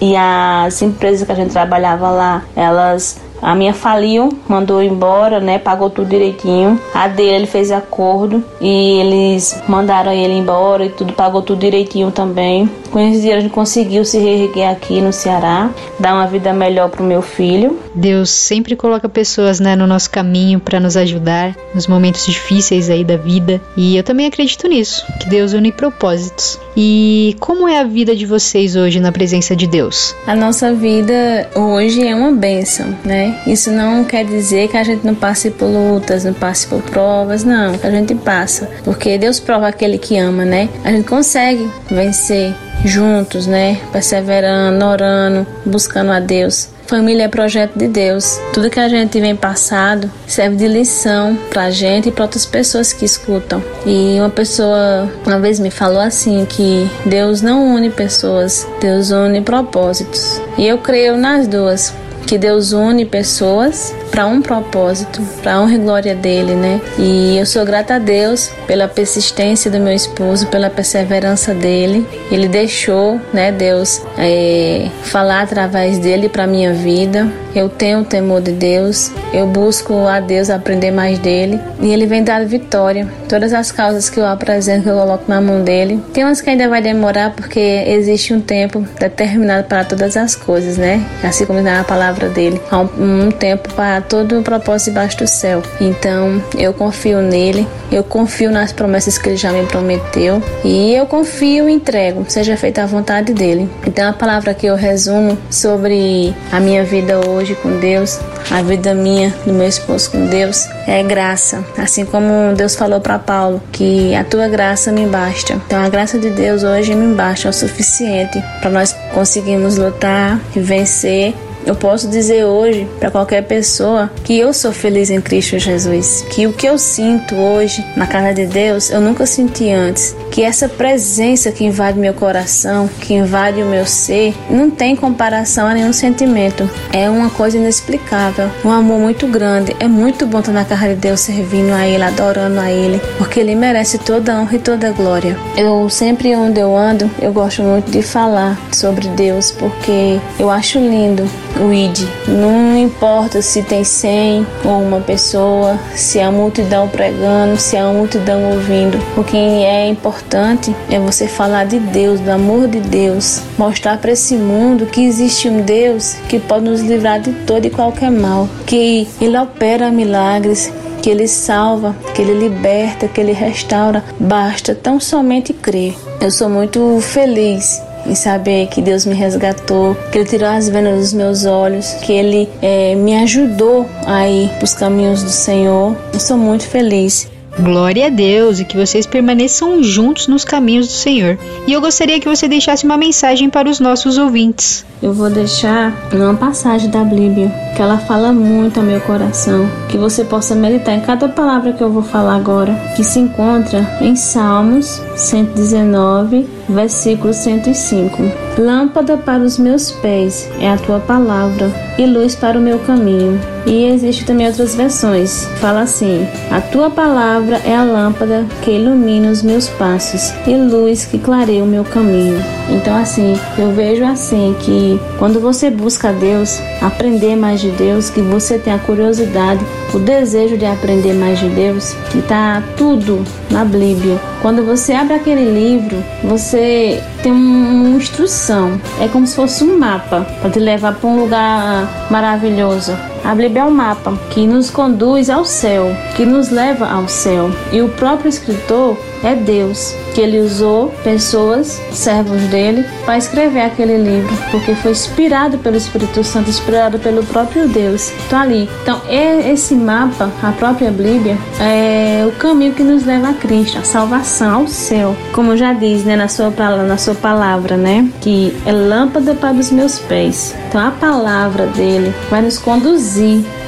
E 0.00 0.14
as 0.16 0.80
empresas 0.82 1.26
que 1.26 1.32
a 1.32 1.34
gente 1.34 1.50
trabalhava 1.50 2.10
lá, 2.10 2.44
elas 2.54 3.20
a 3.40 3.54
minha 3.54 3.72
faliu, 3.72 4.28
mandou 4.48 4.82
embora, 4.82 5.40
né? 5.40 5.58
Pagou 5.58 5.90
tudo 5.90 6.08
direitinho. 6.08 6.80
A 6.92 7.08
dele 7.08 7.38
ele 7.38 7.46
fez 7.46 7.70
acordo 7.70 8.42
e 8.60 9.00
eles 9.00 9.62
mandaram 9.68 10.12
ele 10.12 10.34
embora 10.34 10.84
e 10.84 10.88
tudo, 10.90 11.12
pagou 11.12 11.42
tudo 11.42 11.60
direitinho 11.60 12.10
também. 12.10 12.68
Com 12.90 12.98
esse 12.98 13.18
dinheiro 13.18 13.38
a 13.38 13.42
gente 13.42 13.52
conseguiu 13.52 14.04
se 14.04 14.18
reerguer 14.18 14.68
aqui 14.70 15.00
no 15.00 15.12
Ceará, 15.12 15.70
dar 15.98 16.14
uma 16.14 16.26
vida 16.26 16.52
melhor 16.52 16.88
pro 16.88 17.04
meu 17.04 17.22
filho. 17.22 17.78
Deus 17.98 18.30
sempre 18.30 18.76
coloca 18.76 19.08
pessoas 19.08 19.58
né, 19.58 19.74
no 19.74 19.86
nosso 19.86 20.10
caminho 20.10 20.60
para 20.60 20.78
nos 20.78 20.96
ajudar 20.96 21.54
nos 21.74 21.86
momentos 21.86 22.24
difíceis 22.24 22.88
aí 22.88 23.04
da 23.04 23.16
vida. 23.16 23.60
E 23.76 23.96
eu 23.96 24.02
também 24.02 24.26
acredito 24.26 24.68
nisso, 24.68 25.04
que 25.20 25.28
Deus 25.28 25.52
une 25.52 25.72
propósitos. 25.72 26.58
E 26.76 27.36
como 27.40 27.66
é 27.68 27.80
a 27.80 27.84
vida 27.84 28.14
de 28.14 28.24
vocês 28.24 28.76
hoje 28.76 29.00
na 29.00 29.10
presença 29.10 29.56
de 29.56 29.66
Deus? 29.66 30.14
A 30.26 30.36
nossa 30.36 30.72
vida 30.72 31.50
hoje 31.54 32.06
é 32.06 32.14
uma 32.14 32.30
bênção, 32.30 32.96
né? 33.04 33.40
Isso 33.46 33.70
não 33.70 34.04
quer 34.04 34.24
dizer 34.24 34.68
que 34.68 34.76
a 34.76 34.84
gente 34.84 35.04
não 35.04 35.14
passe 35.14 35.50
por 35.50 35.66
lutas, 35.66 36.24
não 36.24 36.32
passe 36.32 36.68
por 36.68 36.80
provas, 36.82 37.42
não. 37.42 37.74
A 37.82 37.90
gente 37.90 38.14
passa, 38.14 38.70
porque 38.84 39.18
Deus 39.18 39.40
prova 39.40 39.66
aquele 39.66 39.98
que 39.98 40.16
ama, 40.16 40.44
né? 40.44 40.68
A 40.84 40.92
gente 40.92 41.08
consegue 41.08 41.68
vencer 41.90 42.54
juntos, 42.84 43.46
né? 43.46 43.80
Perseverando, 43.92 44.84
orando, 44.84 45.46
buscando 45.66 46.12
a 46.12 46.20
Deus. 46.20 46.68
Família 46.88 47.24
é 47.24 47.28
projeto 47.28 47.78
de 47.78 47.86
Deus. 47.86 48.40
Tudo 48.54 48.70
que 48.70 48.80
a 48.80 48.88
gente 48.88 49.20
vem 49.20 49.36
passado 49.36 50.10
serve 50.26 50.56
de 50.56 50.66
lição 50.66 51.38
pra 51.50 51.70
gente 51.70 52.08
e 52.08 52.12
pra 52.12 52.24
outras 52.24 52.46
pessoas 52.46 52.94
que 52.94 53.04
escutam. 53.04 53.62
E 53.84 54.18
uma 54.18 54.30
pessoa 54.30 55.06
uma 55.26 55.38
vez 55.38 55.60
me 55.60 55.70
falou 55.70 56.00
assim 56.00 56.46
que 56.46 56.90
Deus 57.04 57.42
não 57.42 57.74
une 57.74 57.90
pessoas, 57.90 58.66
Deus 58.80 59.10
une 59.10 59.42
propósitos. 59.42 60.40
E 60.56 60.66
eu 60.66 60.78
creio 60.78 61.18
nas 61.18 61.46
duas 61.46 61.92
que 62.28 62.36
Deus 62.36 62.72
une 62.72 63.06
pessoas 63.06 63.94
para 64.10 64.26
um 64.26 64.42
propósito, 64.42 65.22
para 65.42 65.60
honra 65.62 65.74
e 65.74 65.78
glória 65.78 66.14
dele, 66.14 66.54
né? 66.54 66.78
E 66.98 67.38
eu 67.38 67.46
sou 67.46 67.64
grata 67.64 67.94
a 67.94 67.98
Deus 67.98 68.50
pela 68.66 68.86
persistência 68.86 69.70
do 69.70 69.78
meu 69.78 69.94
esposo, 69.94 70.46
pela 70.48 70.68
perseverança 70.68 71.54
dele. 71.54 72.06
Ele 72.30 72.46
deixou, 72.46 73.18
né, 73.32 73.50
Deus 73.50 74.02
é, 74.18 74.88
falar 75.04 75.40
através 75.40 75.98
dele 75.98 76.28
para 76.28 76.46
minha 76.46 76.74
vida. 76.74 77.32
Eu 77.54 77.68
tenho 77.68 78.00
o 78.00 78.04
temor 78.04 78.42
de 78.42 78.52
Deus, 78.52 79.10
eu 79.32 79.46
busco 79.46 80.06
a 80.06 80.20
Deus 80.20 80.50
aprender 80.50 80.90
mais 80.90 81.18
dele 81.18 81.58
e 81.80 81.90
ele 81.90 82.06
vem 82.06 82.22
dar 82.22 82.44
vitória. 82.44 83.08
Todas 83.26 83.52
as 83.52 83.72
causas 83.72 84.10
que 84.10 84.20
eu 84.20 84.26
apresento, 84.26 84.82
que 84.82 84.90
eu 84.90 84.96
coloco 84.96 85.24
na 85.26 85.40
mão 85.40 85.62
dele. 85.62 86.00
Tem 86.12 86.24
umas 86.24 86.40
que 86.40 86.50
ainda 86.50 86.68
vai 86.68 86.82
demorar 86.82 87.30
porque 87.30 87.58
existe 87.58 88.34
um 88.34 88.40
tempo 88.40 88.86
determinado 89.00 89.66
para 89.66 89.82
todas 89.82 90.16
as 90.16 90.36
coisas, 90.36 90.76
né? 90.76 91.04
Assim 91.22 91.46
como 91.46 91.60
na 91.60 91.82
palavra 92.18 92.28
dele, 92.28 92.60
há 92.70 92.80
um, 92.80 93.26
um 93.26 93.30
tempo 93.30 93.72
para 93.74 94.00
todo 94.00 94.38
o 94.38 94.42
propósito 94.42 94.90
debaixo 94.90 95.18
do 95.18 95.26
céu. 95.26 95.62
Então 95.80 96.42
eu 96.56 96.74
confio 96.74 97.20
nele, 97.20 97.66
eu 97.90 98.02
confio 98.02 98.50
nas 98.50 98.72
promessas 98.72 99.16
que 99.16 99.28
ele 99.28 99.36
já 99.36 99.52
me 99.52 99.64
prometeu 99.66 100.42
e 100.64 100.94
eu 100.94 101.06
confio 101.06 101.68
e 101.68 101.72
entrego, 101.72 102.24
seja 102.28 102.56
feita 102.56 102.82
a 102.82 102.86
vontade 102.86 103.32
dele. 103.32 103.68
Então 103.86 104.08
a 104.08 104.12
palavra 104.12 104.52
que 104.52 104.66
eu 104.66 104.74
resumo 104.74 105.38
sobre 105.50 106.34
a 106.50 106.58
minha 106.60 106.84
vida 106.84 107.20
hoje 107.28 107.54
com 107.54 107.78
Deus, 107.78 108.18
a 108.50 108.60
vida 108.62 108.94
minha, 108.94 109.32
do 109.46 109.52
meu 109.52 109.68
esposo 109.68 110.10
com 110.10 110.26
Deus, 110.26 110.66
é 110.86 111.02
graça. 111.02 111.64
Assim 111.76 112.04
como 112.04 112.54
Deus 112.56 112.74
falou 112.74 113.00
para 113.00 113.18
Paulo 113.18 113.62
que 113.70 114.14
a 114.14 114.24
tua 114.24 114.48
graça 114.48 114.90
me 114.90 115.06
basta. 115.06 115.54
Então 115.66 115.82
a 115.82 115.88
graça 115.88 116.18
de 116.18 116.30
Deus 116.30 116.64
hoje 116.64 116.94
me 116.94 117.14
basta 117.14 117.48
é 117.48 117.50
o 117.50 117.52
suficiente 117.52 118.42
para 118.60 118.70
nós 118.70 118.94
conseguirmos 119.12 119.78
lutar 119.78 120.40
e 120.56 120.60
vencer 120.60 121.34
Eu 121.66 121.74
posso 121.74 122.08
dizer 122.08 122.44
hoje 122.44 122.88
para 122.98 123.10
qualquer 123.10 123.42
pessoa 123.42 124.10
que 124.24 124.38
eu 124.38 124.52
sou 124.52 124.72
feliz 124.72 125.10
em 125.10 125.20
Cristo 125.20 125.58
Jesus, 125.58 126.24
que 126.30 126.46
o 126.46 126.52
que 126.52 126.66
eu 126.66 126.78
sinto 126.78 127.34
hoje 127.34 127.84
na 127.96 128.06
casa 128.06 128.32
de 128.32 128.46
Deus 128.46 128.90
eu 128.90 129.00
nunca 129.00 129.26
senti 129.26 129.70
antes, 129.70 130.16
que 130.30 130.42
essa 130.42 130.68
presença 130.68 131.52
que 131.52 131.64
invade 131.64 131.98
meu 131.98 132.14
coração, 132.14 132.88
que 133.00 133.14
invade 133.14 133.62
o 133.62 133.66
meu 133.66 133.84
ser, 133.86 134.34
não 134.48 134.70
tem 134.70 134.96
comparação 134.96 135.66
a 135.66 135.74
nenhum 135.74 135.92
sentimento. 135.92 136.68
É 136.92 137.08
uma 137.10 137.30
coisa 137.30 137.58
inexplicável, 137.58 138.48
um 138.64 138.70
amor 138.70 138.98
muito 138.98 139.26
grande. 139.26 139.76
É 139.80 139.88
muito 139.88 140.26
bom 140.26 140.40
estar 140.40 140.52
na 140.52 140.64
casa 140.64 140.88
de 140.88 140.96
Deus 140.96 141.20
servindo 141.20 141.72
a 141.72 141.86
Ele, 141.86 142.02
adorando 142.02 142.60
a 142.60 142.70
Ele, 142.70 143.00
porque 143.18 143.40
Ele 143.40 143.54
merece 143.54 143.98
toda 143.98 144.32
a 144.32 144.40
honra 144.40 144.56
e 144.56 144.58
toda 144.58 144.88
a 144.88 144.92
glória. 144.92 145.36
Eu 145.56 145.88
sempre 145.90 146.34
onde 146.34 146.60
eu 146.60 146.76
ando, 146.76 147.10
eu 147.20 147.32
gosto 147.32 147.62
muito 147.62 147.90
de 147.90 148.02
falar 148.02 148.58
sobre 148.72 149.08
Deus, 149.08 149.50
porque 149.50 150.20
eu 150.38 150.50
acho 150.50 150.78
lindo 150.78 151.28
o 151.60 151.72
ID. 151.72 152.06
Não 152.26 152.76
importa 152.76 153.42
se 153.42 153.62
tem 153.62 153.84
100 153.84 154.46
ou 154.64 154.82
uma 154.82 155.00
pessoa, 155.00 155.78
se 155.94 156.20
a 156.20 156.30
multidão 156.30 156.88
pregando, 156.88 157.56
se 157.56 157.76
a 157.76 157.86
multidão 157.86 158.52
ouvindo. 158.52 158.98
O 159.16 159.24
que 159.24 159.36
é 159.36 159.88
importante 159.88 160.74
é 160.90 160.98
você 160.98 161.26
falar 161.26 161.66
de 161.66 161.78
Deus, 161.78 162.20
do 162.20 162.30
amor 162.30 162.68
de 162.68 162.80
Deus, 162.80 163.42
mostrar 163.56 163.98
para 163.98 164.12
esse 164.12 164.34
mundo 164.36 164.86
que 164.86 165.04
existe 165.04 165.48
um 165.48 165.60
Deus 165.60 166.14
que 166.28 166.38
pode 166.38 166.64
nos 166.64 166.80
livrar 166.80 167.20
de 167.20 167.32
todo 167.46 167.66
e 167.66 167.70
qualquer 167.70 168.10
mal, 168.10 168.48
que 168.66 169.08
Ele 169.20 169.36
opera 169.38 169.90
milagres, 169.90 170.72
que 171.02 171.10
Ele 171.10 171.28
salva, 171.28 171.94
que 172.14 172.22
Ele 172.22 172.34
liberta, 172.34 173.08
que 173.08 173.20
Ele 173.20 173.32
restaura. 173.32 174.04
Basta 174.18 174.74
tão 174.74 175.00
somente 175.00 175.52
crer. 175.52 175.94
Eu 176.20 176.30
sou 176.30 176.48
muito 176.48 176.98
feliz 177.00 177.87
em 178.08 178.14
saber 178.14 178.68
que 178.68 178.80
Deus 178.80 179.04
me 179.04 179.14
resgatou, 179.14 179.94
que 180.10 180.18
Ele 180.18 180.28
tirou 180.28 180.48
as 180.48 180.68
venas 180.68 180.98
dos 180.98 181.12
meus 181.12 181.44
olhos, 181.44 181.92
que 182.02 182.12
Ele 182.12 182.48
eh, 182.62 182.94
me 182.94 183.14
ajudou 183.16 183.88
a 184.06 184.28
ir 184.28 184.48
para 184.50 184.64
os 184.64 184.74
caminhos 184.74 185.22
do 185.22 185.30
Senhor. 185.30 185.96
Eu 186.12 186.20
sou 186.20 186.36
muito 186.36 186.66
feliz. 186.66 187.30
Glória 187.60 188.06
a 188.06 188.08
Deus 188.08 188.60
e 188.60 188.64
que 188.64 188.76
vocês 188.76 189.04
permaneçam 189.04 189.82
juntos 189.82 190.28
nos 190.28 190.44
caminhos 190.44 190.86
do 190.86 190.92
Senhor. 190.92 191.36
E 191.66 191.72
eu 191.72 191.80
gostaria 191.80 192.20
que 192.20 192.28
você 192.28 192.46
deixasse 192.46 192.84
uma 192.84 192.96
mensagem 192.96 193.50
para 193.50 193.68
os 193.68 193.80
nossos 193.80 194.16
ouvintes. 194.16 194.86
Eu 195.00 195.12
vou 195.12 195.30
deixar 195.30 195.92
uma 196.12 196.34
passagem 196.34 196.90
da 196.90 197.04
Bíblia 197.04 197.52
que 197.76 197.82
ela 197.82 197.98
fala 197.98 198.32
muito 198.32 198.80
ao 198.80 198.84
meu 198.84 199.00
coração, 199.00 199.68
que 199.88 199.96
você 199.96 200.24
possa 200.24 200.56
meditar 200.56 200.96
em 200.96 201.00
cada 201.00 201.28
palavra 201.28 201.72
que 201.72 201.80
eu 201.80 201.92
vou 201.92 202.02
falar 202.02 202.34
agora, 202.34 202.74
que 202.96 203.04
se 203.04 203.20
encontra 203.20 203.86
em 204.00 204.16
Salmos 204.16 205.00
119, 205.14 206.44
versículo 206.68 207.32
105. 207.32 208.20
Lâmpada 208.58 209.16
para 209.16 209.44
os 209.44 209.56
meus 209.56 209.92
pés 209.92 210.50
é 210.58 210.68
a 210.68 210.76
tua 210.76 210.98
palavra 210.98 211.70
e 211.96 212.04
luz 212.04 212.34
para 212.34 212.58
o 212.58 212.60
meu 212.60 212.80
caminho. 212.80 213.40
E 213.64 213.84
existe 213.84 214.24
também 214.24 214.46
outras 214.46 214.74
versões. 214.74 215.46
Fala 215.60 215.82
assim: 215.82 216.26
A 216.50 216.60
tua 216.60 216.90
palavra 216.90 217.60
é 217.64 217.76
a 217.76 217.84
lâmpada 217.84 218.46
que 218.62 218.72
ilumina 218.72 219.30
os 219.30 219.42
meus 219.42 219.68
passos 219.68 220.32
e 220.46 220.56
luz 220.56 221.04
que 221.04 221.18
clareia 221.18 221.62
o 221.62 221.66
meu 221.66 221.84
caminho. 221.84 222.42
Então 222.68 222.96
assim, 222.96 223.34
eu 223.56 223.72
vejo 223.72 224.04
assim 224.04 224.56
que 224.60 224.87
quando 225.18 225.40
você 225.40 225.70
busca 225.70 226.12
Deus, 226.12 226.60
aprender 226.80 227.36
mais 227.36 227.60
de 227.60 227.70
Deus, 227.70 228.10
que 228.10 228.20
você 228.20 228.58
tem 228.58 228.72
a 228.72 228.78
curiosidade, 228.78 229.64
o 229.92 229.98
desejo 229.98 230.56
de 230.56 230.66
aprender 230.66 231.14
mais 231.14 231.38
de 231.38 231.48
Deus, 231.48 231.94
que 232.10 232.22
tá 232.22 232.62
tudo 232.76 233.24
na 233.50 233.64
Bíblia. 233.64 234.20
Quando 234.40 234.64
você 234.64 234.92
abre 234.92 235.14
aquele 235.14 235.50
livro, 235.50 236.02
você 236.22 237.02
tem 237.22 237.32
uma 237.32 237.96
instrução. 237.96 238.80
É 239.00 239.08
como 239.08 239.26
se 239.26 239.34
fosse 239.34 239.64
um 239.64 239.78
mapa 239.78 240.26
para 240.40 240.50
te 240.50 240.58
levar 240.58 240.94
para 240.94 241.08
um 241.08 241.20
lugar 241.20 242.08
maravilhoso. 242.10 242.92
A 243.24 243.34
Bíblia 243.34 243.62
é 243.62 243.64
um 243.64 243.70
mapa 243.70 244.18
que 244.30 244.46
nos 244.46 244.70
conduz 244.70 245.28
ao 245.28 245.44
céu, 245.44 245.94
que 246.16 246.24
nos 246.24 246.50
leva 246.50 246.88
ao 246.88 247.08
céu. 247.08 247.50
E 247.72 247.82
o 247.82 247.88
próprio 247.90 248.28
escritor 248.28 248.96
é 249.22 249.34
Deus, 249.34 249.94
que 250.14 250.20
ele 250.20 250.38
usou 250.38 250.88
pessoas, 251.02 251.80
servos 251.92 252.40
dele, 252.42 252.84
para 253.04 253.18
escrever 253.18 253.62
aquele 253.62 253.96
livro, 253.98 254.34
porque 254.50 254.74
foi 254.76 254.92
inspirado 254.92 255.58
pelo 255.58 255.76
Espírito 255.76 256.22
Santo, 256.22 256.50
inspirado 256.50 256.98
pelo 256.98 257.24
próprio 257.26 257.68
Deus. 257.68 258.12
Então 258.26 258.38
ali, 258.38 258.68
então 258.82 259.00
é 259.08 259.50
esse 259.52 259.74
mapa, 259.74 260.30
a 260.42 260.52
própria 260.52 260.90
Bíblia, 260.90 261.36
é 261.60 262.24
o 262.26 262.32
caminho 262.38 262.74
que 262.74 262.82
nos 262.82 263.04
leva 263.04 263.30
a 263.30 263.34
Cristo, 263.34 263.78
a 263.78 263.84
salvação, 263.84 264.60
ao 264.60 264.68
céu. 264.68 265.16
Como 265.32 265.56
já 265.56 265.72
diz, 265.72 266.04
né, 266.04 266.16
na 266.16 266.28
sua 266.28 266.50
palavra, 266.50 266.86
na 266.86 266.96
sua 266.96 267.14
palavra, 267.14 267.76
né, 267.76 268.08
que 268.20 268.56
é 268.64 268.72
lâmpada 268.72 269.34
para 269.34 269.56
os 269.56 269.70
meus 269.70 269.98
pés. 269.98 270.54
Então 270.68 270.80
a 270.80 270.90
palavra 270.92 271.66
dele 271.66 272.14
vai 272.30 272.42
nos 272.42 272.58
conduzir 272.58 273.07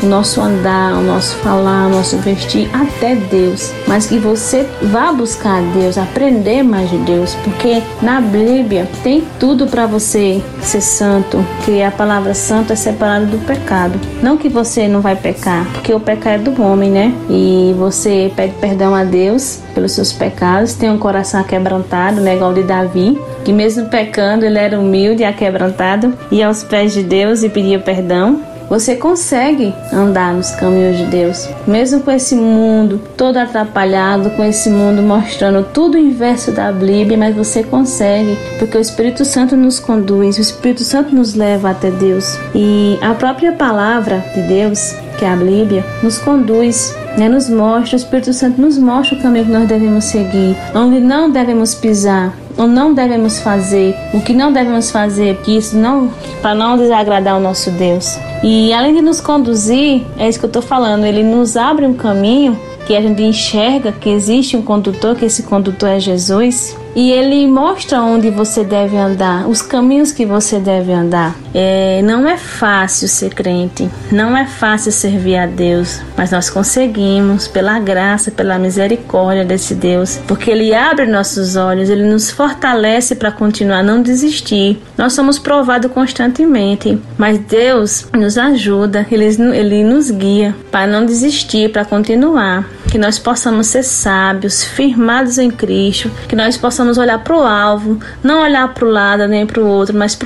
o 0.02 0.06
nosso 0.06 0.40
andar, 0.40 0.94
o 0.94 1.02
nosso 1.02 1.36
falar, 1.36 1.86
o 1.86 1.90
nosso 1.90 2.16
vestir 2.18 2.68
até 2.74 3.14
Deus, 3.14 3.72
mas 3.86 4.06
que 4.06 4.18
você 4.18 4.66
vá 4.82 5.12
buscar 5.12 5.62
Deus, 5.72 5.96
aprender 5.96 6.62
mais 6.62 6.90
de 6.90 6.98
Deus, 6.98 7.34
porque 7.44 7.82
na 8.02 8.20
Bíblia 8.20 8.88
tem 9.02 9.24
tudo 9.38 9.66
para 9.66 9.86
você 9.86 10.42
ser 10.60 10.80
santo, 10.80 11.44
que 11.64 11.82
a 11.82 11.90
palavra 11.90 12.34
santo 12.34 12.72
é 12.72 12.76
separada 12.76 13.26
do 13.26 13.38
pecado. 13.46 13.98
Não 14.22 14.36
que 14.36 14.48
você 14.48 14.88
não 14.88 15.00
vai 15.00 15.16
pecar, 15.16 15.66
porque 15.72 15.92
o 15.92 16.00
pecado 16.00 16.30
é 16.30 16.38
do 16.38 16.62
homem, 16.62 16.90
né? 16.90 17.12
E 17.28 17.74
você 17.78 18.32
pede 18.36 18.54
perdão 18.60 18.94
a 18.94 19.04
Deus 19.04 19.60
pelos 19.74 19.92
seus 19.92 20.12
pecados, 20.12 20.74
tem 20.74 20.90
um 20.90 20.98
coração 20.98 21.42
quebrantado, 21.42 22.20
né, 22.20 22.36
igual 22.36 22.52
de 22.52 22.62
Davi, 22.62 23.18
que 23.44 23.52
mesmo 23.52 23.88
pecando, 23.88 24.44
ele 24.44 24.58
era 24.58 24.78
humilde 24.78 25.22
e 25.22 25.24
aquebrantado, 25.24 26.14
ia 26.30 26.46
aos 26.46 26.62
pés 26.62 26.92
de 26.92 27.02
Deus 27.02 27.42
e 27.42 27.48
pedia 27.48 27.78
perdão. 27.78 28.40
Você 28.70 28.94
consegue 28.94 29.74
andar 29.92 30.32
nos 30.32 30.52
caminhos 30.52 30.96
de 30.96 31.06
Deus, 31.06 31.48
mesmo 31.66 32.02
com 32.02 32.10
esse 32.12 32.36
mundo 32.36 33.00
todo 33.16 33.36
atrapalhado, 33.36 34.30
com 34.30 34.44
esse 34.44 34.70
mundo 34.70 35.02
mostrando 35.02 35.66
tudo 35.74 35.96
o 35.96 35.98
inverso 35.98 36.52
da 36.52 36.70
Bíblia, 36.70 37.18
mas 37.18 37.34
você 37.34 37.64
consegue, 37.64 38.38
porque 38.60 38.78
o 38.78 38.80
Espírito 38.80 39.24
Santo 39.24 39.56
nos 39.56 39.80
conduz, 39.80 40.38
o 40.38 40.40
Espírito 40.40 40.84
Santo 40.84 41.12
nos 41.12 41.34
leva 41.34 41.70
até 41.70 41.90
Deus. 41.90 42.38
E 42.54 42.96
a 43.02 43.12
própria 43.12 43.50
palavra 43.50 44.24
de 44.32 44.42
Deus, 44.42 44.94
que 45.18 45.24
é 45.24 45.30
a 45.30 45.36
Bíblia, 45.36 45.84
nos 46.00 46.18
conduz 46.18 46.94
né, 47.18 47.28
nos 47.28 47.50
mostra, 47.50 47.96
o 47.96 48.00
Espírito 48.00 48.32
Santo 48.32 48.60
nos 48.60 48.78
mostra 48.78 49.18
o 49.18 49.20
caminho 49.20 49.46
que 49.46 49.50
nós 49.50 49.66
devemos 49.66 50.04
seguir, 50.04 50.56
onde 50.72 51.00
não 51.00 51.28
devemos 51.28 51.74
pisar, 51.74 52.32
ou 52.56 52.68
não 52.68 52.94
devemos 52.94 53.40
fazer, 53.40 53.96
o 54.14 54.20
que 54.20 54.32
não 54.32 54.52
devemos 54.52 54.92
fazer, 54.92 55.36
que 55.38 55.56
isso 55.56 55.76
não 55.76 56.08
para 56.40 56.54
não 56.54 56.76
desagradar 56.76 57.36
o 57.36 57.40
nosso 57.40 57.70
Deus. 57.72 58.16
E 58.42 58.72
além 58.72 58.94
de 58.94 59.02
nos 59.02 59.20
conduzir, 59.20 60.02
é 60.16 60.28
isso 60.28 60.38
que 60.38 60.44
eu 60.46 60.48
estou 60.48 60.62
falando, 60.62 61.04
ele 61.04 61.22
nos 61.22 61.56
abre 61.56 61.86
um 61.86 61.92
caminho 61.92 62.58
que 62.86 62.96
a 62.96 63.00
gente 63.00 63.22
enxerga 63.22 63.92
que 63.92 64.08
existe 64.08 64.56
um 64.56 64.62
condutor, 64.62 65.14
que 65.14 65.26
esse 65.26 65.42
condutor 65.42 65.90
é 65.90 66.00
Jesus, 66.00 66.76
e 66.94 67.12
ele 67.12 67.46
mostra 67.46 68.00
onde 68.00 68.30
você 68.30 68.64
deve 68.64 68.96
andar, 68.96 69.48
os 69.48 69.62
caminhos 69.62 70.12
que 70.12 70.26
você 70.26 70.58
deve 70.58 70.92
andar. 70.92 71.34
É, 71.54 72.00
não 72.02 72.28
é 72.28 72.36
fácil 72.36 73.08
ser 73.08 73.34
crente, 73.34 73.88
não 74.10 74.36
é 74.36 74.46
fácil 74.46 74.92
servir 74.92 75.36
a 75.36 75.46
Deus, 75.46 76.00
mas 76.16 76.30
nós 76.30 76.48
conseguimos 76.48 77.48
pela 77.48 77.78
graça, 77.78 78.30
pela 78.30 78.58
misericórdia 78.58 79.44
desse 79.44 79.74
Deus, 79.74 80.20
porque 80.26 80.50
Ele 80.50 80.74
abre 80.74 81.06
nossos 81.06 81.56
olhos, 81.56 81.88
Ele 81.88 82.04
nos 82.04 82.30
fortalece 82.30 83.14
para 83.14 83.32
continuar, 83.32 83.82
não 83.82 84.02
desistir. 84.02 84.80
Nós 84.96 85.12
somos 85.12 85.38
provados 85.38 85.90
constantemente, 85.90 87.00
mas 87.18 87.38
Deus 87.38 88.06
nos 88.12 88.38
ajuda, 88.38 89.06
Ele, 89.10 89.24
ele 89.24 89.84
nos 89.84 90.10
guia 90.10 90.54
para 90.70 90.86
não 90.86 91.04
desistir, 91.04 91.70
para 91.70 91.84
continuar 91.84 92.68
que 92.90 92.98
nós 92.98 93.18
possamos 93.18 93.68
ser 93.68 93.84
sábios, 93.84 94.64
firmados 94.64 95.38
em 95.38 95.50
Cristo, 95.50 96.10
que 96.28 96.34
nós 96.34 96.56
possamos 96.56 96.98
olhar 96.98 97.22
para 97.22 97.36
o 97.36 97.42
alvo, 97.42 98.00
não 98.22 98.42
olhar 98.42 98.74
para 98.74 98.84
o 98.84 98.90
lado 98.90 99.28
nem 99.28 99.46
para 99.46 99.60
o 99.60 99.66
outro, 99.66 99.96
mas 99.96 100.18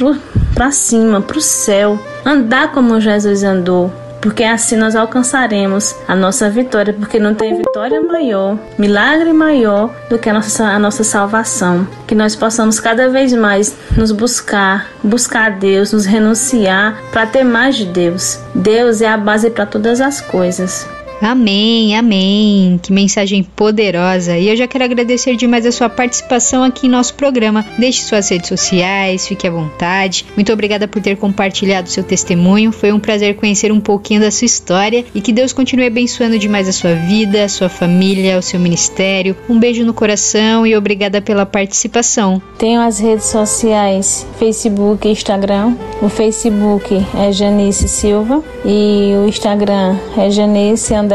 para 0.54 0.70
cima, 0.70 1.20
para 1.20 1.38
o 1.38 1.42
céu, 1.42 1.98
andar 2.24 2.72
como 2.72 3.00
Jesus 3.00 3.42
andou. 3.42 3.92
Porque 4.24 4.42
assim 4.42 4.76
nós 4.76 4.96
alcançaremos 4.96 5.94
a 6.08 6.16
nossa 6.16 6.48
vitória, 6.48 6.94
porque 6.94 7.18
não 7.18 7.34
tem 7.34 7.58
vitória 7.58 8.00
maior, 8.00 8.58
milagre 8.78 9.34
maior 9.34 9.94
do 10.08 10.18
que 10.18 10.30
a 10.30 10.32
nossa, 10.32 10.64
a 10.64 10.78
nossa 10.78 11.04
salvação. 11.04 11.86
Que 12.06 12.14
nós 12.14 12.34
possamos 12.34 12.80
cada 12.80 13.10
vez 13.10 13.34
mais 13.34 13.76
nos 13.94 14.10
buscar, 14.10 14.88
buscar 15.02 15.48
a 15.48 15.50
Deus, 15.50 15.92
nos 15.92 16.06
renunciar 16.06 16.98
para 17.12 17.26
ter 17.26 17.44
mais 17.44 17.76
de 17.76 17.84
Deus. 17.84 18.40
Deus 18.54 19.02
é 19.02 19.08
a 19.08 19.18
base 19.18 19.50
para 19.50 19.66
todas 19.66 20.00
as 20.00 20.22
coisas. 20.22 20.88
Amém, 21.24 21.96
amém. 21.96 22.78
Que 22.82 22.92
mensagem 22.92 23.42
poderosa. 23.42 24.36
E 24.36 24.46
eu 24.46 24.54
já 24.54 24.68
quero 24.68 24.84
agradecer 24.84 25.36
demais 25.36 25.64
a 25.64 25.72
sua 25.72 25.88
participação 25.88 26.62
aqui 26.62 26.86
em 26.86 26.90
nosso 26.90 27.14
programa. 27.14 27.64
Deixe 27.78 28.02
suas 28.02 28.28
redes 28.28 28.46
sociais, 28.46 29.26
fique 29.26 29.46
à 29.46 29.50
vontade. 29.50 30.26
Muito 30.36 30.52
obrigada 30.52 30.86
por 30.86 31.00
ter 31.00 31.16
compartilhado 31.16 31.88
seu 31.88 32.04
testemunho. 32.04 32.70
Foi 32.70 32.92
um 32.92 33.00
prazer 33.00 33.36
conhecer 33.36 33.72
um 33.72 33.80
pouquinho 33.80 34.20
da 34.20 34.30
sua 34.30 34.44
história 34.44 35.02
e 35.14 35.20
que 35.22 35.32
Deus 35.32 35.54
continue 35.54 35.86
abençoando 35.86 36.38
demais 36.38 36.68
a 36.68 36.72
sua 36.72 36.92
vida, 36.92 37.42
a 37.42 37.48
sua 37.48 37.70
família, 37.70 38.38
o 38.38 38.42
seu 38.42 38.60
ministério. 38.60 39.34
Um 39.48 39.58
beijo 39.58 39.82
no 39.82 39.94
coração 39.94 40.66
e 40.66 40.76
obrigada 40.76 41.22
pela 41.22 41.46
participação. 41.46 42.40
Tenho 42.58 42.82
as 42.82 42.98
redes 42.98 43.24
sociais, 43.24 44.26
Facebook 44.38 45.08
e 45.08 45.12
Instagram. 45.12 45.74
O 46.02 46.10
Facebook 46.10 46.94
é 47.18 47.32
Janice 47.32 47.88
Silva 47.88 48.44
e 48.62 49.14
o 49.24 49.26
Instagram 49.26 49.96
é 50.18 50.28
Janice 50.28 50.92
Underline 50.92 51.13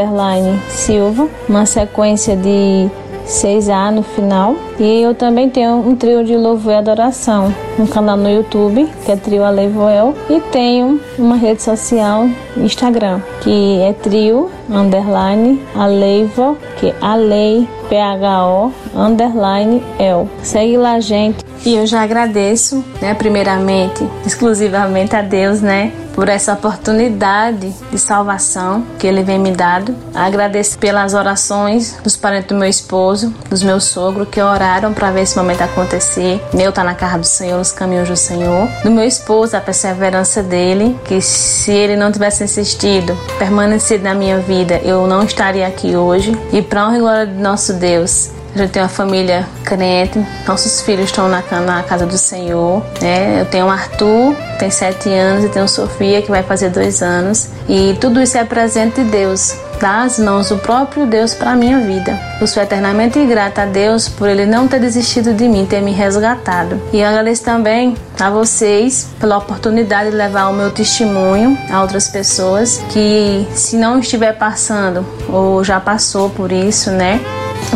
Silva. 0.68 1.28
Uma 1.48 1.66
sequência 1.66 2.36
de 2.36 2.88
6A 3.26 3.90
no 3.90 4.02
final. 4.02 4.54
E 4.80 5.02
eu 5.02 5.14
também 5.14 5.50
tenho 5.50 5.76
um 5.76 5.94
trio 5.94 6.24
de 6.24 6.34
louvor 6.34 6.72
e 6.72 6.76
adoração, 6.76 7.54
um 7.78 7.86
canal 7.86 8.16
no 8.16 8.30
YouTube, 8.30 8.88
que 9.04 9.12
é 9.12 9.16
Trio 9.16 9.44
Aleivoel, 9.44 10.14
e 10.30 10.40
tenho 10.40 10.98
uma 11.18 11.36
rede 11.36 11.62
social, 11.62 12.26
Instagram, 12.56 13.20
que 13.42 13.78
é 13.82 13.92
Trio 13.92 14.50
Underline 14.70 15.60
Aleivo, 15.74 16.56
que 16.78 16.88
é 16.88 16.94
Alei 16.98 17.68
P-H-O 17.90 18.72
Underline 18.94 19.82
El. 19.98 20.28
Segue 20.42 20.78
lá, 20.78 20.98
gente. 20.98 21.44
E 21.66 21.74
eu 21.74 21.86
já 21.86 22.00
agradeço, 22.00 22.82
né, 23.02 23.12
primeiramente, 23.12 24.08
exclusivamente 24.24 25.14
a 25.14 25.20
Deus, 25.20 25.60
né, 25.60 25.92
por 26.14 26.28
essa 26.28 26.54
oportunidade 26.54 27.70
de 27.90 27.98
salvação 27.98 28.82
que 28.98 29.06
Ele 29.06 29.22
vem 29.22 29.38
me 29.38 29.50
dado. 29.50 29.94
Agradeço 30.14 30.78
pelas 30.78 31.12
orações 31.12 31.98
dos 32.02 32.16
parentes 32.16 32.48
do 32.48 32.54
meu 32.54 32.68
esposo, 32.68 33.34
dos 33.50 33.62
meus 33.62 33.84
sogros, 33.84 34.28
que 34.28 34.40
oraram 34.40 34.69
para 34.94 35.10
ver 35.10 35.22
esse 35.22 35.36
momento 35.36 35.62
acontecer. 35.62 36.40
Meu 36.54 36.72
tá 36.72 36.84
na 36.84 36.94
casa 36.94 37.18
do 37.18 37.26
Senhor, 37.26 37.58
nos 37.58 37.72
caminhos 37.72 38.08
do 38.08 38.16
Senhor. 38.16 38.68
Do 38.82 38.90
meu 38.90 39.04
esposo, 39.04 39.56
a 39.56 39.60
perseverança 39.60 40.42
dele, 40.42 40.98
que 41.04 41.20
se 41.20 41.72
ele 41.72 41.96
não 41.96 42.12
tivesse 42.12 42.44
insistido, 42.44 43.16
permanecido 43.38 44.04
na 44.04 44.14
minha 44.14 44.38
vida, 44.38 44.80
eu 44.84 45.06
não 45.06 45.22
estaria 45.22 45.66
aqui 45.66 45.96
hoje. 45.96 46.36
E 46.52 46.62
para 46.62 46.86
honra 46.86 46.96
e 46.96 47.00
glória 47.00 47.26
de 47.26 47.40
nosso 47.40 47.72
Deus, 47.74 48.30
gente 48.58 48.72
tem 48.72 48.82
uma 48.82 48.88
família 48.88 49.46
crente, 49.64 50.24
nossos 50.46 50.80
filhos 50.80 51.06
estão 51.06 51.28
na, 51.28 51.42
na 51.60 51.82
casa 51.82 52.06
do 52.06 52.18
Senhor. 52.18 52.82
Né? 53.00 53.40
Eu 53.40 53.46
tenho 53.46 53.66
o 53.66 53.70
Arthur, 53.70 54.34
tem 54.58 54.70
sete 54.70 55.08
anos, 55.08 55.44
e 55.44 55.48
tenho 55.48 55.68
Sofia, 55.68 56.20
que 56.22 56.30
vai 56.30 56.42
fazer 56.42 56.70
dois 56.70 57.02
anos. 57.02 57.48
E 57.68 57.96
tudo 58.00 58.20
isso 58.20 58.36
é 58.36 58.44
presente 58.44 59.02
de 59.02 59.10
Deus, 59.10 59.54
das 59.80 60.18
mãos 60.18 60.48
do 60.48 60.58
próprio 60.58 61.06
Deus 61.06 61.34
para 61.34 61.52
a 61.52 61.56
minha 61.56 61.78
vida. 61.80 62.18
Eu 62.40 62.46
sou 62.46 62.62
eternamente 62.62 63.24
grata 63.24 63.62
a 63.62 63.66
Deus 63.66 64.08
por 64.08 64.28
Ele 64.28 64.44
não 64.44 64.66
ter 64.66 64.80
desistido 64.80 65.32
de 65.32 65.48
mim, 65.48 65.66
ter 65.66 65.80
me 65.80 65.92
resgatado. 65.92 66.80
E 66.92 67.00
eu 67.00 67.08
agradeço 67.08 67.44
também 67.44 67.96
a 68.18 68.30
vocês 68.30 69.08
pela 69.20 69.38
oportunidade 69.38 70.10
de 70.10 70.16
levar 70.16 70.48
o 70.48 70.52
meu 70.52 70.70
testemunho 70.70 71.56
a 71.70 71.80
outras 71.82 72.08
pessoas 72.08 72.82
que, 72.90 73.46
se 73.54 73.76
não 73.76 74.00
estiver 74.00 74.32
passando 74.36 75.06
ou 75.28 75.62
já 75.62 75.78
passou 75.78 76.28
por 76.30 76.50
isso, 76.50 76.90
né? 76.90 77.20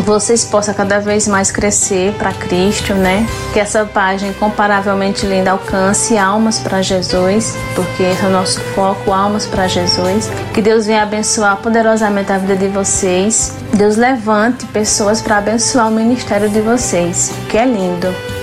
Vocês 0.03 0.43
possam 0.43 0.73
cada 0.73 0.99
vez 0.99 1.27
mais 1.27 1.51
crescer 1.51 2.13
para 2.13 2.31
Cristo, 2.33 2.93
né? 2.93 3.25
Que 3.53 3.59
essa 3.59 3.85
página 3.85 4.31
incomparavelmente 4.31 5.25
linda 5.25 5.51
alcance 5.51 6.17
almas 6.17 6.59
para 6.59 6.81
Jesus, 6.81 7.55
porque 7.75 8.03
esse 8.03 8.23
é 8.23 8.27
o 8.27 8.31
nosso 8.31 8.59
foco, 8.75 9.11
almas 9.11 9.45
para 9.45 9.67
Jesus. 9.67 10.29
Que 10.53 10.61
Deus 10.61 10.85
venha 10.85 11.03
abençoar 11.03 11.57
poderosamente 11.57 12.31
a 12.31 12.37
vida 12.37 12.55
de 12.55 12.67
vocês. 12.67 13.53
Deus 13.73 13.95
levante 13.95 14.65
pessoas 14.67 15.21
para 15.21 15.37
abençoar 15.37 15.87
o 15.87 15.91
ministério 15.91 16.49
de 16.49 16.61
vocês, 16.61 17.31
que 17.49 17.57
é 17.57 17.65
lindo. 17.65 18.34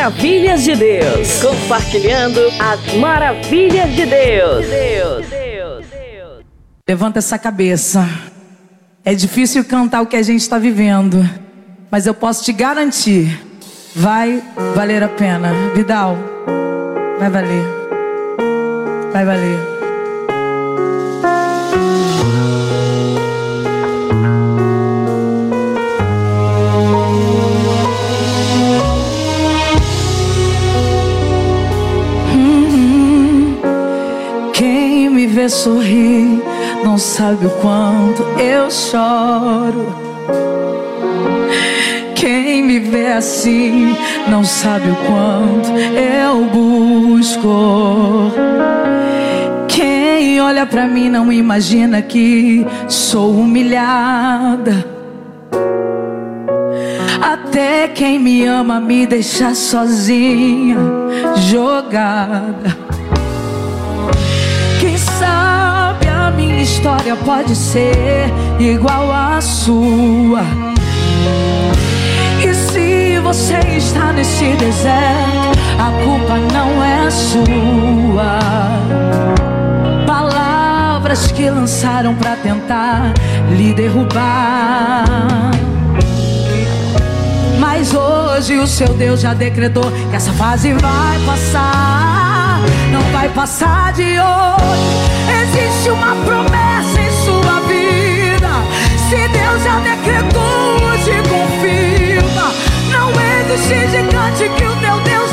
Maravilhas 0.00 0.64
de 0.64 0.74
Deus. 0.76 1.42
Compartilhando 1.42 2.40
as 2.58 2.94
maravilhas 2.94 3.90
de 3.94 4.06
Deus. 4.06 4.66
Deus. 4.66 5.26
Levanta 6.88 7.18
essa 7.18 7.38
cabeça. 7.38 8.08
É 9.04 9.14
difícil 9.14 9.62
cantar 9.62 10.00
o 10.00 10.06
que 10.06 10.16
a 10.16 10.22
gente 10.22 10.40
está 10.40 10.58
vivendo, 10.58 11.28
mas 11.90 12.06
eu 12.06 12.14
posso 12.14 12.42
te 12.44 12.52
garantir, 12.52 13.40
vai 13.94 14.42
valer 14.74 15.02
a 15.02 15.08
pena. 15.08 15.52
Vidal, 15.74 16.16
vai 17.18 17.28
valer. 17.28 17.64
Vai 19.12 19.24
valer. 19.24 19.69
Sorrir 35.50 36.40
não 36.84 36.96
sabe 36.96 37.44
o 37.46 37.50
quanto 37.50 38.22
eu 38.40 38.70
choro. 38.70 39.94
Quem 42.14 42.62
me 42.62 42.78
vê 42.78 43.08
assim 43.08 43.96
não 44.28 44.44
sabe 44.44 44.88
o 44.88 44.94
quanto 44.94 45.70
eu 45.98 46.44
busco. 46.44 48.30
Quem 49.66 50.40
olha 50.40 50.64
pra 50.64 50.86
mim 50.86 51.08
não 51.08 51.32
imagina 51.32 52.00
que 52.00 52.64
sou 52.86 53.32
humilhada. 53.32 54.86
Até 57.20 57.88
quem 57.88 58.20
me 58.20 58.46
ama 58.46 58.78
me 58.78 59.04
deixa 59.04 59.52
sozinha, 59.54 60.76
jogada. 61.36 62.78
Sabe 65.20 66.08
a 66.08 66.30
minha 66.30 66.62
história 66.62 67.14
pode 67.14 67.54
ser 67.54 68.32
igual 68.58 69.12
à 69.12 69.38
sua. 69.38 70.40
E 72.42 72.54
se 72.54 73.18
você 73.18 73.58
está 73.76 74.14
nesse 74.14 74.56
deserto, 74.56 75.58
a 75.78 75.90
culpa 76.02 76.38
não 76.54 76.82
é 76.82 77.10
sua. 77.10 78.38
Palavras 80.06 81.30
que 81.30 81.50
lançaram 81.50 82.14
pra 82.14 82.36
tentar 82.36 83.12
lhe 83.50 83.74
derrubar. 83.74 85.04
Mas 87.58 87.92
hoje 87.92 88.58
o 88.58 88.66
seu 88.66 88.88
Deus 88.94 89.20
já 89.20 89.34
decretou 89.34 89.84
que 90.08 90.16
essa 90.16 90.32
fase 90.32 90.72
vai 90.72 91.18
passar. 91.26 92.09
Não 92.90 93.02
vai 93.12 93.28
passar 93.28 93.92
de 93.92 94.02
hoje. 94.02 95.00
Existe 95.42 95.90
uma 95.90 96.14
promessa 96.24 97.00
em 97.00 97.10
sua 97.24 97.60
vida. 97.66 98.50
Se 99.08 99.28
Deus 99.28 99.62
já 99.62 99.80
decretou, 99.80 100.76
hoje 100.86 101.12
confirma. 101.28 102.52
Não 102.90 103.10
existe 103.10 103.90
gigante 103.90 104.48
que 104.56 104.64
o 104.64 104.76
teu 104.76 105.00
Deus 105.00 105.29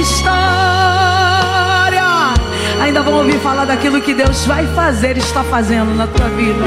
história. 0.00 0.30
Ainda 2.80 3.02
vão 3.02 3.18
ouvir 3.18 3.38
falar 3.40 3.66
daquilo 3.66 4.00
que 4.00 4.14
Deus 4.14 4.46
vai 4.46 4.66
fazer 4.74 5.16
está 5.16 5.44
fazendo 5.44 5.94
na 5.94 6.06
tua 6.06 6.28
vida. 6.30 6.64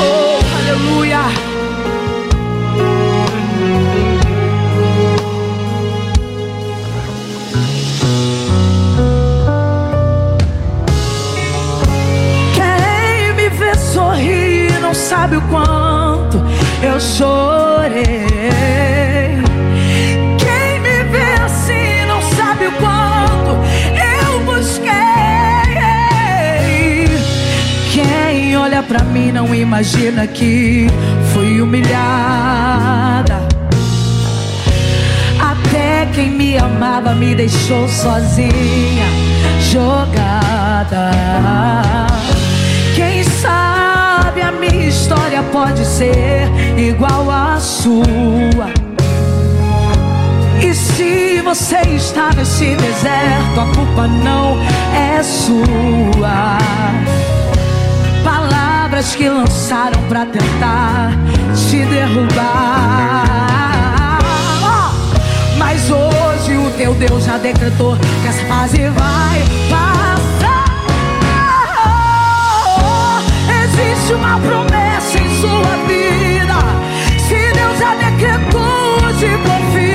Oh, 0.00 0.40
aleluia. 0.58 1.20
Quem 12.54 13.32
me 13.34 13.48
vê 13.48 13.74
sorrir 13.74 14.78
não 14.80 14.92
sabe 14.92 15.36
o 15.36 15.42
quanto 15.42 16.42
chorei. 17.00 19.03
Olha 28.74 28.82
pra 28.82 29.04
mim 29.04 29.30
não 29.30 29.54
imagina 29.54 30.26
que 30.26 30.88
fui 31.32 31.60
humilhada. 31.60 33.46
Até 35.40 36.08
quem 36.12 36.30
me 36.30 36.58
amava 36.58 37.14
me 37.14 37.36
deixou 37.36 37.88
sozinha, 37.88 39.06
jogada. 39.70 41.12
Quem 42.96 43.22
sabe 43.22 44.42
a 44.42 44.50
minha 44.50 44.88
história 44.88 45.40
pode 45.52 45.84
ser 45.84 46.48
igual 46.76 47.30
à 47.30 47.60
sua. 47.60 48.72
E 50.60 50.74
se 50.74 51.40
você 51.42 51.80
está 51.94 52.30
nesse 52.36 52.74
deserto, 52.74 53.60
a 53.60 53.66
culpa 53.72 54.08
não 54.08 54.58
é 54.92 55.22
sua. 55.22 56.58
Palavras 58.94 59.16
que 59.16 59.28
lançaram 59.28 60.00
pra 60.04 60.24
tentar 60.24 61.10
te 61.68 61.84
derrubar. 61.84 62.44
Mas 65.58 65.90
hoje 65.90 66.56
o 66.56 66.70
teu 66.76 66.94
Deus 66.94 67.24
já 67.24 67.36
decretou 67.36 67.96
que 67.96 68.28
essa 68.28 68.46
fase 68.46 68.88
vai 68.90 69.42
passar. 69.68 70.64
Existe 73.64 74.14
uma 74.14 74.38
promessa 74.38 75.18
em 75.18 75.40
sua 75.40 75.76
vida. 75.88 76.54
Se 77.18 77.52
Deus 77.52 77.76
já 77.80 77.96
decretou, 77.96 79.12
te 79.18 79.36
confirma. 79.38 79.93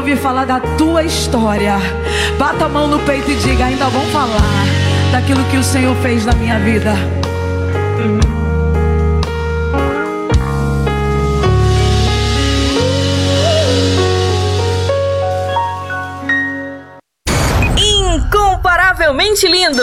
Ouvir 0.00 0.16
falar 0.16 0.46
da 0.46 0.58
tua 0.78 1.02
história. 1.02 1.76
Bata 2.38 2.64
a 2.64 2.68
mão 2.68 2.88
no 2.88 2.98
peito 3.00 3.30
e 3.30 3.36
diga: 3.36 3.66
ainda 3.66 3.86
vão 3.88 4.02
falar 4.06 4.64
daquilo 5.12 5.44
que 5.44 5.58
o 5.58 5.62
Senhor 5.62 5.94
fez 5.96 6.24
na 6.24 6.32
minha 6.32 6.58
vida. 6.58 6.94
Incomparavelmente 17.76 19.46
lindo! 19.46 19.82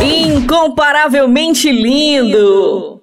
Incomparavelmente 0.00 1.70
lindo! 1.70 3.02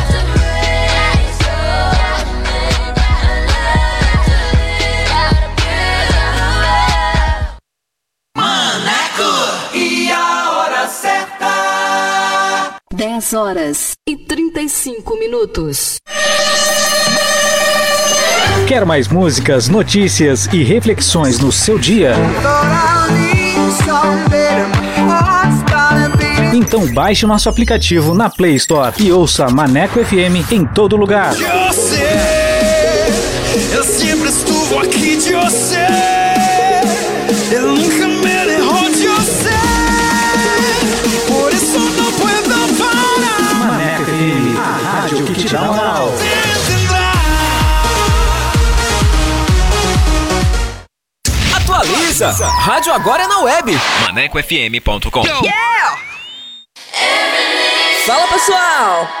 10 13.21 13.33
horas 13.33 13.91
e 14.09 14.17
35 14.17 15.15
minutos. 15.19 15.97
Quer 18.67 18.83
mais 18.83 19.07
músicas, 19.07 19.69
notícias 19.69 20.47
e 20.51 20.63
reflexões 20.63 21.37
no 21.39 21.51
seu 21.51 21.77
dia? 21.77 22.15
Então 26.51 26.91
baixe 26.93 27.23
o 27.23 27.27
nosso 27.27 27.47
aplicativo 27.47 28.15
na 28.15 28.27
Play 28.27 28.55
Store 28.55 28.95
e 28.97 29.11
ouça 29.11 29.47
Maneco 29.49 30.03
FM 30.03 30.51
em 30.51 30.65
todo 30.65 30.97
lugar. 30.97 31.35
Eu 31.39 31.73
sei, 31.73 32.01
eu 33.71 33.83
sempre 33.83 34.29
estuvo 34.29 34.79
aqui 34.79 35.17
de 35.17 35.33
você. 35.33 35.85
Eu 37.53 37.75
nunca 37.75 38.10
dá 45.51 45.61
moral. 45.61 46.07
Atualiza! 51.55 52.31
Rádio 52.31 52.93
agora 52.93 53.23
é 53.23 53.27
na 53.27 53.39
web. 53.41 53.77
ManecoFM.com. 54.05 55.23
Fala 58.05 58.27
pessoal! 58.27 59.20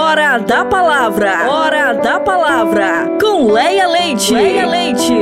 Hora 0.00 0.38
da 0.38 0.64
palavra. 0.64 1.50
Hora 1.50 1.92
da 1.94 2.20
palavra. 2.20 3.18
Com 3.20 3.50
Leia 3.50 3.88
Leite. 3.88 4.32
Leia 4.32 4.64
Leite. 4.64 5.12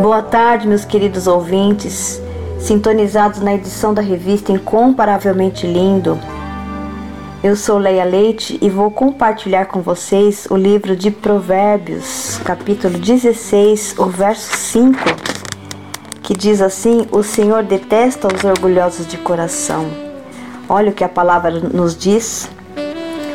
Boa 0.00 0.22
tarde, 0.22 0.68
meus 0.68 0.84
queridos 0.84 1.26
ouvintes, 1.26 2.22
sintonizados 2.60 3.40
na 3.40 3.56
edição 3.56 3.92
da 3.92 4.00
revista 4.00 4.52
Incomparavelmente 4.52 5.66
Lindo. 5.66 6.16
Eu 7.42 7.56
sou 7.56 7.76
Leia 7.76 8.04
Leite 8.04 8.56
e 8.62 8.70
vou 8.70 8.92
compartilhar 8.92 9.66
com 9.66 9.82
vocês 9.82 10.46
o 10.48 10.56
livro 10.56 10.94
de 10.94 11.10
Provérbios, 11.10 12.40
capítulo 12.44 12.96
16, 12.98 13.96
o 13.98 14.06
verso 14.06 14.56
5, 14.56 14.98
que 16.28 16.36
diz 16.36 16.60
assim: 16.60 17.06
O 17.10 17.22
Senhor 17.22 17.62
detesta 17.62 18.28
os 18.28 18.44
orgulhosos 18.44 19.06
de 19.06 19.16
coração. 19.16 19.86
Olha 20.68 20.90
o 20.90 20.92
que 20.92 21.02
a 21.02 21.08
palavra 21.08 21.50
nos 21.50 21.96
diz. 21.96 22.50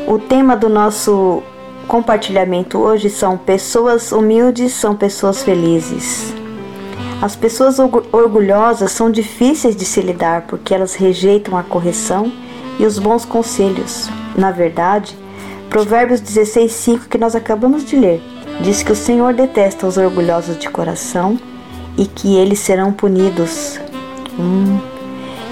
O 0.07 0.19
tema 0.19 0.55
do 0.55 0.69
nosso 0.69 1.41
compartilhamento 1.87 2.77
hoje 2.77 3.09
são 3.09 3.35
pessoas 3.35 4.11
humildes 4.11 4.73
são 4.73 4.95
pessoas 4.95 5.41
felizes. 5.41 6.35
As 7.19 7.35
pessoas 7.35 7.79
orgulhosas 7.79 8.91
são 8.91 9.09
difíceis 9.09 9.75
de 9.75 9.85
se 9.85 9.99
lidar 9.99 10.43
porque 10.43 10.71
elas 10.71 10.93
rejeitam 10.93 11.57
a 11.57 11.63
correção 11.63 12.31
e 12.77 12.85
os 12.85 12.99
bons 12.99 13.25
conselhos. 13.25 14.07
Na 14.37 14.51
verdade, 14.51 15.17
Provérbios 15.67 16.21
16:5 16.21 17.07
que 17.09 17.17
nós 17.17 17.35
acabamos 17.35 17.83
de 17.85 17.95
ler 17.95 18.21
diz 18.61 18.83
que 18.83 18.91
o 18.91 18.95
Senhor 18.95 19.33
detesta 19.33 19.87
os 19.87 19.97
orgulhosos 19.97 20.59
de 20.59 20.69
coração 20.69 21.39
e 21.97 22.05
que 22.05 22.35
eles 22.35 22.59
serão 22.59 22.91
punidos. 22.91 23.79
Hum. 24.39 24.79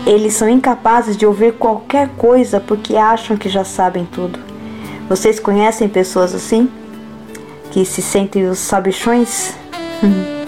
Eles 0.06 0.34
são 0.34 0.50
incapazes 0.50 1.16
de 1.16 1.26
ouvir 1.26 1.54
qualquer 1.54 2.10
coisa 2.18 2.60
porque 2.60 2.96
acham 2.96 3.38
que 3.38 3.48
já 3.48 3.64
sabem 3.64 4.06
tudo. 4.06 4.40
Vocês 5.08 5.40
conhecem 5.40 5.88
pessoas 5.88 6.34
assim? 6.34 6.70
Que 7.72 7.86
se 7.86 8.02
sentem 8.02 8.48
os 8.48 8.60
sabichões? 8.60 9.54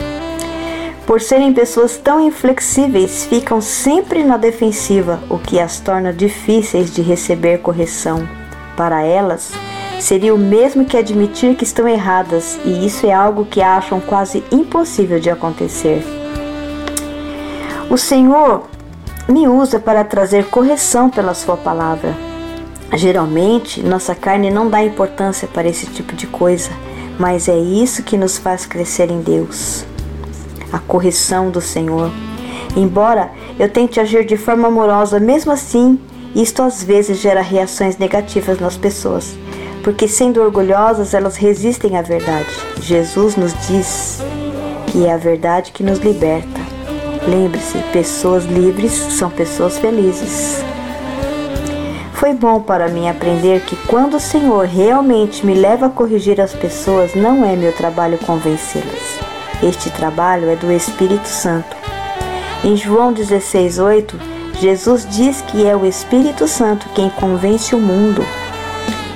Por 1.05 1.19
serem 1.19 1.53
pessoas 1.53 1.97
tão 1.97 2.25
inflexíveis, 2.25 3.25
ficam 3.25 3.59
sempre 3.61 4.23
na 4.23 4.37
defensiva, 4.37 5.19
o 5.29 5.37
que 5.37 5.59
as 5.59 5.79
torna 5.79 6.13
difíceis 6.13 6.93
de 6.93 7.01
receber 7.01 7.59
correção. 7.59 8.27
Para 8.77 9.03
elas, 9.03 9.51
seria 10.03 10.35
o 10.35 10.37
mesmo 10.37 10.83
que 10.83 10.97
admitir 10.97 11.55
que 11.55 11.63
estão 11.63 11.87
erradas, 11.87 12.59
e 12.65 12.85
isso 12.85 13.05
é 13.05 13.13
algo 13.13 13.45
que 13.45 13.61
acham 13.61 14.01
quase 14.01 14.43
impossível 14.51 15.17
de 15.17 15.29
acontecer. 15.29 16.03
O 17.89 17.97
Senhor 17.97 18.63
me 19.29 19.47
usa 19.47 19.79
para 19.79 20.03
trazer 20.03 20.47
correção 20.47 21.09
pela 21.09 21.33
Sua 21.33 21.55
palavra. 21.55 22.13
Geralmente, 22.95 23.81
nossa 23.81 24.13
carne 24.13 24.51
não 24.51 24.69
dá 24.69 24.83
importância 24.83 25.47
para 25.47 25.69
esse 25.69 25.85
tipo 25.85 26.13
de 26.13 26.27
coisa, 26.27 26.71
mas 27.17 27.47
é 27.47 27.57
isso 27.57 28.03
que 28.03 28.17
nos 28.17 28.37
faz 28.37 28.65
crescer 28.65 29.09
em 29.09 29.21
Deus. 29.21 29.85
A 30.73 30.79
correção 30.79 31.49
do 31.49 31.61
Senhor. 31.61 32.11
Embora 32.75 33.31
eu 33.57 33.69
tente 33.69 34.01
agir 34.01 34.25
de 34.25 34.35
forma 34.35 34.67
amorosa, 34.67 35.17
mesmo 35.17 35.53
assim, 35.53 35.97
isto 36.35 36.61
às 36.61 36.83
vezes 36.83 37.19
gera 37.19 37.41
reações 37.41 37.97
negativas 37.97 38.59
nas 38.59 38.75
pessoas, 38.75 39.37
porque 39.83 40.07
sendo 40.07 40.41
orgulhosas, 40.41 41.13
elas 41.13 41.35
resistem 41.35 41.97
à 41.97 42.01
verdade. 42.01 42.49
Jesus 42.81 43.35
nos 43.35 43.53
diz 43.67 44.19
que 44.87 45.05
é 45.05 45.13
a 45.13 45.17
verdade 45.17 45.71
que 45.71 45.83
nos 45.83 45.99
liberta. 45.99 46.61
Lembre-se, 47.27 47.77
pessoas 47.91 48.45
livres 48.45 48.93
são 48.93 49.29
pessoas 49.29 49.77
felizes. 49.77 50.63
Foi 52.13 52.33
bom 52.33 52.61
para 52.61 52.87
mim 52.87 53.09
aprender 53.09 53.61
que 53.61 53.75
quando 53.87 54.15
o 54.15 54.19
Senhor 54.19 54.65
realmente 54.65 55.45
me 55.45 55.53
leva 55.53 55.87
a 55.87 55.89
corrigir 55.89 56.39
as 56.39 56.53
pessoas, 56.53 57.13
não 57.13 57.45
é 57.45 57.55
meu 57.55 57.73
trabalho 57.73 58.17
convencê-las. 58.17 59.19
Este 59.61 59.89
trabalho 59.89 60.49
é 60.49 60.55
do 60.55 60.71
Espírito 60.71 61.27
Santo. 61.27 61.75
Em 62.63 62.77
João 62.77 63.13
16:8, 63.13 64.15
Jesus 64.61 65.05
diz 65.09 65.41
que 65.41 65.67
é 65.67 65.75
o 65.75 65.85
Espírito 65.85 66.47
Santo 66.47 66.87
quem 66.95 67.09
convence 67.09 67.75
o 67.75 67.79
mundo. 67.79 68.23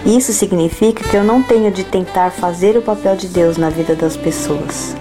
Isso 0.07 0.31
significa 0.31 1.03
que 1.03 1.17
eu 1.17 1.23
não 1.23 1.43
tenho 1.43 1.69
de 1.69 1.83
tentar 1.83 2.31
fazer 2.31 2.77
o 2.77 2.81
papel 2.81 3.17
de 3.17 3.27
Deus 3.27 3.57
na 3.57 3.69
vida 3.69 3.93
das 3.93 4.15
pessoas. 4.15 4.95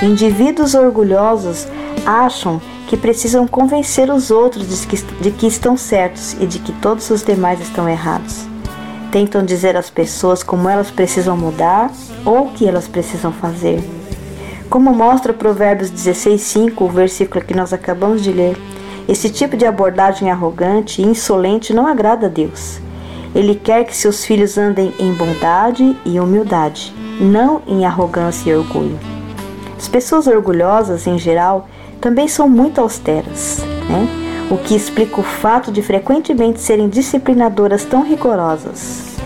Indivíduos 0.00 0.76
orgulhosos 0.76 1.66
acham 2.06 2.62
que 2.86 2.96
precisam 2.96 3.44
convencer 3.48 4.08
os 4.08 4.30
outros 4.30 4.68
de 4.68 4.86
que, 4.86 4.96
de 5.20 5.30
que 5.32 5.48
estão 5.48 5.76
certos 5.76 6.34
e 6.34 6.46
de 6.46 6.60
que 6.60 6.72
todos 6.74 7.10
os 7.10 7.24
demais 7.24 7.60
estão 7.60 7.88
errados. 7.88 8.46
Tentam 9.10 9.44
dizer 9.44 9.76
às 9.76 9.90
pessoas 9.90 10.44
como 10.44 10.68
elas 10.68 10.92
precisam 10.92 11.36
mudar 11.36 11.90
ou 12.24 12.46
o 12.46 12.52
que 12.52 12.68
elas 12.68 12.86
precisam 12.86 13.32
fazer. 13.32 13.82
Como 14.68 14.94
mostra 14.94 15.32
Provérbios 15.32 15.90
16:5, 15.90 16.84
o 16.84 16.88
versículo 16.88 17.44
que 17.44 17.52
nós 17.52 17.72
acabamos 17.72 18.22
de 18.22 18.32
ler, 18.32 18.56
esse 19.08 19.28
tipo 19.28 19.56
de 19.56 19.66
abordagem 19.66 20.30
arrogante 20.30 21.02
e 21.02 21.04
insolente 21.04 21.74
não 21.74 21.84
agrada 21.84 22.26
a 22.26 22.30
Deus. 22.30 22.80
Ele 23.34 23.54
quer 23.54 23.84
que 23.84 23.96
seus 23.96 24.24
filhos 24.24 24.58
andem 24.58 24.92
em 24.98 25.12
bondade 25.12 25.96
e 26.04 26.18
humildade, 26.18 26.92
não 27.20 27.62
em 27.66 27.84
arrogância 27.84 28.50
e 28.50 28.54
orgulho. 28.54 28.98
As 29.76 29.88
pessoas 29.88 30.26
orgulhosas, 30.26 31.06
em 31.06 31.18
geral, 31.18 31.68
também 32.00 32.26
são 32.28 32.48
muito 32.48 32.80
austeras, 32.80 33.58
né? 33.88 34.08
o 34.50 34.58
que 34.58 34.74
explica 34.74 35.20
o 35.20 35.22
fato 35.24 35.70
de 35.70 35.80
frequentemente 35.80 36.60
serem 36.60 36.88
disciplinadoras 36.88 37.84
tão 37.84 38.02
rigorosas. 38.02 39.16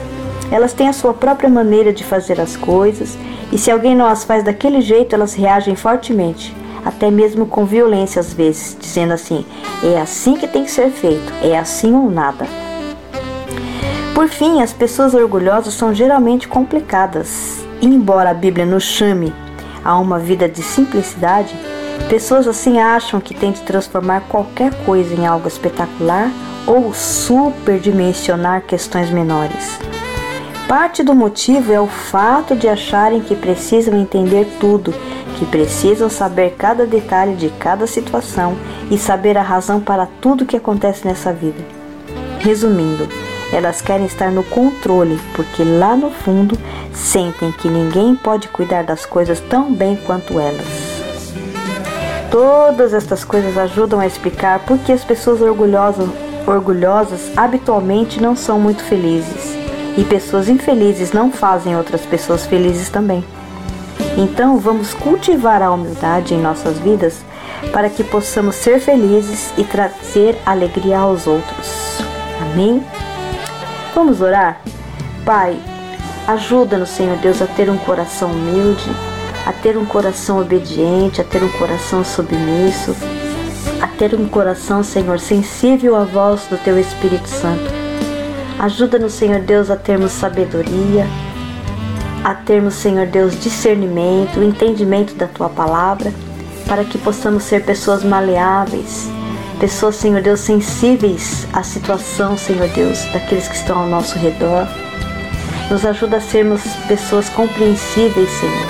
Elas 0.50 0.74
têm 0.74 0.86
a 0.86 0.92
sua 0.92 1.14
própria 1.14 1.48
maneira 1.48 1.92
de 1.92 2.04
fazer 2.04 2.38
as 2.38 2.56
coisas 2.56 3.16
e 3.50 3.56
se 3.56 3.70
alguém 3.70 3.96
não 3.96 4.06
as 4.06 4.22
faz 4.22 4.44
daquele 4.44 4.82
jeito, 4.82 5.14
elas 5.14 5.32
reagem 5.32 5.74
fortemente, 5.74 6.54
até 6.84 7.10
mesmo 7.10 7.46
com 7.46 7.64
violência 7.64 8.20
às 8.20 8.34
vezes, 8.34 8.76
dizendo 8.78 9.14
assim: 9.14 9.46
é 9.82 9.98
assim 9.98 10.36
que 10.36 10.46
tem 10.46 10.64
que 10.64 10.70
ser 10.70 10.90
feito, 10.90 11.32
é 11.42 11.58
assim 11.58 11.94
ou 11.94 12.10
nada. 12.10 12.46
Por 14.14 14.28
fim, 14.28 14.62
as 14.62 14.72
pessoas 14.72 15.12
orgulhosas 15.12 15.74
são 15.74 15.92
geralmente 15.92 16.46
complicadas. 16.46 17.64
E 17.82 17.86
embora 17.86 18.30
a 18.30 18.34
Bíblia 18.34 18.64
nos 18.64 18.84
chame 18.84 19.34
a 19.84 19.98
uma 19.98 20.20
vida 20.20 20.48
de 20.48 20.62
simplicidade, 20.62 21.52
pessoas 22.08 22.46
assim 22.46 22.78
acham 22.78 23.20
que 23.20 23.34
têm 23.34 23.50
de 23.50 23.62
transformar 23.62 24.20
qualquer 24.28 24.72
coisa 24.84 25.12
em 25.12 25.26
algo 25.26 25.48
espetacular 25.48 26.30
ou 26.64 26.94
superdimensionar 26.94 28.62
questões 28.62 29.10
menores. 29.10 29.80
Parte 30.68 31.02
do 31.02 31.12
motivo 31.12 31.72
é 31.72 31.80
o 31.80 31.88
fato 31.88 32.54
de 32.54 32.68
acharem 32.68 33.20
que 33.20 33.34
precisam 33.34 33.98
entender 33.98 34.46
tudo, 34.60 34.94
que 35.38 35.44
precisam 35.44 36.08
saber 36.08 36.54
cada 36.56 36.86
detalhe 36.86 37.34
de 37.34 37.48
cada 37.58 37.86
situação 37.86 38.56
e 38.90 38.96
saber 38.96 39.36
a 39.36 39.42
razão 39.42 39.80
para 39.80 40.06
tudo 40.20 40.46
que 40.46 40.56
acontece 40.56 41.04
nessa 41.04 41.32
vida. 41.32 41.62
Resumindo, 42.38 43.08
elas 43.52 43.80
querem 43.80 44.06
estar 44.06 44.30
no 44.30 44.42
controle, 44.44 45.20
porque 45.34 45.62
lá 45.62 45.96
no 45.96 46.10
fundo 46.10 46.58
sentem 46.92 47.52
que 47.52 47.68
ninguém 47.68 48.16
pode 48.16 48.48
cuidar 48.48 48.84
das 48.84 49.04
coisas 49.06 49.40
tão 49.40 49.72
bem 49.72 49.96
quanto 49.96 50.38
elas. 50.40 50.94
Todas 52.30 52.92
estas 52.92 53.24
coisas 53.24 53.56
ajudam 53.56 54.00
a 54.00 54.06
explicar 54.06 54.60
por 54.60 54.78
que 54.78 54.92
as 54.92 55.04
pessoas 55.04 55.40
orgulhosas, 55.40 56.08
orgulhosas 56.46 57.30
habitualmente 57.36 58.20
não 58.20 58.34
são 58.34 58.58
muito 58.58 58.82
felizes 58.82 59.56
e 59.96 60.04
pessoas 60.04 60.48
infelizes 60.48 61.12
não 61.12 61.30
fazem 61.30 61.76
outras 61.76 62.04
pessoas 62.04 62.44
felizes 62.44 62.88
também. 62.88 63.24
Então, 64.16 64.58
vamos 64.58 64.94
cultivar 64.94 65.62
a 65.62 65.70
humildade 65.70 66.34
em 66.34 66.40
nossas 66.40 66.78
vidas 66.78 67.24
para 67.72 67.88
que 67.88 68.04
possamos 68.04 68.56
ser 68.56 68.80
felizes 68.80 69.52
e 69.56 69.64
trazer 69.64 70.36
alegria 70.44 70.98
aos 70.98 71.26
outros. 71.26 71.98
Amém? 72.40 72.82
Vamos 73.94 74.20
orar? 74.20 74.60
Pai, 75.24 75.56
ajuda-nos, 76.26 76.88
Senhor 76.88 77.16
Deus, 77.18 77.40
a 77.40 77.46
ter 77.46 77.70
um 77.70 77.78
coração 77.78 78.32
humilde, 78.32 78.90
a 79.46 79.52
ter 79.52 79.76
um 79.76 79.86
coração 79.86 80.40
obediente, 80.40 81.20
a 81.20 81.24
ter 81.24 81.44
um 81.44 81.48
coração 81.50 82.04
submisso, 82.04 82.96
a 83.80 83.86
ter 83.86 84.12
um 84.16 84.26
coração, 84.26 84.82
Senhor, 84.82 85.20
sensível 85.20 85.94
à 85.94 86.02
voz 86.02 86.46
do 86.50 86.58
Teu 86.58 86.76
Espírito 86.76 87.28
Santo. 87.28 87.72
Ajuda-nos, 88.58 89.12
Senhor 89.12 89.40
Deus, 89.40 89.70
a 89.70 89.76
termos 89.76 90.10
sabedoria, 90.10 91.06
a 92.24 92.34
termos, 92.34 92.74
Senhor 92.74 93.06
Deus, 93.06 93.38
discernimento, 93.38 94.42
entendimento 94.42 95.14
da 95.14 95.28
Tua 95.28 95.48
palavra, 95.48 96.12
para 96.66 96.84
que 96.84 96.98
possamos 96.98 97.44
ser 97.44 97.64
pessoas 97.64 98.02
maleáveis, 98.02 99.08
pessoas, 99.54 99.96
Senhor 99.96 100.20
Deus, 100.22 100.40
sensíveis 100.40 101.46
à 101.52 101.62
situação, 101.62 102.36
Senhor 102.36 102.68
Deus, 102.68 103.04
daqueles 103.12 103.48
que 103.48 103.56
estão 103.56 103.78
ao 103.78 103.86
nosso 103.86 104.18
redor. 104.18 104.66
Nos 105.70 105.84
ajuda 105.84 106.18
a 106.18 106.20
sermos 106.20 106.62
pessoas 106.86 107.28
compreensíveis, 107.30 108.28
Senhor. 108.30 108.66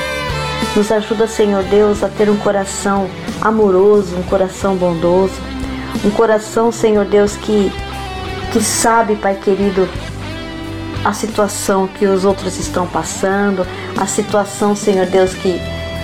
Nos 0.77 0.91
ajuda, 0.91 1.27
Senhor 1.27 1.63
Deus, 1.65 2.03
a 2.03 2.09
ter 2.09 2.31
um 2.31 2.37
coração 2.37 3.09
amoroso, 3.41 4.17
um 4.17 4.23
coração 4.25 4.77
bondoso, 4.77 5.35
um 6.05 6.11
coração, 6.11 6.71
Senhor 6.71 7.05
Deus, 7.05 7.37
que, 7.37 7.73
que 8.53 8.61
sabe, 8.61 9.17
Pai 9.17 9.35
querido, 9.35 9.89
a 11.05 11.13
situação 11.13 11.87
que 11.87 12.07
os 12.07 12.25
outros 12.25 12.59
estão 12.59 12.87
passando, 12.87 13.67
a 13.97 14.07
situação, 14.07 14.75
Senhor 14.75 15.07
Deus, 15.07 15.35
que 15.35 15.61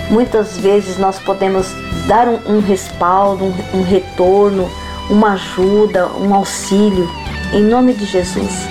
muitas 0.09 0.57
vezes 0.57 0.97
nós 0.97 1.17
podemos 1.19 1.67
dar 2.07 2.27
um, 2.27 2.39
um 2.47 2.59
respaldo, 2.59 3.45
um, 3.45 3.79
um 3.79 3.83
retorno, 3.83 4.69
uma 5.09 5.33
ajuda, 5.33 6.07
um 6.07 6.33
auxílio, 6.33 7.09
em 7.53 7.63
nome 7.63 7.93
de 7.93 8.05
Jesus. 8.05 8.67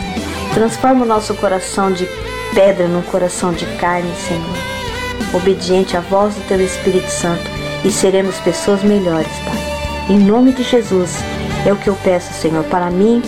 Transforma 0.55 1.05
o 1.05 1.09
nosso 1.09 1.35
coração 1.35 1.93
de 1.93 2.09
pedra 2.55 2.89
num 2.89 3.03
coração 3.03 3.53
de 3.53 3.67
carne, 3.77 4.13
Senhor. 4.17 5.35
Obediente 5.35 5.97
à 5.97 6.01
voz 6.01 6.35
do 6.35 6.41
Teu 6.49 6.61
Espírito 6.61 7.11
Santo 7.11 7.45
e 7.85 7.91
seremos 7.91 8.37
pessoas 8.39 8.83
melhores, 8.83 9.33
Pai. 9.45 9.71
Em 10.09 10.19
nome 10.19 10.53
de 10.53 10.63
Jesus 10.63 11.17
é 11.65 11.73
o 11.73 11.77
que 11.77 11.89
eu 11.89 11.97
peço, 12.03 12.33
Senhor, 12.33 12.65
para 12.65 12.91
mim 12.91 13.23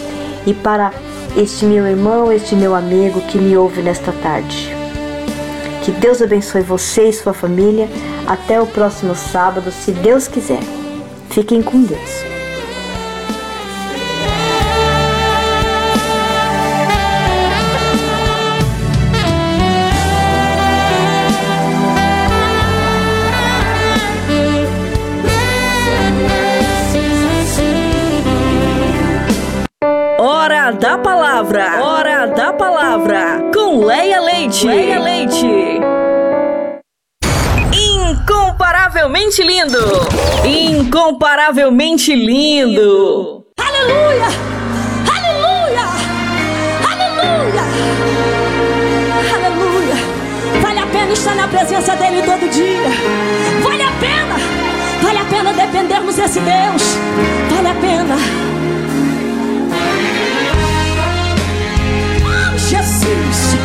e 0.47 0.53
para 0.53 0.93
este 1.37 1.65
meu 1.65 1.87
irmão, 1.87 2.33
este 2.33 2.57
meu 2.57 2.75
amigo 2.75 3.21
que 3.23 3.39
me 3.39 3.57
ouve 3.57 3.83
nesta 3.83 4.13
tarde. 4.13 4.82
Que 5.85 5.91
Deus 5.91 6.23
abençoe 6.23 6.63
você 6.63 7.09
e 7.09 7.13
sua 7.13 7.35
família. 7.35 7.89
Até 8.27 8.61
o 8.61 8.67
próximo 8.67 9.15
sábado, 9.17 9.73
se 9.73 9.91
Deus 9.91 10.29
quiser. 10.29 10.61
Fiquem 11.29 11.61
com 11.61 11.83
Deus. 11.83 12.33
Hora 30.21 30.71
da 30.71 30.97
palavra. 30.97 31.83
Hora 31.83 32.27
da 32.27 32.53
palavra. 32.53 33.51
Com 33.53 33.85
Leia 33.85 34.21
Leite. 34.21 34.69
Leia 34.69 35.01
Leite. 35.01 35.62
Incomparavelmente 38.93 39.43
lindo. 39.43 40.07
Incomparavelmente 40.45 42.15
lindo. 42.15 43.43
Aleluia! 43.57 44.27
Aleluia! 45.17 45.85
Aleluia! 46.91 47.63
Aleluia! 49.35 49.97
Vale 50.61 50.81
a 50.81 50.87
pena 50.87 51.13
estar 51.15 51.35
na 51.35 51.49
presença 51.49 51.97
dele 51.97 52.21
todo 52.21 52.47
dia. 52.51 52.91
Vale 53.63 53.83
a 53.83 53.93
pena! 53.99 54.37
Vale 55.01 55.19
a 55.19 55.25
pena 55.25 55.55
dependermos 55.55 56.17
desse 56.17 56.41
Deus. 56.41 56.99
Vale 57.49 57.69
a 57.71 57.75
pena. 57.75 58.17
Oh, 62.27 62.59
Jesus! 62.59 63.62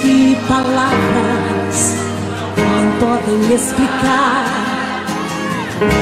Que 0.00 0.36
palavras 0.48 1.94
não 2.56 2.92
podem 3.00 3.54
explicar. 3.54 4.44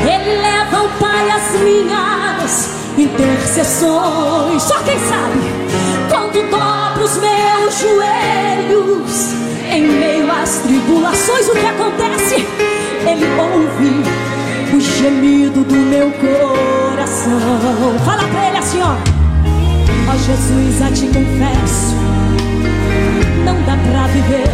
Ele 0.02 0.40
leva 0.40 0.76
ao 0.78 0.88
Pai 1.00 1.30
as 1.30 1.60
minhas 1.60 2.70
intercessões. 2.96 4.62
Só 4.62 4.78
quem 4.80 4.98
sabe 4.98 5.40
quando 6.08 6.50
dobro 6.50 7.04
os 7.04 7.16
meus 7.16 7.80
joelhos 7.80 9.32
em 9.70 9.82
meio 9.82 10.30
às 10.30 10.58
tribulações, 10.58 11.48
o 11.48 11.52
que 11.52 11.66
acontece? 11.66 12.46
Ele 13.06 13.26
ouve 13.40 14.76
o 14.76 14.80
gemido 14.80 15.64
do 15.64 15.74
meu 15.74 16.10
coração. 16.12 17.98
Fala 18.04 18.28
pra 18.28 18.48
ele 18.48 18.58
assim, 18.58 18.80
ó. 18.80 18.94
Ó 20.08 20.16
Jesus, 20.16 20.82
a 20.82 20.92
te 20.92 21.06
confesso 21.06 22.01
não 23.44 23.60
dá 23.62 23.76
pra 23.76 24.06
viver, 24.08 24.48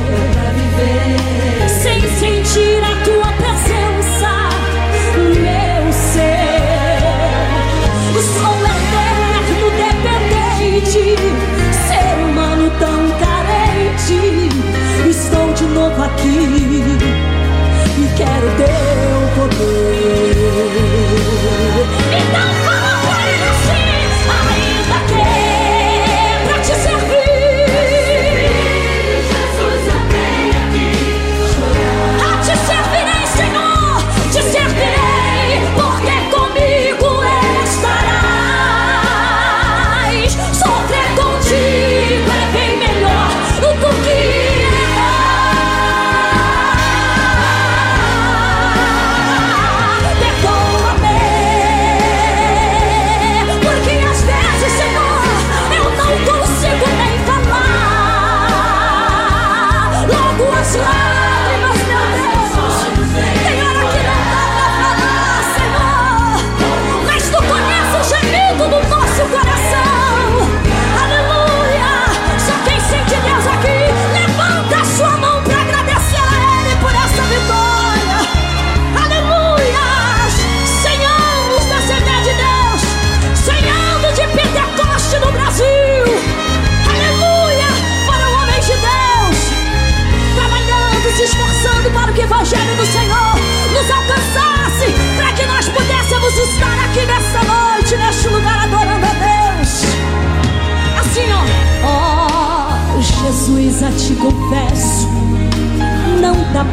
sem 1.83 2.01
sentir 2.01 2.83
a 2.83 2.95
tua 3.05 3.33
presença, 3.33 4.33
meu 5.17 5.93
ser. 5.93 6.49
Sou 8.35 8.59
eterno 8.65 9.67
dependente, 9.77 11.05
ser 11.87 12.15
humano 12.25 12.71
tão 12.79 13.01
carente. 13.19 14.21
Estou 15.09 15.53
de 15.53 15.65
novo 15.65 16.03
aqui 16.03 16.39
e 17.99 18.09
quero 18.17 18.49
teu 18.57 19.21
poder. 19.37 20.38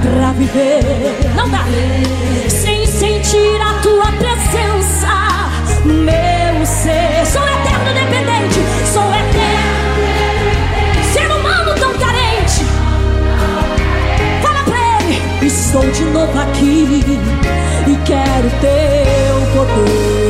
Pra 0.06 0.32
viver, 0.34 0.84
não 1.36 1.50
dá, 1.50 1.66
sem 2.48 2.86
sentir 2.86 3.60
a 3.62 3.74
tua 3.82 4.12
presença, 4.14 5.08
meu 5.84 6.66
ser. 6.66 7.26
Sou 7.26 7.42
eterno 7.42 7.94
dependente, 7.94 8.60
sou 8.94 9.04
eterno, 9.14 10.04
ser 11.12 11.32
humano 11.32 11.74
tão 11.80 11.94
carente. 11.94 12.64
Fala 14.42 14.64
pra 14.64 14.80
ele, 15.02 15.22
Estou 15.46 15.90
de 15.90 16.04
novo 16.06 16.40
aqui 16.40 17.04
e 17.88 17.96
quero 18.06 18.50
teu 18.62 19.42
poder. 19.54 20.26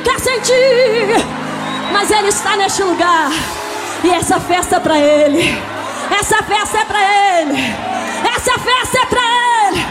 Quer 0.00 0.18
sentir. 0.20 1.24
Mas 1.92 2.10
Ele 2.10 2.28
está 2.28 2.56
neste 2.56 2.82
lugar. 2.82 3.30
E 4.02 4.10
essa 4.10 4.40
festa 4.40 4.76
é 4.76 4.80
pra 4.80 4.98
Ele. 4.98 5.62
Essa 6.18 6.42
festa 6.42 6.78
é 6.78 6.84
pra 6.84 6.98
Ele. 7.00 7.74
Essa 8.34 8.58
festa 8.58 8.98
é 8.98 9.06
pra 9.06 9.20
Ele. 9.20 9.86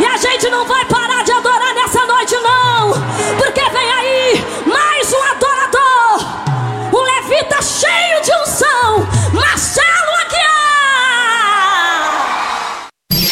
E 0.00 0.06
a 0.06 0.16
gente 0.16 0.50
não 0.50 0.64
vai 0.66 0.84
parar 0.84 1.22
de 1.24 1.32
adorar 1.32 1.74
nessa 1.74 2.04
noite, 2.06 2.36
não. 2.36 2.92
Porque 3.38 3.60
vem 3.60 3.92
aí 3.92 4.44
mais 4.66 5.12
um 5.12 5.22
adorador. 5.22 5.53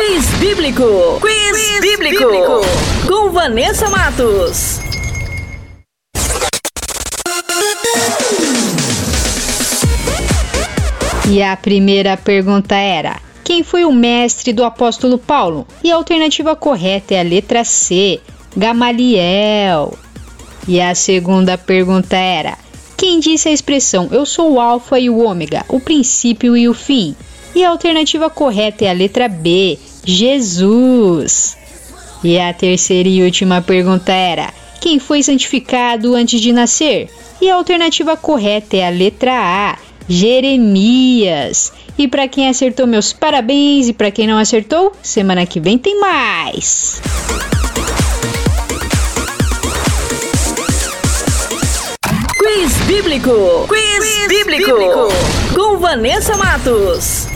Quiz 0.00 0.24
Bíblico. 0.38 1.20
Quiz, 1.20 1.80
bíblico. 1.82 2.24
Com 3.06 3.30
Vanessa 3.32 3.86
Matos. 3.90 4.80
E 11.28 11.42
a 11.42 11.54
primeira 11.54 12.16
pergunta 12.16 12.74
era: 12.76 13.20
Quem 13.44 13.62
foi 13.62 13.84
o 13.84 13.92
mestre 13.92 14.54
do 14.54 14.64
apóstolo 14.64 15.18
Paulo? 15.18 15.66
E 15.84 15.92
a 15.92 15.96
alternativa 15.96 16.56
correta 16.56 17.14
é 17.14 17.20
a 17.20 17.22
letra 17.22 17.62
C, 17.62 18.20
Gamaliel. 18.56 19.92
E 20.66 20.80
a 20.80 20.94
segunda 20.94 21.58
pergunta 21.58 22.16
era: 22.16 22.56
Quem 22.96 23.20
disse 23.20 23.50
a 23.50 23.52
expressão 23.52 24.08
Eu 24.10 24.24
sou 24.24 24.54
o 24.54 24.60
Alfa 24.60 24.98
e 24.98 25.10
o 25.10 25.18
Ômega, 25.18 25.62
o 25.68 25.78
princípio 25.78 26.56
e 26.56 26.70
o 26.70 26.72
fim? 26.72 27.14
E 27.54 27.64
a 27.64 27.70
alternativa 27.70 28.30
correta 28.30 28.84
é 28.84 28.90
a 28.90 28.94
letra 28.94 29.28
B, 29.28 29.76
Jesus. 30.04 31.56
E 32.22 32.38
a 32.38 32.52
terceira 32.52 33.08
e 33.08 33.22
última 33.22 33.62
pergunta 33.62 34.12
era: 34.12 34.52
Quem 34.80 34.98
foi 34.98 35.22
santificado 35.22 36.14
antes 36.14 36.40
de 36.40 36.52
nascer? 36.52 37.08
E 37.40 37.50
a 37.50 37.54
alternativa 37.54 38.16
correta 38.16 38.76
é 38.76 38.86
a 38.86 38.90
letra 38.90 39.32
A, 39.32 39.78
Jeremias. 40.08 41.72
E 41.96 42.06
para 42.06 42.28
quem 42.28 42.48
acertou, 42.48 42.86
meus 42.86 43.12
parabéns. 43.12 43.88
E 43.88 43.92
para 43.92 44.10
quem 44.10 44.26
não 44.26 44.38
acertou, 44.38 44.92
semana 45.02 45.46
que 45.46 45.60
vem 45.60 45.78
tem 45.78 45.98
mais. 46.00 47.00
Quiz 52.38 52.72
Bíblico. 52.86 53.66
Quiz, 53.68 54.28
bíblico. 54.28 55.08
Com 55.54 55.78
Vanessa 55.78 56.36
Matos. 56.36 57.29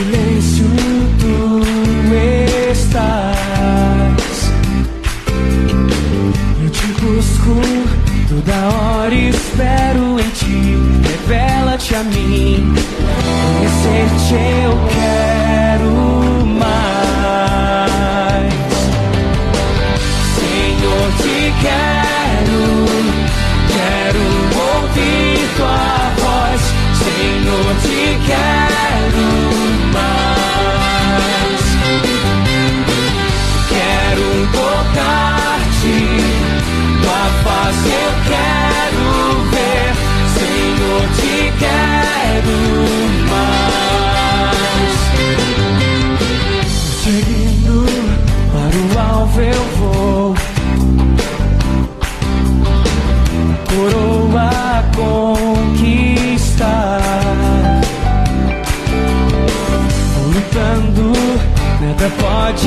silêncio 0.00 0.64
tu 1.18 1.60
estás. 2.70 4.50
Eu 6.62 6.70
te 6.70 6.86
busco 7.00 7.54
toda 8.28 8.68
hora, 8.68 9.14
espero 9.14 10.18
em 10.18 10.30
ti. 10.30 10.78
Revela-te 11.02 11.94
a 11.94 12.02
mim, 12.04 12.74
conhecer-te. 13.58 14.69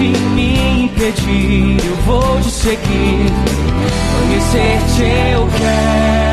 Pode 0.03 0.19
me 0.35 0.84
impedir. 0.84 1.77
Eu 1.85 1.95
vou 2.05 2.41
te 2.41 2.51
seguir, 2.51 3.25
conhecer-te 4.19 5.03
eu 5.31 5.47
quero 5.57 6.32